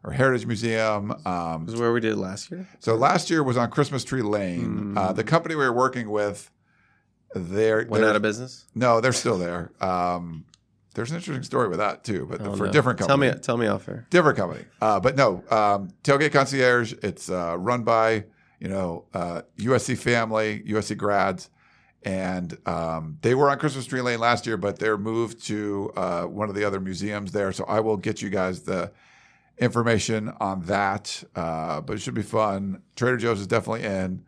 or 0.03 0.13
Heritage 0.13 0.45
Museum. 0.45 1.11
Um, 1.25 1.65
This 1.65 1.75
is 1.75 1.82
where 1.82 1.91
we 1.91 1.99
did 1.99 2.13
it 2.13 2.17
last 2.17 2.49
year. 2.51 2.67
so 2.80 2.95
last 2.95 3.30
year 3.30 3.43
was 3.43 3.57
on 3.57 3.69
Christmas 3.69 4.03
Tree 4.05 4.21
Lane. 4.21 4.97
Uh, 4.97 5.11
the 5.11 5.25
company 5.25 5.55
we 5.55 5.65
were 5.65 5.73
working 5.73 6.09
with, 6.09 6.49
they're, 7.36 7.77
Went 7.80 7.89
they're- 7.91 8.05
out 8.09 8.15
of 8.15 8.21
business. 8.21 8.65
no, 8.75 9.01
they're 9.01 9.11
still 9.11 9.38
there. 9.38 9.71
Um, 9.82 10.45
there's 10.95 11.11
an 11.11 11.17
interesting 11.17 11.43
story 11.43 11.67
with 11.67 11.77
that 11.79 12.03
too, 12.03 12.25
but 12.29 12.41
Oh, 12.41 12.55
for 12.55 12.63
a 12.63 12.67
no. 12.67 12.73
different 12.73 12.99
company. 12.99 13.27
Tell 13.27 13.35
me, 13.37 13.41
tell 13.41 13.57
me 13.57 13.67
off 13.67 13.87
air. 13.87 14.07
different 14.09 14.37
company. 14.37 14.65
Uh, 14.81 14.99
but 14.99 15.15
no, 15.15 15.43
um, 15.51 15.89
Tailgate 16.03 16.31
Concierge. 16.31 16.93
It's 17.03 17.29
uh, 17.29 17.55
run 17.57 17.83
by 17.83 18.25
you 18.59 18.67
know 18.67 19.05
uh, 19.13 19.41
USC 19.59 19.97
family, 19.97 20.63
USC 20.67 20.97
grads, 20.97 21.49
and 22.03 22.57
um, 22.67 23.17
they 23.21 23.35
were 23.35 23.49
on 23.49 23.59
Christmas 23.59 23.85
Tree 23.85 24.01
Lane 24.01 24.19
last 24.19 24.45
year, 24.47 24.57
but 24.57 24.79
they're 24.79 24.97
moved 24.97 25.45
to 25.47 25.91
uh, 25.95 26.23
one 26.23 26.49
of 26.49 26.55
the 26.55 26.63
other 26.65 26.79
museums 26.79 27.31
there. 27.31 27.51
So 27.51 27.65
I 27.65 27.79
will 27.81 27.97
get 27.97 28.21
you 28.21 28.29
guys 28.29 28.61
the 28.61 28.91
information 29.57 30.31
on 30.39 30.61
that. 30.65 31.23
Uh, 31.35 31.81
but 31.81 31.93
it 31.97 31.99
should 31.99 32.13
be 32.13 32.21
fun. 32.21 32.81
Trader 32.95 33.17
Joe's 33.17 33.41
is 33.41 33.47
definitely 33.47 33.83
in. 33.83 34.23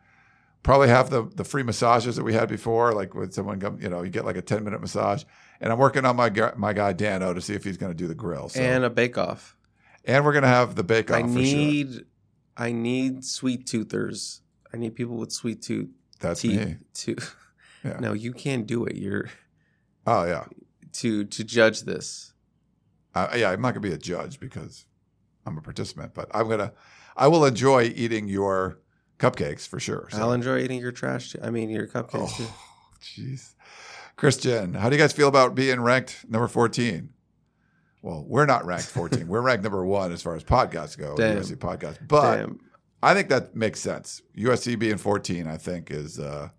Probably 0.64 0.90
have 0.90 1.10
the 1.10 1.24
the 1.36 1.44
free 1.44 1.64
massages 1.64 2.16
that 2.18 2.24
we 2.24 2.34
had 2.34 2.48
before, 2.48 2.94
like 2.94 3.16
when 3.16 3.32
someone 3.32 3.60
come, 3.60 3.80
you 3.82 3.90
know, 3.90 4.04
you 4.04 4.10
get 4.10 4.26
like 4.26 4.38
a 4.38 4.42
ten 4.42 4.64
minute 4.64 4.80
massage. 4.82 5.24
And 5.60 5.72
I'm 5.72 5.80
working 5.80 6.06
on 6.06 6.16
my 6.16 6.30
gu- 6.30 6.54
my 6.56 6.74
guy 6.74 6.94
Dano 6.94 7.34
to 7.34 7.42
see 7.42 7.54
if 7.54 7.64
he's 7.64 7.78
going 7.78 7.92
to 7.92 7.98
do 7.98 8.08
the 8.08 8.16
grill. 8.16 8.50
So. 8.50 8.60
and 8.62 8.84
a 8.84 8.90
bake 8.90 9.18
off. 9.18 9.56
and 10.06 10.24
we're 10.26 10.34
going 10.34 10.44
to 10.44 10.48
have 10.50 10.76
the 10.76 10.84
bake 10.84 11.10
off. 11.12 11.18
I 11.18 11.22
for 11.24 11.28
sure. 11.28 11.36
need 11.36 12.06
I 12.58 12.72
need 12.72 13.24
sweet 13.26 13.66
toothers. 13.68 14.42
I 14.74 14.78
need 14.78 14.96
people 14.96 15.18
with 15.18 15.32
sweet 15.32 15.62
tooth 15.62 15.90
That's 16.20 16.42
teeth 16.42 16.60
me. 16.66 16.78
to 16.94 17.16
Yeah. 17.84 17.98
No, 18.00 18.14
you 18.14 18.32
can't 18.32 18.68
do 18.68 18.86
it. 18.86 18.96
You're 18.96 19.30
Oh 20.06 20.26
yeah, 20.26 20.46
to 20.94 21.26
to 21.26 21.44
judge 21.44 21.82
this. 21.82 22.34
uh, 23.16 23.30
yeah. 23.36 23.50
I'm 23.50 23.62
not 23.62 23.74
going 23.74 23.82
to 23.82 23.90
be 23.90 23.94
a 23.94 23.98
judge 23.98 24.40
because 24.40 24.86
I'm 25.46 25.58
a 25.58 25.62
participant, 25.62 26.14
but 26.14 26.30
I'm 26.34 26.48
gonna. 26.48 26.74
I 27.18 27.28
will 27.28 27.46
enjoy 27.46 27.92
eating 27.96 28.28
your 28.28 28.80
cupcakes 29.22 29.68
for 29.68 29.80
sure. 29.80 30.08
so. 30.12 30.18
I'll 30.18 30.34
enjoy 30.34 30.60
eating 30.60 30.80
your 30.80 30.92
trash. 30.92 31.32
Too. 31.32 31.40
I 31.42 31.52
mean, 31.52 31.70
your 31.70 31.88
cupcakes. 31.88 32.34
Oh, 32.40 32.58
jeez. 33.02 33.54
Christian, 34.16 34.74
how 34.74 34.90
do 34.90 34.96
you 34.96 35.02
guys 35.02 35.14
feel 35.14 35.28
about 35.28 35.56
being 35.56 35.80
ranked 35.80 36.26
number 36.28 36.48
14? 36.48 37.10
Well, 38.02 38.26
we're 38.28 38.46
not 38.46 38.66
ranked 38.66 38.88
14. 38.88 39.28
we're 39.28 39.42
ranked 39.42 39.64
number 39.64 39.86
one 39.86 40.12
as 40.12 40.22
far 40.22 40.36
as 40.36 40.44
podcasts 40.44 40.98
go, 40.98 41.16
Damn. 41.16 41.38
USC 41.38 41.56
podcasts. 41.58 42.00
But 42.08 42.38
Damn. 42.38 42.60
I 43.04 43.14
think 43.14 43.30
that 43.30 43.56
makes 43.56 43.80
sense. 43.80 44.22
USC 44.38 44.78
being 44.78 44.98
14, 44.98 45.48
I 45.48 45.58
think, 45.58 45.92
is 45.92 46.20
uh, 46.20 46.50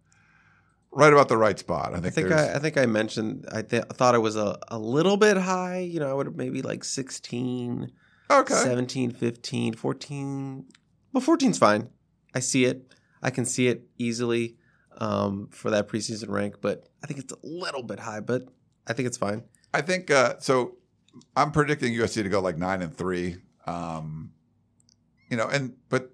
right 0.92 1.12
about 1.12 1.28
the 1.28 1.36
right 1.36 1.58
spot. 1.58 1.94
I 1.94 2.00
think, 2.00 2.06
I 2.06 2.10
think 2.10 2.32
I, 2.32 2.54
I 2.54 2.58
think 2.58 2.78
I 2.78 2.86
mentioned 2.86 3.46
I 3.52 3.62
th- 3.62 3.84
thought 3.94 4.14
it 4.14 4.20
was 4.20 4.36
a, 4.36 4.58
a 4.68 4.78
little 4.78 5.16
bit 5.16 5.36
high. 5.36 5.78
You 5.80 6.00
know, 6.00 6.10
I 6.10 6.14
would 6.14 6.26
have 6.26 6.36
maybe 6.36 6.62
like 6.62 6.84
16, 6.84 7.90
okay. 8.30 8.54
17, 8.54 9.10
15, 9.10 9.74
14. 9.74 10.64
Well, 11.12 11.22
14's 11.22 11.58
fine. 11.58 11.88
I 12.34 12.40
see 12.40 12.64
it. 12.64 12.92
I 13.22 13.30
can 13.30 13.44
see 13.44 13.68
it 13.68 13.88
easily 13.98 14.56
um, 14.98 15.48
for 15.50 15.70
that 15.70 15.88
preseason 15.88 16.28
rank, 16.28 16.56
but 16.60 16.88
I 17.02 17.06
think 17.06 17.20
it's 17.20 17.32
a 17.32 17.38
little 17.42 17.82
bit 17.82 18.00
high, 18.00 18.20
but 18.20 18.42
I 18.86 18.92
think 18.92 19.06
it's 19.06 19.16
fine. 19.16 19.44
I 19.72 19.80
think 19.82 20.10
uh, 20.10 20.38
so. 20.38 20.76
I'm 21.36 21.52
predicting 21.52 21.92
USC 21.92 22.22
to 22.22 22.28
go 22.30 22.40
like 22.40 22.56
nine 22.56 22.80
and 22.80 22.96
three. 22.96 23.36
Um, 23.66 24.32
you 25.28 25.36
know, 25.36 25.46
and 25.46 25.74
but 25.90 26.10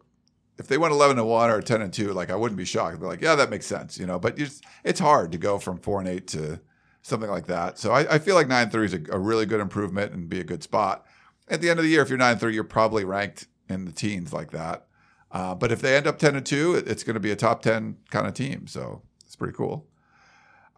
if 0.58 0.66
they 0.66 0.76
went 0.76 0.92
eleven 0.92 1.18
and 1.18 1.28
one 1.28 1.50
or 1.50 1.62
ten 1.62 1.82
and 1.82 1.92
two, 1.92 2.12
like 2.12 2.30
I 2.30 2.34
wouldn't 2.34 2.58
be 2.58 2.64
shocked. 2.64 2.98
Be 2.98 3.06
like, 3.06 3.20
yeah, 3.20 3.36
that 3.36 3.48
makes 3.48 3.66
sense. 3.66 3.96
You 3.96 4.06
know, 4.06 4.18
but 4.18 4.36
just, 4.36 4.64
it's 4.84 4.98
hard 4.98 5.30
to 5.32 5.38
go 5.38 5.58
from 5.58 5.78
four 5.78 6.00
and 6.00 6.08
eight 6.08 6.26
to 6.28 6.60
something 7.02 7.30
like 7.30 7.46
that. 7.46 7.78
So 7.78 7.92
I, 7.92 8.14
I 8.14 8.18
feel 8.18 8.34
like 8.34 8.48
nine 8.48 8.64
and 8.64 8.72
three 8.72 8.86
is 8.86 8.94
a, 8.94 9.00
a 9.12 9.18
really 9.18 9.46
good 9.46 9.60
improvement 9.60 10.12
and 10.12 10.28
be 10.28 10.40
a 10.40 10.44
good 10.44 10.64
spot. 10.64 11.06
At 11.48 11.60
the 11.60 11.70
end 11.70 11.78
of 11.78 11.84
the 11.84 11.90
year, 11.90 12.02
if 12.02 12.08
you're 12.08 12.18
nine 12.18 12.32
and 12.32 12.40
three, 12.40 12.54
you're 12.54 12.64
probably 12.64 13.04
ranked 13.04 13.46
in 13.68 13.84
the 13.84 13.92
teens 13.92 14.32
like 14.32 14.50
that. 14.50 14.87
Uh, 15.30 15.54
but 15.54 15.70
if 15.70 15.80
they 15.80 15.96
end 15.96 16.06
up 16.06 16.18
ten 16.18 16.34
and 16.36 16.46
two, 16.46 16.74
it's 16.74 17.04
going 17.04 17.14
to 17.14 17.20
be 17.20 17.30
a 17.30 17.36
top 17.36 17.62
ten 17.62 17.96
kind 18.10 18.26
of 18.26 18.34
team. 18.34 18.66
So 18.66 19.02
it's 19.24 19.36
pretty 19.36 19.54
cool. 19.54 19.86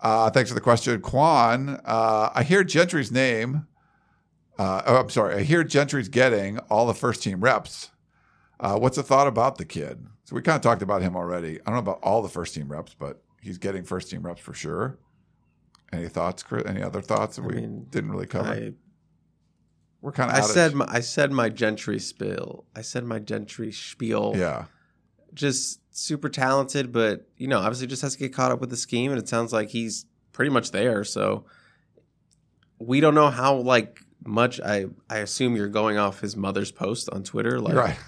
Uh, 0.03 0.31
thanks 0.31 0.51
for 0.51 0.55
the 0.55 0.61
question, 0.61 1.01
Quan. 1.01 1.81
Uh, 1.85 2.31
I 2.35 2.43
hear 2.43 2.65
Gentry's 2.65 3.13
name. 3.13 3.67
Uh, 4.59 4.83
oh, 4.87 4.97
I'm 4.97 5.11
sorry. 5.11 5.37
I 5.37 5.43
hear 5.43 5.63
Gentry's 5.63 6.09
getting 6.09 6.59
all 6.71 6.87
the 6.87 6.95
first 6.95 7.23
team 7.23 7.41
reps. 7.41 7.91
Uh, 8.59 8.79
what's 8.79 8.97
the 8.97 9.03
thought 9.03 9.27
about 9.27 9.57
the 9.57 9.65
kid? 9.65 10.07
So 10.25 10.37
we 10.37 10.43
kind 10.43 10.57
of 10.57 10.63
talked 10.63 10.83
about 10.83 11.03
him 11.03 11.17
already. 11.17 11.61
I 11.61 11.65
don't 11.65 11.75
know 11.75 11.79
about 11.79 12.01
all 12.03 12.23
the 12.23 12.29
first 12.29 12.55
team 12.55 12.71
reps, 12.71 12.95
but 12.95 13.23
he's 13.41 13.59
getting 13.59 13.85
first 13.85 14.11
team 14.11 14.23
reps 14.23 14.41
for 14.41 14.55
sure. 14.55 14.99
Any 15.93 16.09
thoughts? 16.09 16.43
Chris? 16.43 16.65
Any 16.67 16.83
other 16.83 17.01
thoughts 17.01 17.37
that 17.37 17.43
I 17.43 17.47
we 17.47 17.55
mean, 17.55 17.87
didn't 17.91 18.11
really 18.11 18.27
cover? 18.27 18.51
I, 18.51 18.73
We're 20.03 20.13
kind 20.13 20.31
of. 20.31 20.37
I 20.37 20.41
said 20.41 20.75
my, 20.75 20.87
I 20.89 21.01
said 21.01 21.31
my 21.31 21.49
gentry 21.49 21.99
spiel. 21.99 22.65
I 22.75 22.83
said 22.83 23.05
my 23.05 23.19
gentry 23.19 23.73
spiel. 23.73 24.35
yeah. 24.37 24.67
Just 25.33 25.81
super 25.95 26.29
talented, 26.29 26.93
but 26.93 27.29
you 27.37 27.47
know, 27.47 27.59
obviously 27.59 27.87
just 27.87 28.03
has 28.03 28.15
to 28.15 28.19
get 28.19 28.33
caught 28.33 28.51
up 28.51 28.61
with 28.61 28.71
the 28.71 28.77
scheme, 28.77 29.13
and 29.13 29.21
it 29.21 29.29
sounds 29.29 29.53
like 29.53 29.69
he's 29.69 30.07
pretty 30.33 30.51
much 30.51 30.71
there. 30.71 31.05
So 31.05 31.45
we 32.79 33.01
don't 33.01 33.15
know 33.15 33.31
how 33.31 33.57
like 33.57 34.01
much. 34.25 34.61
I 34.61 34.87
I 35.09 35.19
assume 35.19 35.55
you're 35.57 35.69
going 35.69 35.99
off 35.99 36.21
his 36.21 36.37
mother's 36.37 36.73
post 36.73 37.09
on 37.11 37.23
Twitter. 37.23 37.61
Like 37.61 37.75
right. 37.75 37.99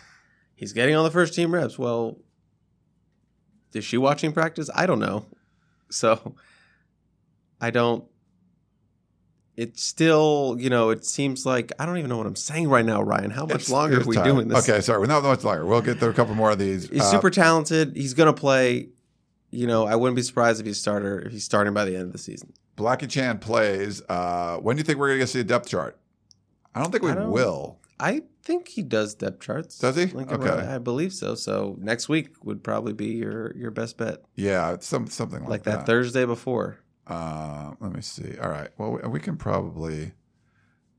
he's 0.54 0.72
getting 0.72 0.96
all 0.96 1.04
the 1.04 1.10
first 1.10 1.34
team 1.34 1.54
reps. 1.54 1.78
Well, 1.78 2.18
is 3.74 3.84
she 3.84 3.98
watching 3.98 4.32
practice? 4.32 4.70
I 4.74 4.86
don't 4.86 5.00
know. 5.00 5.26
So 5.90 6.34
I 7.60 7.70
don't. 7.70 8.04
It's 9.56 9.82
still, 9.82 10.56
you 10.58 10.70
know, 10.70 10.88
it 10.90 11.04
seems 11.04 11.44
like 11.44 11.72
I 11.78 11.84
don't 11.84 11.98
even 11.98 12.08
know 12.08 12.16
what 12.16 12.26
I'm 12.26 12.36
saying 12.36 12.68
right 12.68 12.84
now, 12.84 13.02
Ryan. 13.02 13.30
How 13.30 13.42
much 13.44 13.56
It's- 13.56 13.70
longer 13.70 13.96
it's 13.98 14.06
are 14.06 14.08
we 14.08 14.16
time. 14.16 14.24
doing 14.24 14.48
this? 14.48 14.66
Okay, 14.68 14.80
sorry. 14.80 14.98
We're 15.00 15.06
not 15.06 15.22
much 15.22 15.44
longer. 15.44 15.66
We'll 15.66 15.82
get 15.82 15.98
through 15.98 16.08
a 16.10 16.14
couple 16.14 16.34
more 16.34 16.50
of 16.50 16.58
these. 16.58 16.88
He's 16.88 17.02
Uh, 17.02 17.10
super 17.10 17.28
talented. 17.30 17.94
He's 17.94 18.14
gonna 18.14 18.32
play. 18.32 18.88
You 19.50 19.66
know, 19.66 19.84
I 19.86 19.96
wouldn't 19.96 20.16
be 20.16 20.22
surprised 20.22 20.60
if 20.60 20.66
he's 20.66 20.80
starter 20.80 21.20
if 21.20 21.32
he's 21.32 21.44
starting 21.44 21.74
by 21.74 21.84
the 21.84 21.94
end 21.94 22.06
of 22.06 22.12
the 22.12 22.18
season. 22.18 22.54
Blackie 22.78 23.08
Chan 23.10 23.38
plays. 23.40 24.00
Uh, 24.08 24.56
when 24.56 24.76
do 24.76 24.80
you 24.80 24.84
think 24.84 24.98
we're 24.98 25.08
going 25.08 25.20
to 25.20 25.26
see 25.26 25.40
a 25.40 25.44
depth 25.44 25.68
chart? 25.68 25.98
I 26.74 26.80
don't 26.80 26.90
think 26.90 27.04
we 27.04 27.12
don't- 27.12 27.30
will. 27.30 27.78
I 28.00 28.22
think 28.42 28.68
he 28.68 28.82
does 28.82 29.14
depth 29.14 29.40
charts. 29.40 29.76
Does 29.78 29.94
he? 29.96 30.06
Lincoln 30.06 30.40
Okay. 30.40 30.48
Riley, 30.48 30.66
I 30.68 30.78
believe 30.78 31.12
so. 31.12 31.34
So 31.34 31.76
next 31.78 32.08
week 32.08 32.30
would 32.42 32.64
probably 32.64 32.94
be 32.94 33.08
your 33.08 33.54
your 33.54 33.70
best 33.70 33.98
bet, 33.98 34.24
Yeah, 34.34 34.78
some 34.80 35.06
something 35.08 35.44
like, 35.44 35.64
that. 35.64 35.70
like, 35.70 35.78
that. 35.80 35.86
Thursday 35.86 36.24
before. 36.24 36.78
Uh, 37.06 37.72
let 37.80 37.92
me 37.92 38.00
see. 38.00 38.38
All 38.38 38.48
right. 38.48 38.68
Well, 38.78 38.92
we, 38.92 39.08
we 39.08 39.20
can 39.20 39.36
probably. 39.36 40.12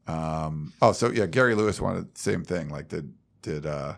Um, 0.07 0.73
oh, 0.81 0.91
so 0.91 1.09
yeah, 1.11 1.25
Gary 1.25 1.55
Lewis 1.55 1.79
wanted 1.79 2.13
the 2.13 2.19
same 2.19 2.43
thing. 2.43 2.69
Like, 2.69 2.89
did 2.89 3.13
did 3.41 3.65
uh, 3.65 3.95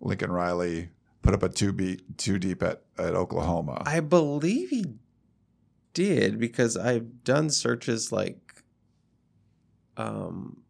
Lincoln 0.00 0.32
Riley 0.32 0.90
put 1.22 1.34
up 1.34 1.42
a 1.42 1.48
two 1.48 1.72
beat 1.72 2.18
two 2.18 2.38
deep 2.38 2.62
at 2.62 2.82
at 2.98 3.14
Oklahoma? 3.14 3.82
I 3.84 4.00
believe 4.00 4.70
he 4.70 4.86
did 5.92 6.38
because 6.38 6.76
I've 6.76 7.24
done 7.24 7.50
searches 7.50 8.10
like, 8.10 8.64
um, 9.96 10.62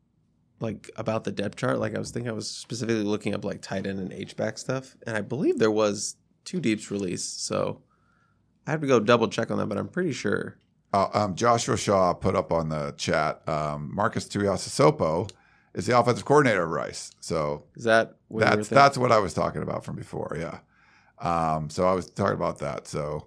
like 0.60 0.90
about 0.96 1.24
the 1.24 1.32
depth 1.32 1.56
chart. 1.56 1.78
Like 1.78 1.94
I 1.94 1.98
was 1.98 2.10
thinking, 2.10 2.30
I 2.30 2.34
was 2.34 2.50
specifically 2.50 3.04
looking 3.04 3.32
up 3.32 3.44
like 3.44 3.62
tight 3.62 3.86
end 3.86 4.00
and 4.00 4.12
H 4.12 4.36
back 4.36 4.58
stuff, 4.58 4.96
and 5.06 5.16
I 5.16 5.20
believe 5.20 5.58
there 5.58 5.70
was 5.70 6.16
two 6.44 6.60
deeps 6.60 6.90
released. 6.90 7.46
So 7.46 7.82
I 8.66 8.72
have 8.72 8.80
to 8.80 8.88
go 8.88 8.98
double 8.98 9.28
check 9.28 9.52
on 9.52 9.58
that, 9.58 9.66
but 9.66 9.78
I'm 9.78 9.88
pretty 9.88 10.12
sure. 10.12 10.58
Uh, 10.94 11.10
um, 11.12 11.34
Joshua 11.34 11.76
Shaw 11.76 12.14
put 12.14 12.36
up 12.36 12.52
on 12.52 12.68
the 12.68 12.94
chat. 12.96 13.46
Um, 13.48 13.90
Marcus 13.92 14.28
Tuiasosopo 14.28 15.28
is 15.74 15.86
the 15.86 15.98
offensive 15.98 16.24
coordinator 16.24 16.62
of 16.62 16.70
Rice. 16.70 17.10
So 17.18 17.64
Is 17.74 17.82
that 17.82 18.14
what 18.28 18.40
that's 18.44 18.68
that's 18.68 18.96
what 18.96 19.10
I 19.10 19.18
was 19.18 19.34
talking 19.34 19.62
about 19.62 19.84
from 19.84 19.96
before. 19.96 20.36
Yeah. 20.38 20.58
Um, 21.18 21.68
so 21.68 21.88
I 21.88 21.94
was 21.94 22.08
talking 22.08 22.34
about 22.36 22.60
that. 22.60 22.86
So 22.86 23.26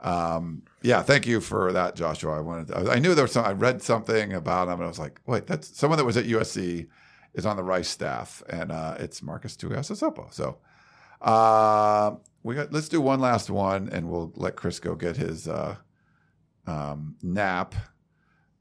um, 0.00 0.62
yeah, 0.82 1.00
thank 1.00 1.26
you 1.26 1.40
for 1.40 1.72
that, 1.72 1.96
Joshua. 1.96 2.36
I 2.36 2.40
wanted 2.40 2.68
to, 2.68 2.90
I 2.90 2.98
knew 2.98 3.14
there 3.14 3.24
was 3.24 3.32
some. 3.32 3.46
I 3.46 3.52
read 3.52 3.80
something 3.80 4.34
about 4.34 4.68
him, 4.68 4.74
and 4.74 4.84
I 4.84 4.88
was 4.88 4.98
like, 4.98 5.20
wait, 5.26 5.46
that's 5.46 5.74
someone 5.78 5.96
that 5.96 6.04
was 6.04 6.18
at 6.18 6.26
USC 6.26 6.88
is 7.32 7.46
on 7.46 7.56
the 7.56 7.64
Rice 7.64 7.88
staff, 7.88 8.42
and 8.50 8.70
uh, 8.70 8.96
it's 8.98 9.22
Marcus 9.22 9.56
Tuiasosopo. 9.56 10.32
So 10.32 10.58
uh, 11.22 12.16
we 12.42 12.54
got. 12.54 12.70
Let's 12.70 12.90
do 12.90 13.00
one 13.00 13.20
last 13.20 13.48
one, 13.48 13.88
and 13.90 14.10
we'll 14.10 14.30
let 14.36 14.56
Chris 14.56 14.78
go 14.78 14.94
get 14.94 15.16
his 15.16 15.48
uh, 15.48 15.76
um, 16.68 17.16
nap. 17.22 17.74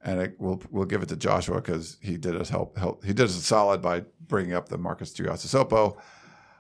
And 0.03 0.21
it, 0.21 0.35
we'll 0.39 0.61
we'll 0.71 0.85
give 0.85 1.01
it 1.01 1.09
to 1.09 1.17
Joshua 1.17 1.55
because 1.55 1.97
he 2.01 2.17
did 2.17 2.35
us 2.35 2.49
help 2.49 2.77
help 2.77 3.03
he 3.03 3.13
did 3.13 3.25
us 3.25 3.37
a 3.37 3.41
solid 3.41 3.81
by 3.81 4.03
bringing 4.27 4.53
up 4.53 4.69
the 4.69 4.77
Marcus 4.77 5.13
Tuiasosopo. 5.13 5.97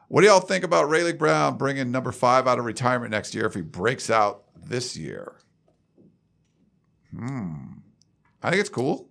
What 0.09 0.21
do 0.21 0.27
y'all 0.27 0.39
think 0.39 0.63
about 0.63 0.89
Raleek 0.89 1.17
Brown 1.17 1.57
bringing 1.57 1.91
number 1.91 2.11
five 2.11 2.47
out 2.47 2.59
of 2.59 2.65
retirement 2.65 3.11
next 3.11 3.35
year 3.35 3.45
if 3.45 3.53
he 3.53 3.61
breaks 3.61 4.09
out 4.09 4.43
this 4.55 4.97
year? 4.97 5.35
Hmm. 7.11 7.79
I 8.41 8.49
think 8.49 8.61
it's 8.61 8.69
cool. 8.69 9.09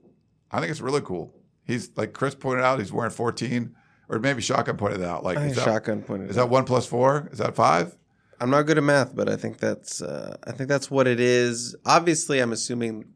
I 0.51 0.61
think 0.61 0.71
it's 0.71 0.81
really 0.81 1.01
cool. 1.01 1.35
He's 1.65 1.91
like 1.97 2.13
Chris 2.13 2.35
pointed 2.35 2.65
out, 2.65 2.79
he's 2.79 2.93
wearing 2.93 3.11
14, 3.11 3.75
or 4.09 4.19
maybe 4.19 4.41
Shotgun 4.41 4.77
pointed 4.77 5.01
it 5.01 5.07
out. 5.07 5.25
Like, 5.25 5.39
is 5.39 5.57
that, 5.57 5.65
shotgun 5.65 6.03
pointed. 6.03 6.31
is 6.31 6.37
it 6.37 6.41
that 6.41 6.49
one 6.49 6.65
plus 6.65 6.87
four? 6.87 7.29
Is 7.33 7.39
that 7.39 7.57
five? 7.57 7.97
I'm 8.41 8.51
not 8.51 8.63
good 8.63 8.79
at 8.79 8.85
math, 8.85 9.15
but 9.15 9.29
I 9.29 9.37
think 9.37 9.59
that's 9.59 10.03
uh, 10.03 10.37
I 10.45 10.53
think 10.53 10.69
that's 10.69 10.91
what 10.91 11.07
it 11.07 11.21
is. 11.21 11.75
Obviously, 11.85 12.41
I'm 12.41 12.53
assuming 12.53 13.07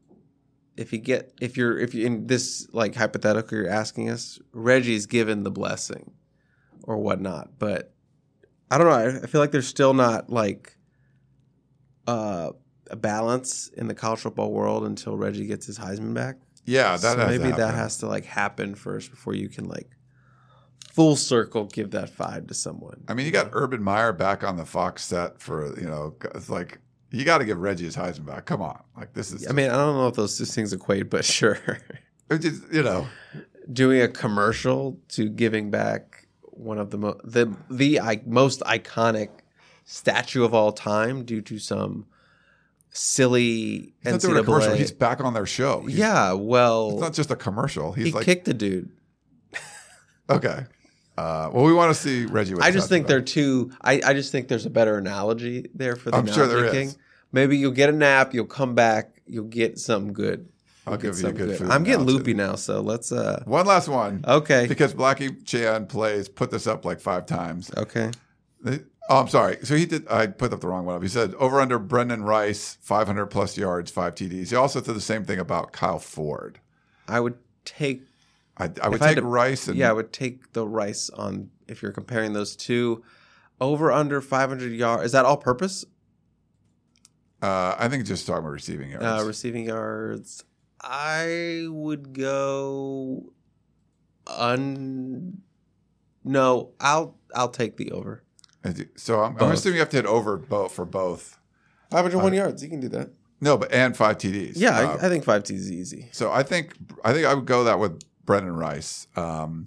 if 0.76 0.92
you 0.92 0.98
get 0.98 1.32
if 1.40 1.56
you're 1.56 1.78
if 1.78 1.94
you 1.94 2.06
in 2.06 2.26
this 2.26 2.66
like 2.72 2.94
hypothetical 2.94 3.58
you're 3.58 3.68
asking 3.68 4.10
us, 4.10 4.38
Reggie's 4.52 5.06
given 5.06 5.42
the 5.42 5.50
blessing 5.50 6.12
or 6.84 6.96
whatnot, 6.96 7.58
but 7.58 7.92
I 8.70 8.78
don't 8.78 8.86
know. 8.86 8.92
I, 8.92 9.24
I 9.24 9.26
feel 9.26 9.40
like 9.40 9.50
there's 9.50 9.68
still 9.68 9.94
not 9.94 10.30
like 10.30 10.76
uh, 12.06 12.52
a 12.90 12.96
balance 12.96 13.68
in 13.68 13.88
the 13.88 13.94
college 13.94 14.20
football 14.20 14.52
world 14.52 14.84
until 14.84 15.16
Reggie 15.16 15.46
gets 15.46 15.66
his 15.66 15.78
Heisman 15.78 16.14
back. 16.14 16.36
Yeah, 16.64 16.92
that 16.92 17.00
so 17.00 17.18
has 17.18 17.32
to 17.32 17.38
maybe 17.38 17.56
that 17.56 17.74
has 17.74 17.98
to 17.98 18.06
like 18.06 18.24
happen 18.24 18.74
first 18.74 19.10
before 19.10 19.34
you 19.34 19.48
can 19.48 19.66
like 19.66 19.90
full 20.90 21.16
circle 21.16 21.64
give 21.64 21.92
that 21.92 22.10
five 22.10 22.46
to 22.48 22.54
someone. 22.54 23.04
I 23.08 23.14
mean, 23.14 23.26
you 23.26 23.32
got 23.32 23.50
Urban 23.52 23.82
Meyer 23.82 24.12
back 24.12 24.44
on 24.44 24.56
the 24.56 24.66
Fox 24.66 25.04
set 25.04 25.40
for, 25.40 25.78
you 25.80 25.86
know, 25.86 26.14
it's 26.34 26.50
like, 26.50 26.78
you 27.10 27.24
got 27.24 27.38
to 27.38 27.44
give 27.44 27.58
Reggie 27.58 27.84
his 27.84 27.96
Heisman 27.96 28.26
back. 28.26 28.44
Come 28.44 28.62
on. 28.62 28.80
Like, 28.96 29.12
this 29.14 29.32
is, 29.32 29.48
I 29.48 29.52
mean, 29.52 29.70
I 29.70 29.74
don't 29.74 29.96
know 29.96 30.08
if 30.08 30.14
those 30.14 30.36
two 30.36 30.44
things 30.44 30.72
equate, 30.72 31.10
but 31.10 31.24
sure. 31.24 31.58
it's 32.30 32.44
just, 32.44 32.72
you 32.72 32.82
know, 32.82 33.06
doing 33.72 34.00
a 34.00 34.08
commercial 34.08 34.98
to 35.10 35.28
giving 35.28 35.70
back 35.70 36.26
one 36.42 36.78
of 36.78 36.90
the 36.90 36.98
mo- 36.98 37.20
the 37.24 37.56
the 37.70 38.00
I- 38.00 38.22
most 38.26 38.60
iconic 38.60 39.30
statue 39.84 40.44
of 40.44 40.54
all 40.54 40.72
time 40.72 41.24
due 41.24 41.40
to 41.42 41.58
some 41.58 42.06
silly 42.90 43.94
He's 44.02 44.24
not 44.24 44.44
commercial. 44.44 44.74
He's 44.74 44.92
back 44.92 45.20
on 45.20 45.34
their 45.34 45.46
show. 45.46 45.82
He's, 45.86 45.96
yeah, 45.96 46.32
well, 46.32 46.92
It's 46.92 47.00
not 47.00 47.12
just 47.14 47.30
a 47.30 47.36
commercial. 47.36 47.92
He's 47.92 48.06
he 48.06 48.12
like, 48.12 48.24
kicked 48.24 48.44
the 48.44 48.54
dude. 48.54 48.90
okay. 50.28 50.66
Uh, 51.16 51.50
well, 51.52 51.64
we 51.64 51.72
want 51.72 51.94
to 51.94 52.00
see 52.00 52.24
Reggie. 52.24 52.54
I 52.60 52.70
just 52.70 52.88
think 52.88 53.06
tattoo. 53.06 53.12
they're 53.12 53.22
too. 53.22 53.72
I, 53.82 54.00
I 54.04 54.14
just 54.14 54.32
think 54.32 54.48
there's 54.48 54.66
a 54.66 54.70
better 54.70 54.96
analogy 54.96 55.68
there 55.74 55.96
for 55.96 56.10
the 56.10 56.16
I'm 56.16 56.26
sure 56.26 56.46
there 56.46 56.64
is. 56.74 56.96
Maybe 57.32 57.56
you'll 57.58 57.72
get 57.72 57.88
a 57.88 57.92
nap, 57.92 58.34
you'll 58.34 58.46
come 58.46 58.74
back, 58.74 59.20
you'll 59.26 59.44
get 59.44 59.78
something 59.78 60.12
good. 60.12 60.48
I'll 60.86 60.96
give 60.96 61.18
you 61.20 61.28
a 61.28 61.32
good 61.32 61.56
food 61.58 61.70
I'm 61.70 61.84
getting 61.84 62.06
loopy 62.06 62.34
now, 62.34 62.56
so 62.56 62.80
let's. 62.80 63.12
uh 63.12 63.42
One 63.44 63.66
last 63.66 63.86
one. 63.88 64.24
Okay. 64.26 64.66
Because 64.66 64.94
Blackie 64.94 65.44
Chan 65.44 65.86
plays 65.86 66.28
put 66.28 66.50
this 66.50 66.66
up 66.66 66.84
like 66.84 67.00
five 67.00 67.26
times. 67.26 67.70
Okay. 67.76 68.10
They- 68.62 68.80
Oh, 69.08 69.16
I'm 69.18 69.26
sorry. 69.28 69.58
So 69.64 69.74
he 69.74 69.86
did. 69.86 70.06
I 70.08 70.28
put 70.28 70.52
up 70.52 70.60
the 70.60 70.68
wrong 70.68 70.86
one. 70.86 70.94
Up. 70.94 71.02
He 71.02 71.08
said 71.08 71.34
over 71.34 71.60
under 71.60 71.80
Brenden 71.80 72.22
Rice, 72.24 72.78
500 72.80 73.26
plus 73.26 73.58
yards, 73.58 73.90
five 73.90 74.14
TDs. 74.14 74.50
He 74.50 74.54
also 74.56 74.80
said 74.80 74.94
the 74.94 75.00
same 75.00 75.24
thing 75.24 75.40
about 75.40 75.72
Kyle 75.72 75.98
Ford. 75.98 76.60
I 77.08 77.18
would 77.18 77.36
take. 77.64 78.02
I, 78.60 78.70
I 78.82 78.88
would 78.88 78.96
if 78.96 79.02
I 79.02 79.08
take 79.08 79.16
to- 79.16 79.22
Rice 79.24 79.68
and 79.68 79.76
Yeah, 79.76 79.90
I 79.90 79.92
would 79.92 80.12
take 80.12 80.52
the 80.52 80.66
Rice 80.66 81.08
on 81.10 81.50
if 81.66 81.82
you're 81.82 81.92
comparing 81.92 82.32
those 82.32 82.54
two. 82.56 83.02
Over 83.60 83.92
under 83.92 84.20
500 84.20 84.72
yards. 84.72 85.04
Is 85.04 85.12
that 85.12 85.24
all 85.24 85.36
purpose? 85.36 85.84
uh, 87.42 87.74
I 87.78 87.88
think 87.88 88.04
just 88.06 88.26
talking 88.26 88.40
about 88.40 88.50
receiving 88.52 88.90
yards. 88.90 89.04
Uh, 89.04 89.24
receiving 89.26 89.64
yards. 89.66 90.44
I 90.82 91.64
would 91.68 92.12
go. 92.14 93.32
Un. 94.26 95.38
No, 96.24 96.72
I'll 96.80 97.16
I'll 97.34 97.48
take 97.48 97.76
the 97.76 97.90
over. 97.92 98.22
so 98.96 99.22
I'm, 99.22 99.36
I'm 99.40 99.52
assuming 99.52 99.76
you 99.76 99.80
have 99.80 99.88
to 99.90 99.96
hit 99.96 100.06
over 100.06 100.36
both 100.36 100.72
for 100.72 100.84
both. 100.84 101.38
501 101.90 102.34
yards. 102.34 102.62
You 102.62 102.68
can 102.68 102.80
do 102.80 102.88
that. 102.90 103.10
No, 103.40 103.56
but 103.56 103.72
and 103.72 103.96
five 103.96 104.18
TDs. 104.18 104.52
Yeah, 104.56 104.78
Uh, 104.78 104.96
I, 105.02 105.06
I 105.06 105.08
think 105.08 105.24
five 105.24 105.42
TDs 105.42 105.54
is 105.54 105.72
easy. 105.72 106.08
So 106.12 106.30
I 106.30 106.42
think 106.42 106.74
I 107.04 107.12
think 107.12 107.26
I 107.26 107.34
would 107.34 107.46
go 107.46 107.64
that 107.64 107.78
with 107.78 108.00
Brenden 108.30 108.56
Rice. 108.56 109.08
Um, 109.16 109.66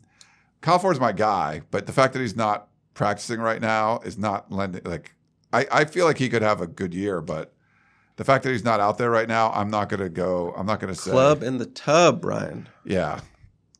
Kyle 0.61 0.79
Ford's 0.79 0.99
my 0.99 1.11
guy, 1.11 1.61
but 1.71 1.85
the 1.85 1.91
fact 1.91 2.13
that 2.13 2.19
he's 2.19 2.35
not 2.35 2.69
practicing 2.93 3.41
right 3.41 3.59
now 3.59 3.99
is 3.99 4.17
not 4.17 4.51
lending. 4.51 4.81
Like 4.85 5.13
I, 5.51 5.67
I 5.71 5.85
feel 5.85 6.05
like 6.05 6.17
he 6.17 6.29
could 6.29 6.41
have 6.41 6.61
a 6.61 6.67
good 6.67 6.93
year, 6.93 7.19
but 7.19 7.53
the 8.15 8.23
fact 8.23 8.43
that 8.45 8.51
he's 8.51 8.63
not 8.63 8.79
out 8.79 8.97
there 8.97 9.11
right 9.11 9.27
now, 9.27 9.51
I'm 9.51 9.69
not 9.69 9.89
going 9.89 9.99
to 9.99 10.09
go. 10.09 10.53
I'm 10.55 10.65
not 10.65 10.79
going 10.79 10.93
to 10.93 10.99
say 10.99 11.11
Club 11.11 11.43
in 11.43 11.57
the 11.57 11.65
tub, 11.65 12.21
Brian. 12.21 12.69
Yeah. 12.85 13.19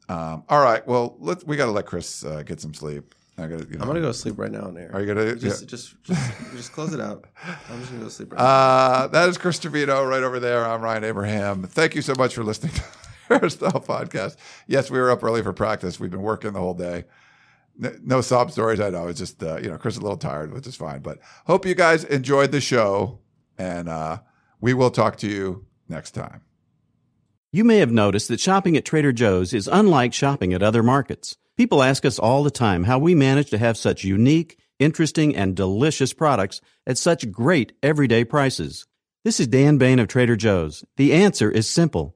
Um, 0.10 0.44
all 0.50 0.62
right. 0.62 0.86
Well, 0.86 1.16
let's. 1.20 1.46
We 1.46 1.56
got 1.56 1.66
to 1.66 1.72
let 1.72 1.86
Chris 1.86 2.26
uh, 2.26 2.44
get 2.44 2.60
some 2.60 2.74
sleep. 2.74 3.16
I 3.36 3.48
gotta, 3.48 3.66
you 3.68 3.78
know, 3.78 3.82
I'm 3.82 3.88
gonna 3.88 4.00
go 4.00 4.12
sleep 4.12 4.38
right 4.38 4.52
now. 4.52 4.72
Are 4.94 5.02
you 5.02 5.08
gonna? 5.08 5.36
just, 5.36 5.64
yeah. 5.64 5.68
just, 5.68 6.04
just, 6.04 6.32
just 6.56 6.72
close 6.72 6.94
it 6.94 7.00
out. 7.00 7.26
I'm 7.44 7.80
just 7.80 7.92
gonna 7.92 8.04
go 8.04 8.10
sleep 8.10 8.32
right 8.32 8.38
now. 8.38 8.46
Uh, 8.46 9.08
that 9.08 9.28
is 9.28 9.40
Chris 9.40 9.58
Trevino 9.58 10.06
right 10.06 10.22
over 10.22 10.40
there. 10.40 10.64
I'm 10.64 10.84
Ryan 10.84 11.04
Abraham. 11.04 11.64
Thank 11.64 11.96
you 11.96 12.04
so 12.04 12.14
much 12.16 12.36
for 12.36 12.44
listening 12.44 12.74
Peristyle 13.28 13.82
Podcast. 13.82 14.38
Yes, 14.68 14.92
we 14.92 15.00
were 15.00 15.12
up 15.12 15.24
early 15.24 15.42
for 15.42 15.54
practice. 15.54 16.00
We've 16.00 16.12
been 16.12 16.22
working 16.22 16.54
the 16.54 16.60
whole 16.60 16.74
day. 16.74 17.06
No 17.78 18.22
sob 18.22 18.52
stories. 18.52 18.80
I 18.80 18.90
know. 18.90 19.08
It's 19.08 19.20
just, 19.20 19.42
uh, 19.42 19.58
you 19.58 19.70
know, 19.70 19.78
Chris 19.78 19.96
is 19.96 20.00
a 20.00 20.04
little 20.04 20.18
tired, 20.18 20.54
which 20.54 20.68
is 20.68 20.76
fine. 20.76 21.02
But 21.02 21.20
hope 21.46 21.66
you 21.66 21.74
guys 21.74 22.04
enjoyed 22.04 22.52
the 22.52 22.62
show. 22.62 23.20
And 23.58 23.90
uh, 23.90 24.20
we 24.62 24.74
will 24.74 24.92
talk 24.92 25.18
to 25.18 25.28
you 25.28 25.66
next 25.90 26.12
time. 26.12 26.42
You 27.52 27.64
may 27.64 27.78
have 27.78 27.92
noticed 27.92 28.30
that 28.30 28.40
shopping 28.40 28.76
at 28.78 28.86
Trader 28.86 29.12
Joe's 29.12 29.54
is 29.54 29.68
unlike 29.72 30.14
shopping 30.14 30.54
at 30.54 30.64
other 30.64 30.82
markets. 30.82 31.38
People 31.56 31.84
ask 31.84 32.04
us 32.04 32.18
all 32.18 32.44
the 32.44 32.50
time 32.50 32.86
how 32.86 32.98
we 32.98 33.14
manage 33.14 33.52
to 33.52 33.60
have 33.60 33.78
such 33.78 34.04
unique, 34.04 34.58
interesting, 34.80 35.36
and 35.36 35.56
delicious 35.56 36.14
products 36.14 36.62
at 36.88 36.98
such 36.98 37.32
great 37.32 37.74
everyday 37.84 38.24
prices. 38.26 38.88
This 39.24 39.40
is 39.40 39.48
Dan 39.48 39.78
Bane 39.78 40.00
of 40.00 40.08
Trader 40.08 40.36
Joe's. 40.36 40.84
The 40.98 41.14
answer 41.14 41.50
is 41.52 41.70
simple. 41.70 42.16